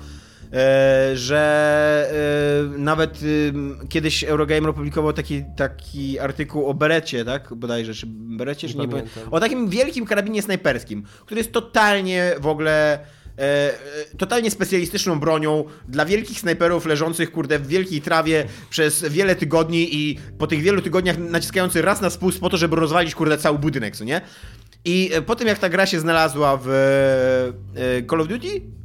E, 0.52 1.16
że 1.16 2.72
e, 2.74 2.78
nawet 2.78 3.20
e, 3.82 3.88
kiedyś 3.88 4.24
Eurogamer 4.24 4.70
opublikował 4.70 5.12
taki, 5.12 5.44
taki 5.56 6.18
artykuł 6.18 6.66
o 6.66 6.74
Berecie, 6.74 7.24
tak? 7.24 7.54
Bodajże, 7.54 7.94
czy 7.94 8.06
Berecie, 8.08 8.68
czy 8.68 8.76
Nie 8.76 8.86
nie? 8.86 9.02
O 9.30 9.40
takim 9.40 9.68
wielkim 9.68 10.06
karabinie 10.06 10.42
snajperskim, 10.42 11.02
który 11.26 11.38
jest 11.38 11.52
totalnie 11.52 12.34
w 12.40 12.46
ogóle 12.46 12.98
e, 13.38 13.70
totalnie 14.18 14.50
specjalistyczną 14.50 15.20
bronią 15.20 15.64
dla 15.88 16.04
wielkich 16.04 16.40
snajperów 16.40 16.86
leżących, 16.86 17.32
kurde, 17.32 17.58
w 17.58 17.66
wielkiej 17.66 18.00
trawie 18.00 18.44
przez 18.70 19.04
wiele 19.08 19.36
tygodni 19.36 19.96
i 19.96 20.18
po 20.38 20.46
tych 20.46 20.62
wielu 20.62 20.82
tygodniach 20.82 21.18
naciskający 21.18 21.82
raz 21.82 22.00
na 22.00 22.10
spust 22.10 22.40
po 22.40 22.50
to, 22.50 22.56
żeby 22.56 22.76
rozwalić, 22.76 23.14
kurde, 23.14 23.38
cały 23.38 23.58
budynek, 23.58 23.96
co 23.96 24.04
nie? 24.04 24.20
I 24.84 25.10
po 25.26 25.36
tym, 25.36 25.48
jak 25.48 25.58
ta 25.58 25.68
gra 25.68 25.86
się 25.86 26.00
znalazła 26.00 26.58
w 26.62 26.68
Call 28.10 28.20
of 28.20 28.28
Duty, 28.28 28.81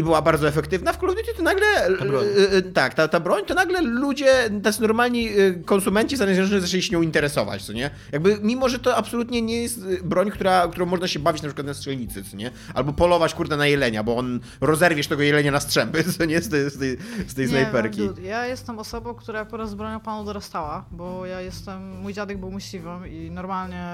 i 0.00 0.02
była 0.02 0.22
bardzo 0.22 0.48
efektywna 0.48 0.92
w 0.92 0.96
Call 0.96 1.10
of 1.10 1.16
Duty, 1.16 1.34
to 1.36 1.42
nagle. 1.42 1.66
Ta 1.98 2.04
broń. 2.04 2.24
e, 2.52 2.56
e, 2.56 2.62
tak, 2.62 2.94
ta, 2.94 3.08
ta 3.08 3.20
broń, 3.20 3.44
to 3.46 3.54
nagle 3.54 3.80
ludzie, 3.82 4.50
tacy 4.62 4.82
normalni 4.82 5.28
e, 5.28 5.52
konsumenci 5.64 6.16
Stanów 6.16 6.34
Zjednoczonych 6.34 6.62
zaczęli 6.62 6.82
się 6.82 6.92
nią 6.92 7.02
interesować, 7.02 7.62
co 7.64 7.72
nie? 7.72 7.90
Jakby, 8.12 8.38
mimo 8.42 8.68
że 8.68 8.78
to 8.78 8.96
absolutnie 8.96 9.42
nie 9.42 9.62
jest 9.62 10.02
broń, 10.02 10.30
która, 10.30 10.68
którą 10.68 10.86
można 10.86 11.08
się 11.08 11.18
bawić 11.18 11.42
na 11.42 11.48
przykład 11.48 11.66
na 11.66 11.74
strzelnicy, 11.74 12.24
co 12.24 12.36
nie? 12.36 12.50
Albo 12.74 12.92
polować, 12.92 13.34
kurde, 13.34 13.56
na 13.56 13.66
jelenia, 13.66 14.02
bo 14.02 14.16
on 14.16 14.40
rozerwiesz 14.60 15.06
tego 15.06 15.22
jelenia 15.22 15.50
na 15.52 15.60
strzępy, 15.60 16.04
co 16.18 16.24
nie? 16.24 16.40
Z 16.40 16.48
tej, 16.48 16.70
z 16.70 16.78
tej, 16.78 16.96
z 17.28 17.34
tej 17.34 17.44
Nie, 17.44 17.50
snajperki. 17.50 18.00
no, 18.00 18.06
dude, 18.06 18.22
ja 18.22 18.46
jestem 18.46 18.78
osobą, 18.78 19.14
która 19.14 19.40
akurat 19.40 19.68
z 19.68 19.74
bronią 19.74 20.00
panu 20.00 20.24
dorastała, 20.24 20.84
bo 20.90 21.26
ja 21.26 21.40
jestem, 21.40 22.00
mój 22.00 22.12
dziadek 22.14 22.38
był 22.38 22.50
myśliwym 22.50 23.06
i 23.06 23.30
normalnie 23.30 23.86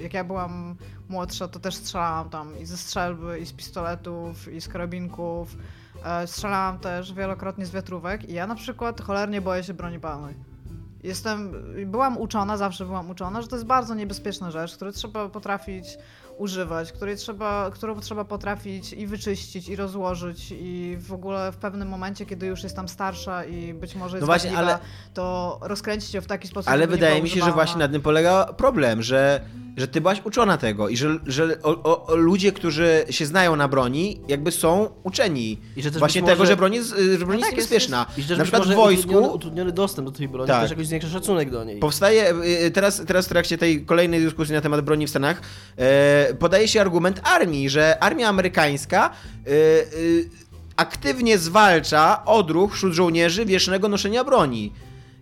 jak 0.00 0.14
ja 0.14 0.24
byłam 0.24 0.76
młodsza, 1.08 1.48
to 1.48 1.58
też 1.58 1.74
strzelałam 1.74 2.30
tam 2.30 2.58
i 2.58 2.66
ze 2.66 2.76
strzelby, 2.76 3.38
i 3.38 3.46
z 3.46 3.52
pistoletów, 3.52 4.52
i 4.52 4.60
z 4.60 4.68
karabinków. 4.68 5.56
E, 6.04 6.26
strzelałam 6.26 6.78
też 6.78 7.12
wielokrotnie 7.12 7.66
z 7.66 7.70
wiatrówek 7.70 8.28
i 8.28 8.32
ja 8.32 8.46
na 8.46 8.54
przykład 8.54 9.00
cholernie 9.00 9.40
boję 9.40 9.64
się 9.64 9.74
broni 9.74 10.00
palnej. 10.00 10.34
Jestem, 11.02 11.52
byłam 11.86 12.18
uczona, 12.18 12.56
zawsze 12.56 12.84
byłam 12.84 13.10
uczona, 13.10 13.42
że 13.42 13.48
to 13.48 13.56
jest 13.56 13.66
bardzo 13.66 13.94
niebezpieczna 13.94 14.50
rzecz, 14.50 14.76
której 14.76 14.94
trzeba 14.94 15.28
potrafić 15.28 15.98
używać, 16.38 16.92
której 16.92 17.16
trzeba, 17.16 17.70
którą 17.70 18.00
trzeba 18.00 18.24
potrafić 18.24 18.92
i 18.92 19.06
wyczyścić, 19.06 19.68
i 19.68 19.76
rozłożyć, 19.76 20.54
i 20.60 20.96
w 21.00 21.12
ogóle 21.12 21.52
w 21.52 21.56
pewnym 21.56 21.88
momencie, 21.88 22.26
kiedy 22.26 22.46
już 22.46 22.62
jest 22.62 22.76
tam 22.76 22.88
starsza 22.88 23.44
i 23.44 23.74
być 23.74 23.94
może 23.94 24.16
jest 24.16 24.20
No 24.20 24.26
właśnie, 24.26 24.50
wadliwa, 24.50 24.72
ale- 24.72 24.78
to 25.14 25.58
rozkręcić 25.62 26.14
ją 26.14 26.20
w 26.20 26.26
taki 26.26 26.48
sposób, 26.48 26.68
Ale 26.70 26.82
żeby 26.82 26.92
nie 26.92 27.00
wydaje 27.00 27.22
mi 27.22 27.30
się, 27.30 27.40
że 27.44 27.52
właśnie 27.52 27.78
na 27.78 27.88
tym 27.88 28.02
polega 28.02 28.44
problem, 28.56 29.02
że, 29.02 29.40
że 29.76 29.88
ty 29.88 30.00
byłaś 30.00 30.20
uczona 30.24 30.56
tego 30.58 30.88
i 30.88 30.96
że, 30.96 31.18
że 31.26 31.58
o, 31.62 31.82
o, 31.82 32.06
o 32.06 32.16
ludzie, 32.16 32.52
którzy 32.52 33.04
się 33.10 33.26
znają 33.26 33.56
na 33.56 33.68
broni, 33.68 34.20
jakby 34.28 34.50
są 34.50 34.88
uczeni. 35.02 35.60
I 35.76 35.82
że 35.82 35.90
też 35.90 35.98
właśnie 35.98 36.20
być 36.22 36.30
tego, 36.30 36.38
może- 36.38 36.52
że 36.52 36.56
broń 36.56 36.74
jest, 36.74 36.88
że 36.88 36.94
broń 37.18 37.28
No 37.28 37.34
jest 37.34 37.40
tak, 37.50 37.56
jest- 37.56 37.70
niebezpieczna. 37.70 38.06
I 38.16 38.22
że 38.22 38.28
też 38.28 38.38
na 38.38 38.44
przykład 38.44 38.62
w 38.62 38.66
może 38.66 38.76
wojsku 38.76 39.02
Utrudniony, 39.08 39.34
utrudniony 39.34 39.72
dostęp 39.72 40.08
do 40.10 40.16
tej 40.18 40.28
broni 40.28 40.48
Tak. 40.48 40.62
też 40.62 40.70
jakoś 40.70 40.86
zwiększa 40.86 41.08
szacunek 41.08 41.50
do 41.50 41.64
niej. 41.64 41.78
Powstaje, 41.78 42.34
y, 42.66 42.70
teraz, 42.70 43.02
teraz 43.06 43.26
w 43.26 43.28
trakcie 43.28 43.58
tej 43.58 43.84
kolejnej 43.84 44.20
dyskusji 44.20 44.54
na 44.54 44.60
temat 44.60 44.80
broni 44.80 45.06
w 45.06 45.10
Stanach, 45.10 45.40
e, 45.78 46.25
podaje 46.34 46.68
się 46.68 46.80
argument 46.80 47.20
armii, 47.24 47.70
że 47.70 48.02
armia 48.02 48.28
amerykańska 48.28 49.10
e, 49.10 49.50
e, 49.50 49.54
aktywnie 50.76 51.38
zwalcza 51.38 52.24
odruch 52.24 52.74
wśród 52.74 52.92
żołnierzy 52.92 53.44
wiecznego 53.44 53.88
noszenia 53.88 54.24
broni. 54.24 54.72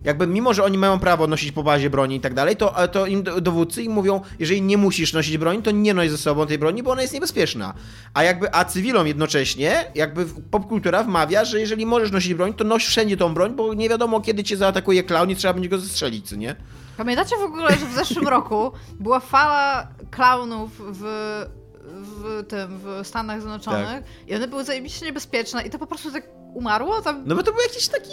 Jakby 0.05 0.27
mimo, 0.27 0.53
że 0.53 0.63
oni 0.63 0.77
mają 0.77 0.99
prawo 0.99 1.27
nosić 1.27 1.51
po 1.51 1.63
bazie 1.63 1.89
broni 1.89 2.15
i 2.15 2.19
tak 2.19 2.33
dalej, 2.33 2.55
to, 2.55 2.87
to 2.87 3.05
im 3.05 3.23
do- 3.23 3.41
dowódcy 3.41 3.83
im 3.83 3.91
mówią, 3.91 4.21
jeżeli 4.39 4.61
nie 4.61 4.77
musisz 4.77 5.13
nosić 5.13 5.37
broni, 5.37 5.61
to 5.61 5.71
nie 5.71 5.93
noś 5.93 6.09
ze 6.11 6.17
sobą 6.17 6.47
tej 6.47 6.57
broni, 6.57 6.83
bo 6.83 6.91
ona 6.91 7.01
jest 7.01 7.13
niebezpieczna. 7.13 7.73
A 8.13 8.23
jakby, 8.23 8.55
a 8.55 8.65
cywilom 8.65 9.07
jednocześnie, 9.07 9.91
jakby 9.95 10.25
popkultura 10.51 11.03
wmawia, 11.03 11.45
że 11.45 11.59
jeżeli 11.59 11.85
możesz 11.85 12.11
nosić 12.11 12.33
broń, 12.33 12.53
to 12.53 12.63
noś 12.63 12.85
wszędzie 12.85 13.17
tą 13.17 13.33
broń, 13.33 13.55
bo 13.55 13.73
nie 13.73 13.89
wiadomo 13.89 14.21
kiedy 14.21 14.43
cię 14.43 14.57
zaatakuje 14.57 15.03
klaun 15.03 15.29
i 15.29 15.35
trzeba 15.35 15.53
będzie 15.53 15.69
go 15.69 15.77
zestrzelić, 15.77 16.31
nie? 16.31 16.55
Pamiętacie 16.97 17.35
w 17.37 17.43
ogóle, 17.43 17.69
że 17.69 17.85
w 17.85 17.93
zeszłym 17.93 18.27
roku 18.27 18.71
była 18.99 19.19
fala 19.19 19.87
klaunów 20.11 20.71
w, 20.79 21.01
w 21.91 22.43
tym, 22.47 22.67
w 22.77 23.07
Stanach 23.07 23.41
Zjednoczonych 23.41 23.87
Tak. 23.87 24.03
i 24.27 24.35
one 24.35 24.47
były 24.47 24.63
zajebiście 24.63 25.05
niebezpieczne 25.05 25.63
i 25.63 25.69
to 25.69 25.79
po 25.79 25.87
prostu 25.87 26.11
tak 26.11 26.23
umarło 26.55 27.01
tam. 27.01 27.23
No 27.25 27.35
bo 27.35 27.43
to 27.43 27.51
był 27.51 27.61
jakiś 27.61 27.87
taki 27.87 28.11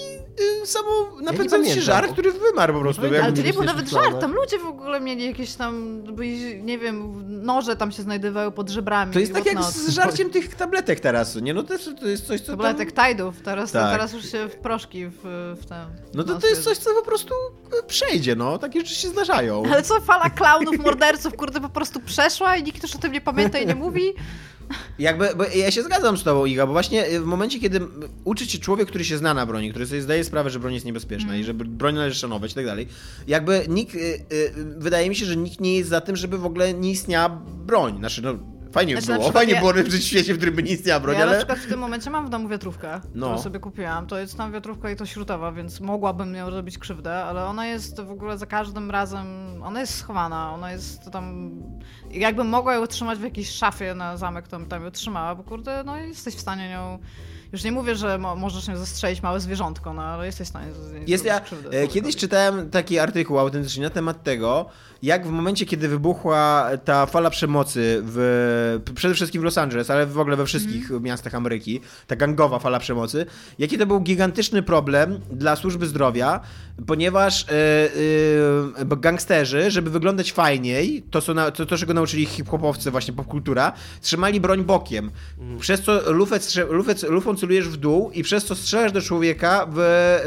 y, 0.62 0.66
samo 0.66 0.88
napędzający 1.22 1.70
się 1.70 1.74
pamiętam. 1.74 1.84
żart, 1.84 2.12
który 2.12 2.32
wymarł 2.32 2.74
po 2.74 2.80
prostu. 2.80 3.02
Ale 3.22 3.32
to 3.32 3.42
nie 3.42 3.52
był 3.52 3.62
nawet 3.62 3.88
żart, 3.88 4.20
tam 4.20 4.32
ludzie 4.32 4.58
w 4.58 4.66
ogóle 4.66 5.00
mieli 5.00 5.26
jakieś 5.26 5.54
tam, 5.54 6.02
byli, 6.02 6.62
nie 6.62 6.78
wiem, 6.78 7.24
noże 7.44 7.76
tam 7.76 7.92
się 7.92 8.02
znajdowały 8.02 8.52
pod 8.52 8.70
żebrami. 8.70 9.12
to 9.12 9.18
jest 9.20 9.32
tak 9.34 9.46
jak 9.46 9.62
z 9.62 9.88
żarciem 9.88 10.30
tych 10.30 10.54
tabletek 10.54 11.00
teraz, 11.00 11.36
nie? 11.36 11.54
No 11.54 11.62
to 11.62 11.72
jest, 11.72 11.90
to 12.00 12.06
jest 12.06 12.26
coś, 12.26 12.40
co 12.40 12.46
tam... 12.46 12.56
Tabletek 12.56 12.92
Tajdów, 12.92 13.40
teraz, 13.40 13.72
Tak. 13.72 13.92
teraz 13.92 14.12
już 14.12 14.30
się 14.30 14.48
w 14.48 14.56
proszki 14.56 15.06
w, 15.06 15.20
w 15.60 15.66
ten... 15.66 15.86
No 16.14 16.24
to, 16.24 16.40
to 16.40 16.46
jest 16.46 16.64
coś, 16.64 16.78
co 16.78 16.94
po 16.94 17.02
prostu 17.02 17.34
y, 17.78 17.86
przejdzie, 17.86 18.36
no. 18.36 18.58
Takie 18.58 18.80
rzeczy 18.80 18.94
się 18.94 19.08
zdarzają. 19.08 19.62
Ale 19.72 19.82
co, 19.82 20.00
fala 20.00 20.30
klaunów, 20.30 20.78
morderców, 20.78 21.36
kurde, 21.36 21.60
po 21.60 21.68
prostu 21.68 22.00
przeszła 22.00 22.56
i 22.56 22.62
nikt 22.62 22.82
już 22.82 22.94
o 22.96 22.98
tym 22.98 23.12
nie 23.12 23.20
pamięta 23.20 23.58
i 23.58 23.66
nie 23.66 23.74
mówi? 23.74 24.12
Jakby, 24.98 25.28
bo 25.36 25.44
ja 25.44 25.70
się 25.70 25.82
zgadzam 25.82 26.16
z 26.16 26.22
tobą, 26.22 26.44
Iga, 26.44 26.66
bo 26.66 26.72
właśnie 26.72 27.08
y, 27.08 27.20
w 27.20 27.24
momencie, 27.24 27.60
kiedy 27.60 27.80
uczy 28.24 28.46
ci 28.46 28.60
człowiek, 28.60 28.88
który 28.88 29.04
się 29.04 29.18
zna 29.18 29.34
na 29.34 29.46
broni, 29.46 29.70
który 29.70 29.86
sobie 29.86 30.02
zdaje 30.02 30.24
sprawę, 30.24 30.50
że 30.50 30.60
broń 30.60 30.74
jest 30.74 30.86
niebezpieczna 30.86 31.28
Mm. 31.28 31.40
i 31.40 31.44
że 31.44 31.54
broń 31.54 31.94
należy 31.94 32.18
szanować 32.18 32.52
i 32.52 32.54
tak 32.54 32.66
dalej, 32.66 32.88
jakby 33.26 33.64
nikt, 33.68 33.94
y, 33.94 33.98
y, 33.98 34.52
wydaje 34.78 35.08
mi 35.08 35.16
się, 35.16 35.26
że 35.26 35.36
nikt 35.36 35.60
nie 35.60 35.76
jest 35.76 35.90
za 35.90 36.00
tym, 36.00 36.16
żeby 36.16 36.38
w 36.38 36.46
ogóle 36.46 36.74
nie 36.74 36.90
istniała 36.90 37.28
broń. 37.66 37.98
Znaczy, 37.98 38.22
no, 38.22 38.34
fajnie 38.72 38.92
Znaczy, 38.92 39.06
by 39.06 39.12
na 39.12 39.18
było, 39.18 39.32
fajnie 39.32 39.52
ja- 39.52 39.60
było 39.60 39.72
żyć 39.74 39.88
w 39.88 40.02
świecie, 40.02 40.34
w 40.34 40.36
którym 40.36 40.54
by 40.54 40.62
nie 40.62 40.72
istniała 40.72 41.00
broń, 41.00 41.14
ja 41.14 41.20
na 41.24 41.26
ale... 41.30 41.38
przykład 41.38 41.58
w 41.58 41.66
tym 41.68 41.78
momencie 41.80 42.10
mam 42.10 42.26
w 42.26 42.30
domu 42.30 42.48
wiatrówkę, 42.48 43.00
No. 43.14 43.26
którą 43.26 43.42
sobie 43.42 43.60
kupiłam. 43.60 44.06
To 44.06 44.18
jest 44.18 44.36
tam 44.36 44.52
wiatrówka 44.52 44.90
i 44.90 44.96
to 44.96 45.06
śrutowa, 45.06 45.52
więc 45.52 45.80
mogłabym 45.80 46.34
ją 46.34 46.50
robić 46.50 46.78
krzywdę, 46.78 47.14
ale 47.24 47.44
ona 47.46 47.66
jest 47.66 48.00
w 48.00 48.10
ogóle 48.10 48.38
za 48.38 48.46
każdym 48.46 48.90
razem, 48.90 49.26
ona 49.64 49.80
jest 49.80 49.94
schowana, 49.94 50.52
ona 50.54 50.72
jest 50.72 51.10
tam... 51.10 51.50
Jakbym 52.10 52.48
mogła 52.48 52.74
ją 52.74 52.86
trzymać 52.86 53.18
w 53.18 53.22
jakiejś 53.22 53.50
szafie 53.50 53.94
na 53.94 54.16
zamek, 54.16 54.48
to 54.48 54.58
bym 54.58 54.68
tam 54.68 54.84
ją 54.84 54.90
trzymała, 54.90 55.34
bo 55.34 55.42
kurde, 55.42 55.82
no 55.86 55.96
jesteś 55.96 56.34
w 56.34 56.40
stanie 56.40 56.68
nią... 56.70 56.98
Już 57.52 57.64
nie 57.64 57.72
mówię, 57.72 57.96
że 57.96 58.18
mo 58.18 58.36
możesz 58.36 58.68
nią 58.68 58.76
zastrzelić 58.76 59.22
małe 59.22 59.40
zwierzątko, 59.40 59.92
no 59.94 60.02
ale 60.02 60.26
jesteś 60.26 60.46
w 60.46 60.50
stanie 60.50 60.66
Jest 61.06 61.24
ja, 61.24 61.40
krzywdę. 61.40 61.80
e, 61.82 61.88
kiedyś 61.88 62.16
czytałem 62.16 62.70
taki 62.70 62.98
artykuł 62.98 63.38
autentycznie 63.38 63.82
na 63.82 63.90
temat 63.90 64.22
tego, 64.22 64.66
jak 65.02 65.26
w 65.26 65.30
momencie, 65.30 65.66
kiedy 65.66 65.88
wybuchła 65.88 66.70
ta 66.84 67.06
fala 67.06 67.30
przemocy 67.30 68.02
w, 68.04 68.80
przede 68.94 69.14
wszystkim 69.14 69.42
w 69.42 69.44
Los 69.44 69.58
Angeles, 69.58 69.90
ale 69.90 70.06
w 70.06 70.18
ogóle 70.18 70.36
we 70.36 70.46
wszystkich 70.46 70.82
Mhm. 70.82 71.02
miastach 71.02 71.34
Ameryki, 71.34 71.80
ta 72.06 72.16
gangowa 72.16 72.58
fala 72.58 72.78
przemocy, 72.78 73.26
jaki 73.58 73.78
to 73.78 73.86
był 73.86 74.00
gigantyczny 74.00 74.62
problem 74.62 75.20
dla 75.32 75.56
służby 75.56 75.86
zdrowia, 75.86 76.40
ponieważ 76.86 77.46
e, 78.80 78.84
bo 78.84 78.96
gangsterzy, 78.96 79.70
żeby 79.70 79.90
wyglądać 79.90 80.32
fajniej, 80.32 81.02
to, 81.10 81.20
co 81.22 81.34
na, 81.34 81.50
to, 81.50 81.66
to 81.66 81.76
czego 81.76 81.94
nauczyli 81.94 82.26
hip-hopowcy, 82.26 82.90
właśnie 82.90 83.14
popkultura, 83.14 83.72
trzymali 84.00 84.40
broń 84.40 84.64
bokiem, 84.64 85.10
przez 85.60 85.80
co 85.80 86.12
lufę, 86.12 86.38
lufę, 86.70 86.94
lufą 87.08 87.36
celujesz 87.36 87.68
w 87.68 87.76
dół 87.76 88.10
i 88.10 88.22
przez 88.22 88.44
co 88.44 88.54
strzelasz 88.54 88.92
do 88.92 89.00
człowieka 89.00 89.66
w 89.72 89.80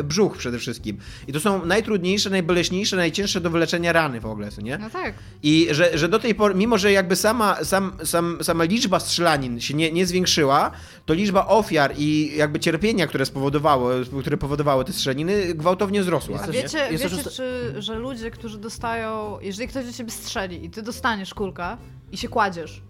brzuch 0.04 0.38
przede 0.38 0.60
wszystkim. 0.60 0.98
I 1.28 1.34
to 1.34 1.40
są 1.40 1.66
najtrudniejsze, 1.66 2.30
najboleśniejsze, 2.30 2.96
najcięższe 2.96 3.42
do 3.42 3.50
wyleczenia 3.50 3.94
rany 3.94 4.20
w 4.20 4.26
ogóle, 4.26 4.52
co 4.52 4.62
nie? 4.66 4.78
No 4.78 4.90
tak. 4.90 5.14
I 5.44 5.68
że, 5.72 5.98
że 5.98 6.10
do 6.10 6.20
tej 6.20 6.36
pory, 6.36 6.56
mimo 6.56 6.78
że 6.78 6.92
jakby 6.92 7.16
sama, 7.16 7.64
sam, 7.64 7.94
sam, 8.04 8.38
sama 8.42 8.64
liczba 8.64 9.00
strzelanin 9.00 9.60
się 9.60 9.74
nie, 9.74 9.92
nie 9.92 10.06
zwiększyła, 10.06 10.72
to 11.06 11.14
liczba 11.14 11.48
ofiar 11.48 11.94
i 11.98 12.32
jakby 12.38 12.60
cierpienia, 12.60 13.08
które 13.08 13.26
spowodowało, 13.26 13.90
które 14.22 14.38
powodowały 14.38 14.86
te 14.86 14.94
strzelaniny, 14.94 15.54
gwałtownie 15.54 16.02
wzrosła. 16.02 16.40
A 16.44 16.48
wiecie, 16.48 16.88
wiecie 16.92 17.10
czy, 17.10 17.76
że 17.78 17.96
ludzie, 17.96 18.32
którzy 18.32 18.58
dostają, 18.58 19.38
jeżeli 19.42 19.68
ktoś 19.68 19.86
do 19.86 19.94
ciebie 19.94 20.12
strzeli 20.12 20.66
i 20.66 20.70
ty 20.70 20.82
dostaniesz 20.82 21.34
kulkę 21.34 21.78
i 22.12 22.18
się 22.18 22.28
kładziesz, 22.28 22.82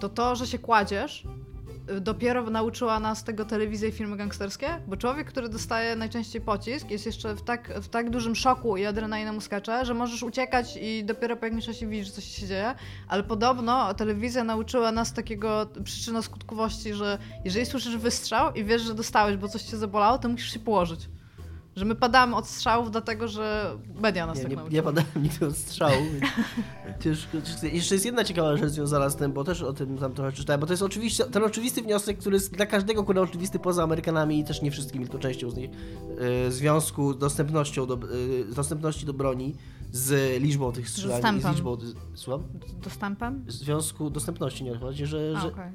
to 0.00 0.08
to, 0.08 0.36
że 0.36 0.46
się 0.46 0.58
kładziesz, 0.58 1.24
dopiero 2.00 2.50
nauczyła 2.50 3.00
nas 3.00 3.24
tego 3.24 3.44
telewizja 3.44 3.88
i 3.88 3.92
filmy 3.92 4.16
gangsterskie? 4.16 4.68
Bo 4.86 4.96
człowiek, 4.96 5.28
który 5.28 5.48
dostaje 5.48 5.96
najczęściej 5.96 6.40
pocisk, 6.40 6.90
jest 6.90 7.06
jeszcze 7.06 7.34
w 7.34 7.42
tak, 7.42 7.80
w 7.80 7.88
tak 7.88 8.10
dużym 8.10 8.36
szoku 8.36 8.76
i 8.76 8.86
adrenalina 8.86 9.32
mu 9.32 9.40
skacze, 9.40 9.84
że 9.84 9.94
możesz 9.94 10.22
uciekać 10.22 10.78
i 10.82 11.04
dopiero 11.04 11.36
po 11.36 11.44
jakimś 11.44 11.66
czasie 11.66 11.86
widzisz, 11.86 12.06
że 12.06 12.12
coś 12.12 12.24
się 12.24 12.46
dzieje. 12.46 12.74
Ale 13.08 13.22
podobno 13.22 13.94
telewizja 13.94 14.44
nauczyła 14.44 14.92
nas 14.92 15.12
takiego 15.12 15.66
przyczyno-skutkowości, 15.84 16.94
że 16.94 17.18
jeżeli 17.44 17.66
słyszysz 17.66 17.96
wystrzał 17.96 18.54
i 18.54 18.64
wiesz, 18.64 18.82
że 18.82 18.94
dostałeś, 18.94 19.36
bo 19.36 19.48
coś 19.48 19.62
cię 19.62 19.76
zabolało, 19.76 20.18
to 20.18 20.28
musisz 20.28 20.52
się 20.52 20.58
położyć. 20.58 21.08
Że 21.80 21.86
my 21.86 21.94
padamy 21.94 22.36
od 22.36 22.46
strzałów, 22.46 22.90
dlatego 22.90 23.28
że 23.28 23.76
media 24.00 24.26
nas 24.26 24.36
Nie, 24.36 24.42
tak 24.42 24.50
nie, 24.50 24.56
nauczyły. 24.56 24.82
padałem 24.82 25.10
nigdy 25.22 25.46
od 25.46 25.54
Ciężko, 27.00 27.42
ciężko. 27.42 27.66
Jeszcze 27.66 27.94
jest 27.94 28.04
jedna 28.04 28.24
ciekawa 28.24 28.56
rzecz 28.56 28.70
związana 28.70 29.10
z 29.10 29.16
tym, 29.16 29.32
bo 29.32 29.44
też 29.44 29.62
o 29.62 29.72
tym 29.72 29.98
tam 29.98 30.12
trochę 30.12 30.32
czytałem, 30.32 30.60
bo 30.60 30.66
to 30.66 30.72
jest 30.72 30.82
oczywiście 30.82 31.24
ten 31.24 31.44
oczywisty 31.44 31.82
wniosek, 31.82 32.18
który 32.18 32.36
jest 32.36 32.54
dla 32.54 32.66
każdego 32.66 33.04
kurwa 33.04 33.20
oczywisty 33.20 33.58
poza 33.58 33.82
Amerykanami 33.82 34.38
i 34.38 34.44
też 34.44 34.62
nie 34.62 34.70
wszystkimi, 34.70 35.04
tylko 35.04 35.18
częścią 35.18 35.50
z 35.50 35.56
nich, 35.56 35.70
yy, 36.44 36.52
związku 36.52 37.12
z 37.12 37.18
dostępnością 37.18 37.86
do, 37.86 37.98
yy, 38.06 38.54
dostępności 38.54 39.06
do 39.06 39.12
broni 39.12 39.54
z 39.92 40.42
liczbą 40.42 40.72
tych 40.72 40.88
strzelań 40.90 41.38
i 41.38 41.42
z 41.42 41.46
liczbą... 41.46 41.78
Słucham? 42.14 42.42
Dostępem? 42.82 43.44
W 43.46 43.52
związku 43.52 44.10
dostępności, 44.10 44.64
nie 44.64 44.78
chodzi, 44.78 45.06
że, 45.06 45.34
A, 45.36 45.40
że, 45.40 45.48
okej. 45.48 45.72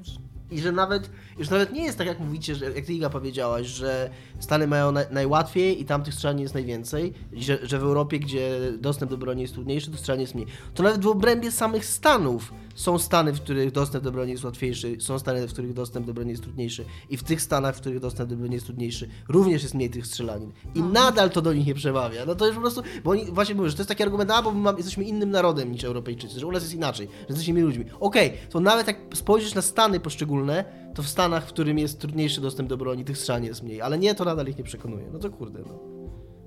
I 0.50 0.60
że 0.60 0.72
nawet, 0.72 1.10
już 1.38 1.50
nawet 1.50 1.72
nie 1.72 1.84
jest 1.84 1.98
tak, 1.98 2.06
jak 2.06 2.20
mówicie, 2.20 2.54
że, 2.54 2.64
jak 2.64 2.84
ty 2.86 2.94
Iga 2.94 3.10
powiedziałaś, 3.10 3.66
że 3.66 4.10
Stany 4.40 4.66
mają 4.66 4.92
na, 4.92 5.00
najłatwiej 5.10 5.80
i 5.80 5.84
tam 5.84 6.02
tych 6.02 6.14
strzelanin 6.14 6.42
jest 6.42 6.54
najwięcej, 6.54 7.12
że, 7.32 7.58
że 7.62 7.78
w 7.78 7.82
Europie, 7.82 8.18
gdzie 8.18 8.58
dostęp 8.78 9.10
do 9.10 9.18
broni 9.18 9.42
jest 9.42 9.54
trudniejszy, 9.54 9.90
to 9.90 9.96
strzelanin 9.96 10.20
jest 10.20 10.34
mniej. 10.34 10.46
To 10.74 10.82
nawet 10.82 11.02
w 11.02 11.06
obrębie 11.06 11.50
samych 11.50 11.84
Stanów 11.84 12.52
są 12.76 12.98
stany, 12.98 13.32
w 13.32 13.40
których 13.40 13.72
dostęp 13.72 14.04
do 14.04 14.12
broni 14.12 14.32
jest 14.32 14.44
łatwiejszy, 14.44 14.96
są 15.00 15.18
stany, 15.18 15.48
w 15.48 15.52
których 15.52 15.72
dostęp 15.72 16.06
do 16.06 16.14
broni 16.14 16.30
jest 16.30 16.42
trudniejszy 16.42 16.84
i 17.10 17.16
w 17.16 17.22
tych 17.22 17.42
stanach, 17.42 17.76
w 17.76 17.80
których 17.80 18.00
dostęp 18.00 18.30
do 18.30 18.36
broni 18.36 18.54
jest 18.54 18.66
trudniejszy, 18.66 19.08
również 19.28 19.62
jest 19.62 19.74
mniej 19.74 19.90
tych 19.90 20.06
strzelanin. 20.06 20.52
I 20.74 20.82
nadal 20.82 21.30
to 21.30 21.42
do 21.42 21.52
nich 21.52 21.66
nie 21.66 21.74
przemawia. 21.74 22.26
No 22.26 22.34
to 22.34 22.46
już 22.46 22.54
po 22.54 22.60
prostu, 22.60 22.82
bo 23.04 23.10
oni 23.10 23.24
właśnie 23.24 23.54
mówią, 23.54 23.68
że 23.68 23.74
to 23.74 23.80
jest 23.80 23.88
taki 23.88 24.02
argument, 24.02 24.30
a 24.30 24.42
bo 24.42 24.52
my 24.52 24.60
mam, 24.60 24.76
jesteśmy 24.76 25.04
innym 25.04 25.30
narodem 25.30 25.72
niż 25.72 25.84
Europejczycy, 25.84 26.40
że 26.40 26.46
u 26.46 26.52
nas 26.52 26.62
jest 26.62 26.74
inaczej, 26.74 27.06
że 27.06 27.26
jesteśmy 27.28 27.50
innymi 27.50 27.66
ludźmi. 27.66 27.84
Okej, 28.00 28.32
to 28.50 28.60
nawet 28.60 28.86
jak 28.86 28.98
spojrzysz 29.14 29.54
na 29.54 29.62
stany 29.62 30.00
poszczególne, 30.00 30.64
to 30.94 31.02
w 31.02 31.08
stanach, 31.08 31.44
w 31.44 31.48
którym 31.48 31.78
jest 31.78 32.00
trudniejszy 32.00 32.40
dostęp 32.40 32.68
do 32.68 32.76
broni, 32.76 33.04
tych 33.04 33.18
strzelanin 33.18 33.48
jest 33.48 33.62
mniej, 33.62 33.82
ale 33.82 33.98
nie, 33.98 34.14
to 34.14 34.24
nadal 34.24 34.46
ich 34.46 34.58
nie 34.58 34.64
przekonuje. 34.64 35.06
No 35.12 35.18
to 35.18 35.30
kurde, 35.30 35.62
no. 35.66 35.95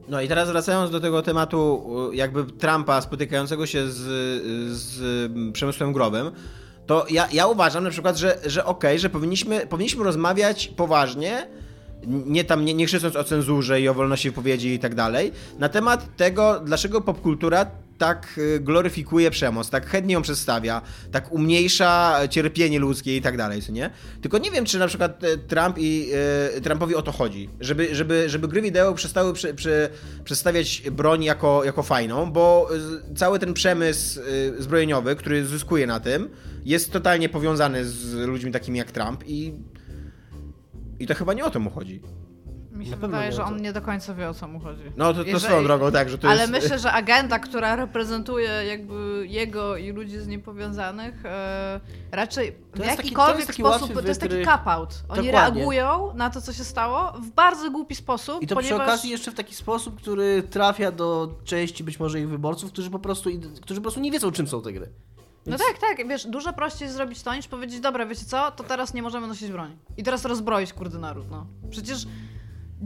No 0.09 0.21
i 0.21 0.27
teraz 0.27 0.49
wracając 0.49 0.91
do 0.91 0.99
tego 0.99 1.21
tematu 1.21 1.83
jakby 2.13 2.45
Trumpa 2.45 3.01
spotykającego 3.01 3.65
się 3.65 3.89
z, 3.89 3.97
z 4.77 5.31
przemysłem 5.53 5.93
growym, 5.93 6.31
to 6.85 7.05
ja, 7.09 7.27
ja 7.33 7.47
uważam 7.47 7.83
na 7.83 7.89
przykład, 7.89 8.17
że, 8.17 8.39
że 8.45 8.65
okej, 8.65 8.91
okay, 8.91 8.99
że 8.99 9.09
powinniśmy, 9.09 9.67
powinniśmy 9.67 10.03
rozmawiać 10.03 10.67
poważnie, 10.67 11.47
nie 12.07 12.43
tam, 12.43 12.65
nie, 12.65 12.73
nie 12.73 12.85
krzycząc 12.85 13.15
o 13.15 13.23
cenzurze 13.23 13.81
i 13.81 13.87
o 13.87 13.93
wolności 13.93 14.29
wypowiedzi 14.29 14.73
i 14.73 14.79
tak 14.79 14.95
dalej, 14.95 15.31
na 15.59 15.69
temat 15.69 16.15
tego, 16.15 16.59
dlaczego 16.65 17.01
popkultura 17.01 17.65
tak 17.99 18.37
y, 18.37 18.59
gloryfikuje 18.59 19.31
przemoc, 19.31 19.69
tak 19.69 19.85
chętnie 19.85 20.13
ją 20.13 20.21
przedstawia, 20.21 20.81
tak 21.11 21.31
umniejsza 21.31 22.19
cierpienie 22.29 22.79
ludzkie 22.79 23.17
i 23.17 23.21
tak 23.21 23.37
dalej, 23.37 23.61
co 23.61 23.71
nie? 23.71 23.89
Tylko 24.21 24.37
nie 24.37 24.51
wiem, 24.51 24.65
czy 24.65 24.79
na 24.79 24.87
przykład 24.87 25.23
e, 25.23 25.37
Trump 25.37 25.75
i 25.79 26.11
y, 26.57 26.61
Trumpowi 26.61 26.95
o 26.95 27.01
to 27.01 27.11
chodzi, 27.11 27.49
żeby, 27.59 27.95
żeby, 27.95 28.29
żeby 28.29 28.47
gry 28.47 28.61
wideo 28.61 28.93
przestały 28.93 29.33
przy, 29.33 29.53
przy, 29.53 29.89
przedstawiać 30.23 30.81
broń 30.91 31.23
jako, 31.23 31.63
jako 31.63 31.83
fajną, 31.83 32.31
bo 32.31 32.69
cały 33.15 33.39
ten 33.39 33.53
przemysł 33.53 34.19
zbrojeniowy, 34.59 35.15
który 35.15 35.45
zyskuje 35.45 35.87
na 35.87 35.99
tym, 35.99 36.29
jest 36.65 36.91
totalnie 36.91 37.29
powiązany 37.29 37.85
z 37.85 38.13
ludźmi 38.13 38.51
takimi 38.51 38.77
jak 38.77 38.91
Trump 38.91 39.23
i 39.27 39.53
i 40.99 41.07
to 41.07 41.15
chyba 41.15 41.33
nie 41.33 41.45
o 41.45 41.49
to 41.49 41.59
mu 41.59 41.69
chodzi. 41.69 42.01
Mi 42.79 42.85
się 42.85 42.95
wydaje, 42.95 43.31
że 43.31 43.43
on 43.43 43.61
nie 43.61 43.73
do 43.73 43.81
końca 43.81 44.13
wie 44.13 44.29
o 44.29 44.33
co 44.33 44.47
mu 44.47 44.59
chodzi. 44.59 44.83
No 44.97 45.13
to, 45.13 45.13
to 45.13 45.25
Jeżeli... 45.25 45.43
swoją 45.43 45.63
drogą, 45.63 45.91
tak, 45.91 46.09
że 46.09 46.17
to 46.17 46.29
Ale 46.29 46.39
jest... 46.39 46.51
myślę, 46.51 46.79
że 46.79 46.91
agenda, 46.91 47.39
która 47.39 47.75
reprezentuje 47.75 48.49
jakby 48.49 49.25
jego 49.27 49.77
i 49.77 49.91
ludzi 49.91 50.19
z 50.19 50.27
nim 50.27 50.41
powiązanych, 50.41 51.25
e, 51.25 51.79
raczej 52.11 52.55
to 52.75 52.83
w 52.83 52.85
jakikolwiek 52.85 53.45
taki, 53.45 53.63
to 53.63 53.77
sposób, 53.77 53.93
to 53.93 54.07
jest 54.07 54.21
taki 54.21 54.45
cop-out. 54.45 55.03
Oni 55.09 55.27
Dokładnie. 55.27 55.59
reagują 55.59 56.13
na 56.15 56.29
to, 56.29 56.41
co 56.41 56.53
się 56.53 56.63
stało 56.63 57.11
w 57.11 57.29
bardzo 57.29 57.71
głupi 57.71 57.95
sposób, 57.95 58.43
I 58.43 58.47
to 58.47 58.55
ponieważ... 58.55 58.77
przy 58.77 58.83
okazji 58.83 59.09
jeszcze 59.09 59.31
w 59.31 59.35
taki 59.35 59.55
sposób, 59.55 60.01
który 60.01 60.43
trafia 60.43 60.91
do 60.91 61.35
części 61.43 61.83
być 61.83 61.99
może 61.99 62.19
ich 62.19 62.29
wyborców, 62.29 62.71
którzy 62.71 62.89
po 62.89 62.99
prostu, 62.99 63.29
którzy 63.61 63.79
po 63.79 63.83
prostu 63.83 63.99
nie 63.99 64.11
wiedzą, 64.11 64.31
czym 64.31 64.47
są 64.47 64.61
te 64.61 64.73
gry. 64.73 64.89
No 65.45 65.57
tak, 65.57 65.77
tak, 65.77 66.07
wiesz, 66.07 66.27
dużo 66.27 66.53
prościej 66.53 66.85
jest 66.85 66.95
zrobić 66.95 67.23
to, 67.23 67.35
niż 67.35 67.47
powiedzieć, 67.47 67.79
dobra, 67.79 68.05
wiecie 68.05 68.25
co, 68.25 68.51
to 68.51 68.63
teraz 68.63 68.93
nie 68.93 69.01
możemy 69.01 69.27
nosić 69.27 69.51
broni. 69.51 69.77
I 69.97 70.03
teraz 70.03 70.25
rozbroić, 70.25 70.73
kurde, 70.73 70.97
naród, 70.97 71.31
no. 71.31 71.45
Przecież 71.69 72.07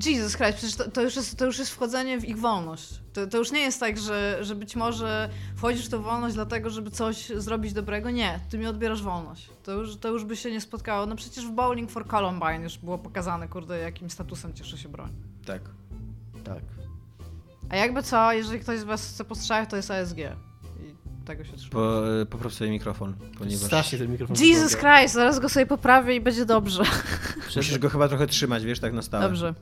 Jesus 0.06 0.38
Christ, 0.38 0.58
przecież 0.58 0.76
to, 0.76 0.92
to, 0.92 1.02
już, 1.02 1.16
jest, 1.16 1.38
to 1.38 1.46
już 1.46 1.60
jest 1.60 1.72
wchodzenie 1.72 2.20
w 2.20 2.26
ich 2.26 2.40
wolność. 2.40 2.90
To, 3.14 3.28
to 3.28 3.38
już 3.38 3.52
nie 3.52 3.60
jest 3.60 3.80
tak, 3.80 3.98
że, 3.98 4.38
że 4.42 4.56
być 4.56 4.76
może 4.76 5.30
wchodzisz 5.56 5.86
w 5.86 5.90
tę 5.90 5.98
wolność 5.98 6.36
dlatego, 6.36 6.70
żeby 6.70 6.92
coś 6.92 7.30
zrobić 7.30 7.74
dobrego. 7.74 8.10
Nie, 8.10 8.40
ty 8.50 8.58
mi 8.58 8.68
odbierasz 8.68 9.02
wolność. 9.02 9.50
To 9.64 9.72
już, 9.72 9.98
to 9.98 10.10
już 10.10 10.26
by 10.26 10.36
się 10.36 10.52
nie 10.52 10.62
spotkało. 10.62 11.06
No 11.06 11.16
przecież 11.16 11.46
w 11.48 11.52
Bowling 11.52 11.92
for 11.92 12.08
Columbine 12.08 12.62
już 12.64 12.78
było 12.78 12.98
pokazane, 12.98 13.48
kurde, 13.48 13.80
jakim 13.80 14.10
statusem 14.10 14.54
cieszy 14.54 14.78
się 14.78 14.90
broń. 14.90 15.12
Tak. 15.46 15.62
Tak. 16.44 16.64
A 17.70 17.76
jakby 17.76 18.04
co, 18.04 18.34
jeżeli 18.34 18.60
ktoś 18.60 18.80
z 18.80 18.84
was 18.84 19.10
chce 19.10 19.26
postrzelać, 19.26 19.70
to 19.70 19.76
jest 19.76 19.92
ASG. 19.92 20.18
Tego 21.26 21.44
się. 21.44 21.52
Po, 21.72 22.02
popraw 22.30 22.54
sobie 22.54 22.72
mikrofon, 22.72 23.14
ponieważ... 23.38 23.66
Strasznie 23.66 24.00
ten 24.00 24.12
mikrofon. 24.12 24.36
Jesus 24.40 24.78
Christ, 24.78 25.14
zaraz 25.14 25.40
go 25.40 25.50
sobie 25.50 25.66
poprawię 25.66 26.16
i 26.16 26.22
będzie 26.22 26.46
dobrze. 26.46 26.84
Musisz 27.56 27.78
go 27.78 27.90
chyba 27.90 28.08
trochę 28.08 28.28
trzymać, 28.28 28.66
wiesz, 28.66 28.80
tak 28.80 28.94
na 28.94 29.02
stałe. 29.02 29.24
Dobrze. 29.24 29.54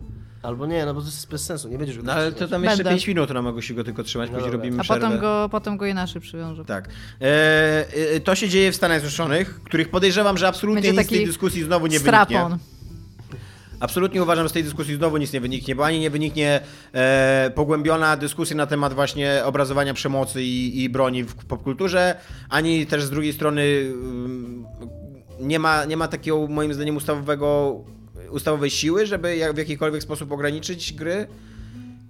Albo 0.44 0.66
nie, 0.66 0.86
no 0.86 0.94
bo 0.94 1.00
to 1.02 1.06
jest 1.06 1.30
bez 1.30 1.46
sensu, 1.46 1.70
nie 1.70 1.78
będziesz 1.78 1.98
go 1.98 2.04
No 2.04 2.14
ale 2.14 2.32
to 2.32 2.48
tam 2.48 2.64
jeszcze 2.64 2.84
5 2.84 3.08
minut 3.08 3.30
na 3.30 3.42
mogę 3.42 3.62
się 3.62 3.74
go 3.74 3.84
tylko 3.84 4.04
trzymać, 4.04 4.30
no 4.30 4.36
później 4.36 4.54
robimy 4.54 4.80
A 4.80 4.84
przerwę. 4.84 5.06
potem 5.06 5.20
go, 5.20 5.50
potem 5.52 5.78
go 5.78 5.86
inaczej 5.86 6.22
przywiążę. 6.22 6.66
Tak. 6.66 6.90
E, 7.22 7.86
e, 8.16 8.20
to 8.20 8.36
się 8.36 8.50
dzieje 8.50 8.72
w 8.72 8.76
Stanach 8.76 9.00
Zjednoczonych, 9.00 9.64
których 9.64 9.90
podejrzewam, 9.90 10.38
że 10.38 10.48
absolutnie 10.48 10.82
Będzie 10.82 11.02
nic 11.02 11.08
z 11.08 11.10
tej 11.10 11.26
dyskusji 11.26 11.64
znowu 11.64 11.88
nie 11.88 12.00
strapon. 12.00 12.50
wyniknie. 12.50 12.81
Absolutnie 13.82 14.24
uważam, 14.24 14.46
że 14.46 14.50
z 14.50 14.54
tej 14.54 14.64
dyskusji 14.64 14.96
znowu 14.96 15.18
nic 15.18 15.34
nie 15.34 15.42
wyniknie, 15.42 15.76
bo 15.76 15.86
ani 15.86 16.00
nie 16.00 16.10
wyniknie 16.10 16.62
e, 16.94 17.52
pogłębiona 17.56 18.18
dyskusja 18.18 18.56
na 18.56 18.68
temat 18.68 18.94
właśnie 18.94 19.42
obrazowania 19.46 19.94
przemocy 19.94 20.44
i, 20.44 20.84
i 20.84 20.90
broni 20.90 21.24
w 21.24 21.36
popkulturze, 21.36 22.16
ani 22.50 22.86
też 22.86 23.04
z 23.04 23.10
drugiej 23.10 23.34
strony 23.34 23.62
mm, 23.62 24.66
nie 25.40 25.60
ma, 25.60 25.86
nie 25.86 25.98
ma 25.98 26.08
takiego 26.08 26.48
moim 26.48 26.74
zdaniem 26.74 26.96
ustawowego 26.96 27.76
ustawowej 28.32 28.70
siły, 28.70 29.06
żeby 29.06 29.36
w 29.54 29.58
jakikolwiek 29.58 30.04
sposób 30.04 30.32
ograniczyć 30.32 30.94
gry. 30.94 31.28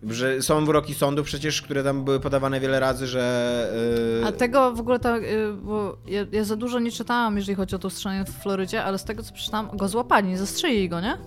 Że 0.10 0.42
są 0.42 0.66
wyroki 0.66 0.94
sądów 0.94 1.26
przecież, 1.26 1.62
które 1.62 1.84
tam 1.84 2.04
były 2.04 2.20
podawane 2.20 2.60
wiele 2.60 2.80
razy, 2.80 3.08
że... 3.08 3.74
Yy... 4.22 4.28
A 4.28 4.32
tego 4.32 4.74
w 4.74 4.80
ogóle 4.80 5.00
tak, 5.00 5.24
yy, 5.24 5.54
bo 5.54 5.98
ja, 6.08 6.26
ja, 6.32 6.44
za 6.44 6.56
dużo 6.56 6.80
nie 6.80 6.92
czytałam, 6.92 7.38
jeżeli 7.38 7.56
chodzi 7.56 7.76
o 7.76 7.80
to 7.80 7.90
strzelanie 7.90 8.26
w 8.26 8.30
Florydzie, 8.30 8.84
ale 8.84 8.98
z 8.98 9.04
tego 9.04 9.24
co 9.24 9.34
przeczytałam, 9.34 9.78
go 9.78 9.88
złapali, 9.88 10.38
zastrzelili 10.38 10.90
go, 10.90 11.02
nie? 11.02 11.18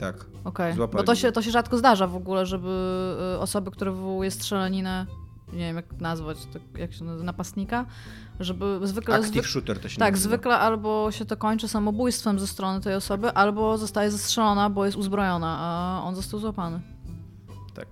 Tak. 0.00 0.16
Okej, 0.44 0.72
okay. 0.72 0.88
bo 0.88 1.02
to 1.02 1.14
się, 1.14 1.32
to 1.32 1.42
się 1.42 1.50
rzadko 1.50 1.78
zdarza 1.78 2.06
w 2.06 2.16
ogóle, 2.16 2.46
żeby 2.46 2.68
y, 3.36 3.38
osoby, 3.38 3.70
które 3.70 3.90
wywołuje 3.90 4.30
strzelaninę, 4.30 5.06
nie 5.52 5.58
wiem 5.58 5.76
jak 5.76 6.00
nazwać, 6.00 6.38
jak 6.78 6.92
się 6.92 7.04
nazywa, 7.04 7.24
napastnika, 7.24 7.86
żeby 8.40 8.80
zwykle... 8.82 9.14
Active 9.14 9.46
shooter 9.46 9.80
to 9.80 9.88
się 9.88 9.98
Tak, 9.98 10.12
nazywa. 10.14 10.28
zwykle 10.28 10.58
albo 10.58 11.12
się 11.12 11.24
to 11.24 11.36
kończy 11.36 11.68
samobójstwem 11.68 12.38
ze 12.38 12.46
strony 12.46 12.80
tej 12.80 12.94
osoby, 12.94 13.28
albo 13.32 13.78
zostaje 13.78 14.10
zastrzelona, 14.10 14.70
bo 14.70 14.84
jest 14.84 14.96
uzbrojona, 14.96 15.56
a 15.60 16.02
on 16.04 16.14
został 16.14 16.40
złapany. 16.40 16.80
Tak. 17.74 17.86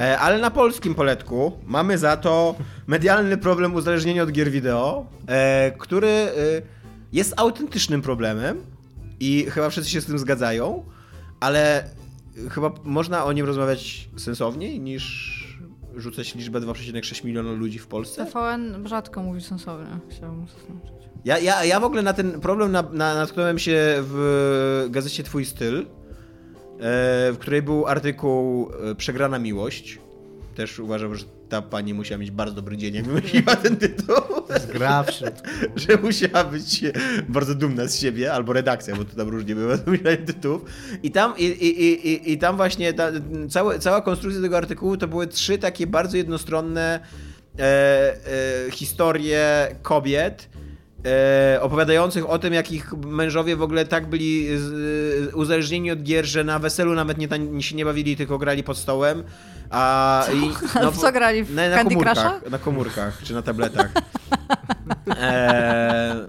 E, 0.00 0.18
ale 0.18 0.38
na 0.38 0.50
polskim 0.50 0.94
poletku 0.94 1.52
mamy 1.66 1.98
za 1.98 2.16
to 2.16 2.54
medialny 2.86 3.36
problem 3.36 3.74
uzależnienia 3.74 4.22
od 4.22 4.32
gier 4.32 4.50
wideo, 4.50 5.06
e, 5.26 5.72
który 5.78 6.08
e, 6.08 6.30
jest 7.12 7.34
autentycznym 7.36 8.02
problemem 8.02 8.62
i 9.20 9.46
chyba 9.50 9.70
wszyscy 9.70 9.90
się 9.90 10.00
z 10.00 10.06
tym 10.06 10.18
zgadzają, 10.18 10.84
ale 11.44 11.90
chyba 12.50 12.72
można 12.84 13.24
o 13.24 13.32
nim 13.32 13.46
rozmawiać 13.46 14.08
sensowniej 14.16 14.80
niż 14.80 15.34
rzucać 15.96 16.34
liczbę 16.34 16.60
2,6 16.60 17.24
miliona 17.24 17.52
ludzi 17.52 17.78
w 17.78 17.86
Polsce? 17.86 18.26
TVN 18.26 18.88
rzadko 18.88 19.22
mówi 19.22 19.40
sensownie, 19.40 19.98
chciałbym 20.10 20.46
zaznaczyć. 20.46 21.08
Ja, 21.24 21.38
ja, 21.38 21.64
ja 21.64 21.80
w 21.80 21.84
ogóle 21.84 22.02
na 22.02 22.12
ten 22.12 22.40
problem 22.40 22.72
na, 22.72 22.82
na, 22.82 23.14
natknąłem 23.14 23.58
się 23.58 23.76
w 23.98 24.86
gazecie 24.90 25.22
Twój 25.22 25.44
Styl, 25.44 25.78
e, 25.78 25.84
w 27.32 27.36
której 27.38 27.62
był 27.62 27.86
artykuł 27.86 28.70
e, 28.90 28.94
Przegrana 28.94 29.38
Miłość. 29.38 29.98
Też 30.54 30.78
uważam, 30.78 31.14
że 31.14 31.24
ta 31.54 31.62
pani 31.62 31.94
musiała 31.94 32.18
mieć 32.18 32.30
bardzo 32.30 32.54
dobry 32.54 32.76
dzień, 32.76 32.94
jak 32.94 33.04
wymyśliła 33.04 33.56
ten 33.64 33.76
tytuł. 33.76 34.16
Gra 34.72 35.02
w 35.02 35.10
środku. 35.10 35.48
że 35.88 35.96
musiała 35.96 36.44
być 36.44 36.82
bardzo 37.28 37.54
dumna 37.54 37.86
z 37.88 37.96
siebie, 37.96 38.32
albo 38.32 38.52
redakcja, 38.52 38.96
bo 38.96 39.04
to 39.04 39.16
tam 39.16 39.28
różnie 39.28 39.54
było 39.54 39.76
wymyślanie 39.76 40.16
tytułów. 40.32 40.62
I 41.02 41.10
tam, 41.10 41.34
i, 41.38 41.44
i, 41.44 42.08
i, 42.08 42.32
i 42.32 42.38
tam 42.38 42.56
właśnie 42.56 42.92
ta, 42.92 43.10
całe, 43.50 43.78
cała 43.78 44.00
konstrukcja 44.00 44.42
tego 44.42 44.56
artykułu 44.56 44.96
to 44.96 45.08
były 45.08 45.26
trzy 45.26 45.58
takie 45.58 45.86
bardzo 45.86 46.16
jednostronne 46.16 47.00
e, 47.58 47.62
e, 47.62 48.70
historie 48.70 49.76
kobiet, 49.82 50.48
e, 51.04 51.58
opowiadających 51.62 52.30
o 52.30 52.38
tym, 52.38 52.54
jak 52.54 52.72
ich 52.72 52.92
mężowie 52.92 53.56
w 53.56 53.62
ogóle 53.62 53.86
tak 53.86 54.06
byli 54.06 54.58
z, 54.58 55.34
uzależnieni 55.34 55.90
od 55.90 56.02
gier, 56.02 56.26
że 56.26 56.44
na 56.44 56.58
weselu 56.58 56.94
nawet 56.94 57.18
nie, 57.18 57.62
się 57.62 57.76
nie 57.76 57.84
bawili, 57.84 58.16
tylko 58.16 58.38
grali 58.38 58.62
pod 58.62 58.78
stołem. 58.78 59.24
A, 59.70 60.26
i, 60.34 60.50
no, 60.82 60.92
co 60.92 61.12
grali? 61.12 61.44
W 61.44 61.54
na, 61.54 61.68
na 61.68 61.84
komórkach, 61.84 62.50
na 62.50 62.58
komórkach 62.58 63.22
czy 63.22 63.34
na 63.34 63.42
tabletach. 63.42 63.92
E, 65.08 66.26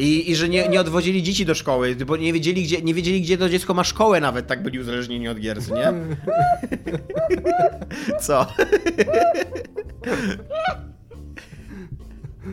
i, 0.00 0.30
I 0.30 0.36
że 0.36 0.48
nie, 0.48 0.68
nie 0.68 0.80
odwodzili 0.80 1.22
dzieci 1.22 1.46
do 1.46 1.54
szkoły, 1.54 1.96
bo 1.96 2.16
nie 2.16 2.32
wiedzieli, 2.32 2.62
gdzie, 2.62 2.82
nie 2.82 2.94
wiedzieli, 2.94 3.22
gdzie 3.22 3.38
to 3.38 3.48
dziecko 3.48 3.74
ma 3.74 3.84
szkołę 3.84 4.20
nawet, 4.20 4.46
tak 4.46 4.62
byli 4.62 4.78
uzależnieni 4.80 5.28
od 5.28 5.40
gier, 5.40 5.58
nie? 5.70 5.92
Co? 8.26 8.46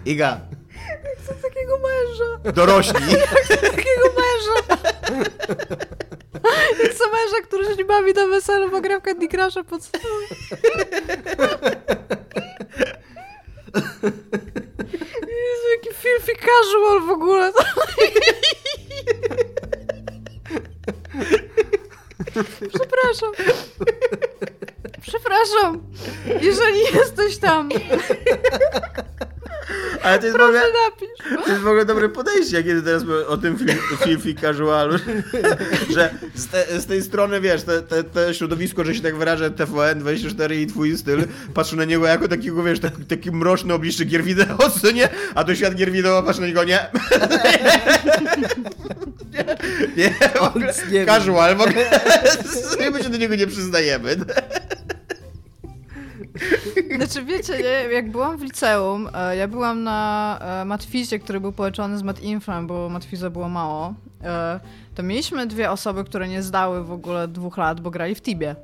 Iga. 0.06 0.42
Chcę 1.24 1.34
takiego 1.36 1.78
męża. 1.80 2.52
Dorośli. 2.54 3.16
Chcę 3.44 3.58
takiego 3.58 4.08
męża. 4.18 4.84
Chcę 6.76 7.04
męża, 7.12 7.42
który 7.44 7.66
się 7.66 7.76
nie 7.76 7.86
bawi 7.86 8.14
na 8.14 8.28
weselu, 8.28 8.72
bo 8.72 8.82
gra 8.82 9.00
w 9.00 9.04
Candy 9.04 9.28
Crush'a 9.28 9.64
pod 9.64 9.84
stołem. 9.84 10.28
Jezu, 15.22 15.68
jaki 15.76 15.90
filthy 15.94 16.32
casual 16.36 17.02
w 17.02 17.10
ogóle. 17.10 17.52
Przepraszam. 22.70 23.32
Przepraszam. 25.02 25.82
Jeżeli 26.42 26.80
jesteś 26.80 27.38
tam. 27.38 27.70
Ale 30.08 30.20
to 30.20 30.26
jest 30.26 30.38
w 30.38 30.42
ogóle, 30.42 30.62
napisz. 30.86 31.46
to 31.46 31.52
jest 31.52 31.62
w 31.62 31.68
ogóle 31.68 31.86
dobre 31.86 32.10
podejście, 32.10 32.64
kiedy 32.64 32.82
teraz 32.82 33.04
o 33.28 33.38
tym 33.38 33.58
film, 33.58 33.78
filmie 34.04 34.42
casualu, 34.42 34.98
że 35.96 36.10
z, 36.36 36.48
te, 36.48 36.82
z 36.82 36.86
tej 36.86 37.04
strony, 37.04 37.42
wiesz, 37.42 37.64
te, 37.64 37.82
te, 37.82 38.04
te 38.04 38.34
środowisko, 38.34 38.84
że 38.84 38.96
się 38.96 39.02
tak 39.02 39.16
wyrażę, 39.16 39.52
TVN24 39.52 40.56
i 40.56 40.68
twój 40.68 40.98
styl, 40.98 41.24
patrzą 41.54 41.76
na 41.76 41.86
niego 41.86 42.08
jako 42.08 42.28
takiego, 42.28 42.64
wiesz, 42.64 42.80
taki, 42.80 43.06
taki 43.06 43.32
mroczny 43.32 43.74
oblicze 43.74 44.06
gier 44.06 44.24
wideo, 44.24 44.70
co 44.82 44.92
nie? 44.92 45.10
A 45.36 45.44
to 45.44 45.56
świat 45.56 45.76
gier 45.76 45.92
wideo, 45.92 46.24
patrz 46.24 46.40
na 46.40 46.48
niego, 46.48 46.64
nie. 46.64 46.80
nie, 49.34 49.46
nie, 49.98 50.30
w 50.36 50.42
ogóle, 50.42 50.74
nie 50.92 51.06
casual, 51.06 51.56
w 51.56 51.62
ogóle, 51.62 51.90
my 52.92 53.04
się 53.04 53.10
do 53.10 53.18
niego 53.18 53.36
nie 53.36 53.48
przyznajemy. 53.48 54.16
Znaczy 56.98 57.24
wiecie, 57.26 57.58
nie? 57.58 57.94
jak 57.94 58.12
byłam 58.12 58.38
w 58.38 58.42
liceum, 58.42 59.10
e, 59.14 59.36
ja 59.36 59.48
byłam 59.48 59.84
na 59.84 60.40
e, 60.42 60.66
matfizie, 60.66 61.20
który 61.20 61.40
był 61.40 61.52
połączony 61.52 61.98
z 61.98 62.04
matinfrem, 62.04 62.68
bo 62.68 62.90
matfiza 62.90 63.30
było 63.30 63.50
mało, 63.50 63.94
e, 64.24 64.60
to 64.96 65.04
mieliśmy 65.04 65.48
dwie 65.48 65.72
osoby, 65.72 66.04
które 66.04 66.28
nie 66.28 66.44
zdały 66.44 66.84
w 66.84 66.92
ogóle 66.92 67.28
dwóch 67.28 67.58
lat, 67.58 67.82
bo 67.82 67.92
grali 67.92 68.16
w 68.16 68.22
Tibie. 68.22 68.56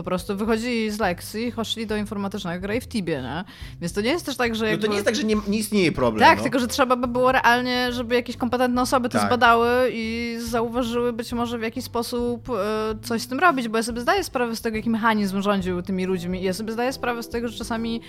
Po 0.00 0.04
prostu 0.04 0.36
wychodzili 0.36 0.90
z 0.90 0.98
lekcji, 0.98 1.52
poszli 1.52 1.86
do 1.86 1.96
informatycznego, 1.96 2.62
grali 2.62 2.80
w 2.80 2.88
Tibie, 2.88 3.22
nie? 3.22 3.44
Więc 3.80 3.92
to 3.92 4.00
nie 4.00 4.10
jest 4.10 4.26
też 4.26 4.36
tak, 4.36 4.54
że 4.54 4.64
No 4.64 4.70
jakby... 4.70 4.86
to 4.86 4.88
nie 4.90 4.94
jest 4.94 5.06
tak, 5.06 5.16
że 5.16 5.24
nie, 5.24 5.36
nie 5.48 5.58
istnieje 5.58 5.92
problem. 5.92 6.28
Tak, 6.28 6.36
no. 6.38 6.42
tylko 6.42 6.58
że 6.58 6.66
trzeba 6.66 6.96
by 6.96 7.06
było 7.06 7.32
realnie, 7.32 7.92
żeby 7.92 8.14
jakieś 8.14 8.36
kompetentne 8.36 8.82
osoby 8.82 9.08
to 9.08 9.18
Tak. 9.18 9.26
zbadały 9.28 9.90
i 9.92 10.36
zauważyły 10.40 11.12
być 11.12 11.32
może 11.32 11.58
w 11.58 11.62
jakiś 11.62 11.84
sposób 11.84 12.50
e, 12.50 12.54
coś 13.02 13.22
z 13.22 13.26
tym 13.28 13.38
robić, 13.40 13.68
bo 13.68 13.76
ja 13.76 13.82
sobie 13.82 14.00
zdaję 14.00 14.24
sprawę 14.24 14.56
z 14.56 14.60
tego, 14.60 14.76
jaki 14.76 14.90
mechanizm 14.90 15.42
rządził 15.42 15.82
tymi 15.82 16.06
ludźmi 16.06 16.40
i 16.40 16.44
ja 16.44 16.52
sobie 16.52 16.72
zdaję 16.72 16.92
sprawę 16.92 17.22
z 17.22 17.28
tego, 17.28 17.48
że 17.48 17.58
czasami 17.58 18.00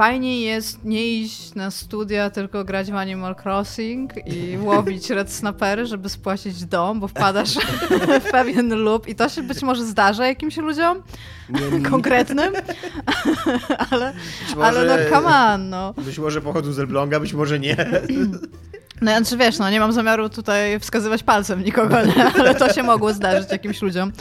fajniej 0.00 0.40
jest 0.42 0.84
nie 0.84 1.06
iść 1.06 1.54
na 1.54 1.70
studia, 1.70 2.30
tylko 2.30 2.64
grać 2.64 2.90
w 2.90 2.94
Animal 2.94 3.36
Crossing 3.44 4.12
i 4.26 4.58
łowić 4.58 5.10
red 5.18 5.32
snapery, 5.32 5.86
żeby 5.86 6.08
spłacić 6.08 6.64
dom, 6.64 7.00
bo 7.00 7.08
wpadasz 7.08 7.54
w 8.20 8.30
pewien 8.30 8.74
lub 8.74 9.08
i 9.08 9.14
to 9.14 9.28
się 9.28 9.42
być 9.42 9.62
może 9.62 9.84
zdarza 9.84 10.26
jakimś 10.26 10.56
ludziom 10.56 11.02
Nie, 11.48 11.90
konkretnym, 11.90 12.52
ale, 13.90 14.12
Być 14.12 14.56
ale 14.62 14.84
no 14.84 14.92
może- 14.92 15.10
come 15.10 15.28
on, 15.36 15.68
no. 15.68 15.94
Być 15.98 16.18
może 16.18 16.40
pochodzą 16.40 16.72
z 16.72 16.78
Elbląga, 16.78 17.20
być 17.20 17.32
może 17.32 17.58
nie. 17.58 17.76
No 19.00 19.10
ja 19.10 19.24
czy 19.24 19.36
wiesz, 19.36 19.58
no 19.58 19.70
nie 19.70 19.80
mam 19.80 19.92
zamiaru 19.92 20.28
tutaj 20.28 20.80
wskazywać 20.80 21.22
palcem 21.22 21.64
nikogo, 21.64 22.04
nie? 22.04 22.24
ale 22.24 22.54
to 22.54 22.72
się 22.72 22.82
mogło 22.82 23.12
zdarzyć 23.12 23.50
jakimś 23.52 23.82
ludziom. 23.82 24.12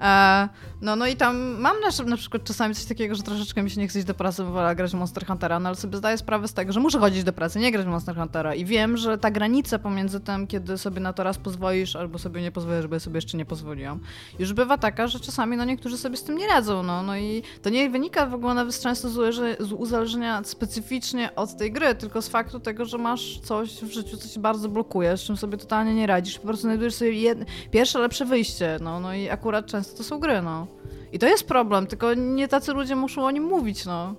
E, 0.00 0.48
no, 0.80 0.96
no 0.96 1.06
i 1.06 1.16
tam 1.16 1.60
mam 1.60 1.76
na, 1.80 2.04
na 2.06 2.16
przykład 2.16 2.44
czasami 2.44 2.74
coś 2.74 2.84
takiego, 2.84 3.14
że 3.14 3.22
troszeczkę 3.22 3.62
mi 3.62 3.70
się 3.70 3.80
nie 3.80 3.88
chce 3.88 3.98
iść 3.98 4.08
do 4.08 4.14
pracy, 4.14 4.42
bo 4.42 4.50
wolę 4.50 4.76
grać 4.76 4.94
Monster 4.94 5.26
Huntera, 5.26 5.60
no 5.60 5.68
ale 5.68 5.76
sobie 5.76 5.96
zdaję 5.96 6.18
sprawę 6.18 6.48
z 6.48 6.52
tego, 6.52 6.72
że 6.72 6.80
muszę 6.80 6.98
chodzić 6.98 7.24
do 7.24 7.32
pracy, 7.32 7.58
nie 7.58 7.72
grać 7.72 7.86
Monster 7.86 8.16
Huntera. 8.16 8.54
I 8.54 8.64
wiem, 8.64 8.96
że 8.96 9.18
ta 9.18 9.30
granica 9.30 9.78
pomiędzy 9.78 10.20
tym, 10.20 10.46
kiedy 10.46 10.78
sobie 10.78 11.00
na 11.00 11.12
to 11.12 11.22
raz 11.22 11.38
pozwolisz, 11.38 11.96
albo 11.96 12.18
sobie 12.18 12.42
nie 12.42 12.52
pozwolisz, 12.52 12.86
bo 12.86 12.96
ja 12.96 13.00
sobie 13.00 13.16
jeszcze 13.16 13.36
nie 13.36 13.44
pozwoliłam, 13.44 14.00
już 14.38 14.52
bywa 14.52 14.78
taka, 14.78 15.06
że 15.06 15.20
czasami 15.20 15.56
no 15.56 15.64
niektórzy 15.64 15.98
sobie 15.98 16.16
z 16.16 16.22
tym 16.22 16.36
nie 16.36 16.46
radzą, 16.46 16.82
no, 16.82 17.02
no 17.02 17.16
i 17.16 17.42
to 17.62 17.70
nie 17.70 17.90
wynika 17.90 18.26
w 18.26 18.34
ogóle 18.34 18.54
nawet 18.54 18.80
często 18.80 19.08
z, 19.08 19.72
uzależnienia 19.72 20.44
specyficznie 20.44 21.34
od 21.34 21.56
tej 21.56 21.72
gry, 21.72 21.94
tylko 21.94 22.22
z 22.22 22.28
faktu 22.28 22.60
tego, 22.60 22.84
że 22.84 22.98
masz 22.98 23.38
coś 23.38 23.70
w 23.70 23.92
życiu, 23.92 24.16
co 24.16 24.28
ci 24.28 24.40
bardzo 24.40 24.68
blokuje, 24.68 25.16
z 25.16 25.20
czym 25.20 25.36
sobie 25.36 25.58
totalnie 25.58 25.94
nie 25.94 26.06
radzisz, 26.06 26.38
po 26.38 26.46
prostu 26.46 26.62
znajdujesz 26.62 26.94
sobie 26.94 27.34
pierwsze 27.70 27.98
lepsze 27.98 28.24
wyjście, 28.24 28.78
no, 28.80 29.00
no 29.00 29.14
i 29.14 29.28
akurat 29.28 29.66
często 29.66 29.89
to 29.96 30.04
są 30.04 30.18
gry, 30.18 30.42
no. 30.42 30.66
I 31.12 31.18
to 31.18 31.26
jest 31.26 31.48
problem, 31.48 31.86
tylko 31.86 32.14
nie 32.14 32.48
tacy 32.48 32.72
ludzie 32.72 32.96
muszą 32.96 33.24
o 33.24 33.30
nim 33.30 33.44
mówić, 33.44 33.86
no. 33.86 34.14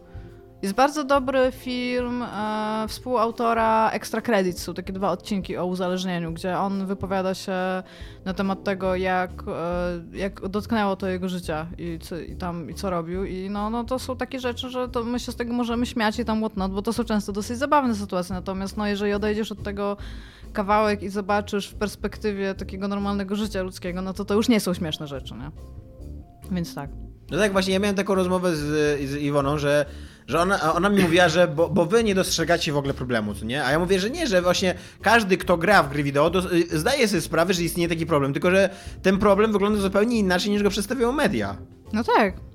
Jest 0.61 0.75
bardzo 0.75 1.03
dobry 1.03 1.51
film 1.51 2.23
e, 2.23 2.85
współautora 2.87 3.89
Extra 3.89 4.21
Credits. 4.21 4.63
Są 4.63 4.73
takie 4.73 4.93
dwa 4.93 5.11
odcinki 5.11 5.57
o 5.57 5.65
uzależnieniu, 5.65 6.31
gdzie 6.33 6.57
on 6.57 6.85
wypowiada 6.85 7.33
się 7.33 7.53
na 8.25 8.33
temat 8.33 8.63
tego, 8.63 8.95
jak, 8.95 9.31
e, 9.47 10.17
jak 10.17 10.47
dotknęło 10.47 10.95
to 10.95 11.07
jego 11.07 11.29
życia 11.29 11.67
i, 11.77 11.99
co, 12.01 12.19
i 12.19 12.35
tam 12.35 12.69
i 12.69 12.73
co 12.73 12.89
robił. 12.89 13.25
I 13.25 13.49
no, 13.49 13.69
no 13.69 13.83
to 13.83 13.99
są 13.99 14.17
takie 14.17 14.39
rzeczy, 14.39 14.69
że 14.69 14.89
to 14.89 15.03
my 15.03 15.19
się 15.19 15.31
z 15.31 15.35
tego 15.35 15.53
możemy 15.53 15.85
śmiać 15.85 16.19
i 16.19 16.25
tam 16.25 16.39
whatnot, 16.39 16.71
bo 16.71 16.81
to 16.81 16.93
są 16.93 17.03
często 17.03 17.31
dosyć 17.31 17.57
zabawne 17.57 17.95
sytuacje. 17.95 18.35
Natomiast 18.35 18.77
no, 18.77 18.87
jeżeli 18.87 19.13
odejdziesz 19.13 19.51
od 19.51 19.63
tego 19.63 19.97
kawałek 20.51 21.03
i 21.03 21.09
zobaczysz 21.09 21.67
w 21.67 21.75
perspektywie 21.75 22.55
takiego 22.55 22.87
normalnego 22.87 23.35
życia 23.35 23.61
ludzkiego, 23.61 24.01
no 24.01 24.13
to 24.13 24.25
to 24.25 24.33
już 24.33 24.49
nie 24.49 24.59
są 24.59 24.73
śmieszne 24.73 25.07
rzeczy, 25.07 25.33
nie? 25.33 25.51
Więc 26.51 26.75
tak. 26.75 26.89
No 27.31 27.37
tak, 27.37 27.51
właśnie 27.51 27.73
ja 27.73 27.79
miałem 27.79 27.95
taką 27.95 28.15
rozmowę 28.15 28.55
z, 28.55 28.61
z 29.09 29.15
Iwoną, 29.15 29.57
że, 29.57 29.85
że 30.27 30.39
ona, 30.39 30.73
ona 30.73 30.89
mi 30.89 31.01
mówiła, 31.01 31.29
że 31.29 31.47
bo, 31.47 31.69
bo 31.69 31.85
wy 31.85 32.03
nie 32.03 32.15
dostrzegacie 32.15 32.73
w 32.73 32.77
ogóle 32.77 32.93
problemu, 32.93 33.33
co 33.33 33.45
nie? 33.45 33.65
A 33.65 33.71
ja 33.71 33.79
mówię, 33.79 33.99
że 33.99 34.09
nie, 34.09 34.27
że 34.27 34.41
właśnie 34.41 34.75
każdy, 35.01 35.37
kto 35.37 35.57
gra 35.57 35.83
w 35.83 35.89
gry 35.89 36.03
wideo, 36.03 36.29
do, 36.29 36.41
zdaje 36.71 37.07
sobie 37.07 37.21
sprawę, 37.21 37.53
że 37.53 37.63
istnieje 37.63 37.89
taki 37.89 38.05
problem, 38.05 38.33
tylko 38.33 38.51
że 38.51 38.69
ten 39.01 39.17
problem 39.17 39.51
wygląda 39.51 39.81
zupełnie 39.81 40.19
inaczej 40.19 40.51
niż 40.51 40.63
go 40.63 40.69
przedstawiają 40.69 41.11
media. 41.11 41.57
No 41.93 42.03
tak. 42.03 42.50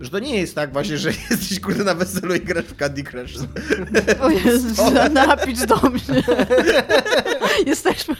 Że 0.00 0.10
to 0.10 0.18
nie 0.18 0.40
jest 0.40 0.54
tak 0.54 0.72
właśnie, 0.72 0.98
że 0.98 1.10
jesteś 1.30 1.60
kurde 1.60 1.84
na 1.84 1.94
weselu 1.94 2.34
i 2.34 2.40
grasz 2.40 2.64
w 2.64 2.76
Candy 2.76 3.02
Crush. 3.02 3.34
O 4.20 4.30
Jezus, 4.30 4.78
napisz 5.12 5.58
do 5.58 5.76
mnie. 5.76 6.22
jesteśmy, 7.66 8.16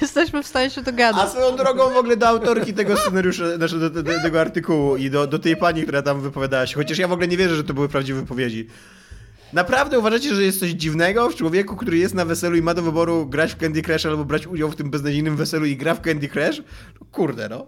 jesteśmy 0.00 0.42
w 0.42 0.46
stanie 0.46 0.70
się 0.70 0.80
A 0.80 0.84
dogadać. 0.84 1.30
swoją 1.30 1.56
drogą 1.56 1.90
w 1.90 1.96
ogóle 1.96 2.16
do 2.16 2.28
autorki 2.28 2.74
tego 2.74 2.96
scenariusza, 2.96 3.56
znaczy 3.56 3.78
do, 3.78 3.90
do, 3.90 4.02
do 4.02 4.22
tego 4.22 4.40
artykułu 4.40 4.96
i 4.96 5.10
do, 5.10 5.26
do 5.26 5.38
tej 5.38 5.56
pani, 5.56 5.82
która 5.82 6.02
tam 6.02 6.20
wypowiadała 6.20 6.66
się, 6.66 6.74
chociaż 6.74 6.98
ja 6.98 7.08
w 7.08 7.12
ogóle 7.12 7.28
nie 7.28 7.36
wierzę, 7.36 7.56
że 7.56 7.64
to 7.64 7.74
były 7.74 7.88
prawdziwe 7.88 8.20
wypowiedzi. 8.20 8.66
Naprawdę 9.52 9.98
uważacie, 9.98 10.34
że 10.34 10.42
jest 10.42 10.60
coś 10.60 10.70
dziwnego 10.70 11.30
w 11.30 11.34
człowieku, 11.34 11.76
który 11.76 11.98
jest 11.98 12.14
na 12.14 12.24
weselu 12.24 12.56
i 12.56 12.62
ma 12.62 12.74
do 12.74 12.82
wyboru 12.82 13.26
grać 13.26 13.52
w 13.52 13.56
Candy 13.56 13.82
Crush 13.82 14.06
albo 14.06 14.24
brać 14.24 14.46
udział 14.46 14.70
w 14.70 14.76
tym 14.76 14.90
beznadziejnym 14.90 15.36
weselu 15.36 15.66
i 15.66 15.76
gra 15.76 15.94
w 15.94 16.00
Candy 16.00 16.28
Crush? 16.28 16.62
No, 17.00 17.06
kurde, 17.12 17.48
no. 17.48 17.66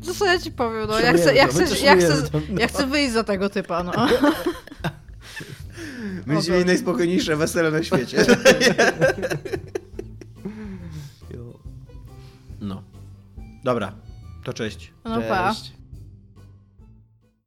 No, 0.00 0.06
to 0.06 0.14
co 0.14 0.26
ja 0.26 0.38
ci 0.38 0.50
powiem, 0.52 0.88
no. 0.88 1.00
Ja 1.00 1.12
chcę, 1.12 1.34
ja, 1.34 1.46
to, 1.48 1.52
chcę, 1.52 1.84
ja, 1.84 1.96
chcę, 1.96 2.22
ja 2.58 2.68
chcę 2.68 2.86
wyjść 2.86 3.12
za 3.12 3.24
tego 3.24 3.50
typa, 3.50 3.82
no. 3.82 3.92
Będziecie 6.26 6.52
mieli 6.52 6.64
najspokojniejsze 6.64 7.36
wesele 7.36 7.70
na 7.70 7.82
świecie. 7.82 8.24
No. 12.60 12.82
Dobra, 13.64 13.92
to 14.44 14.52
cześć. 14.52 14.92
No 15.04 15.22
pa. 15.22 15.54
Cześć. 15.54 15.72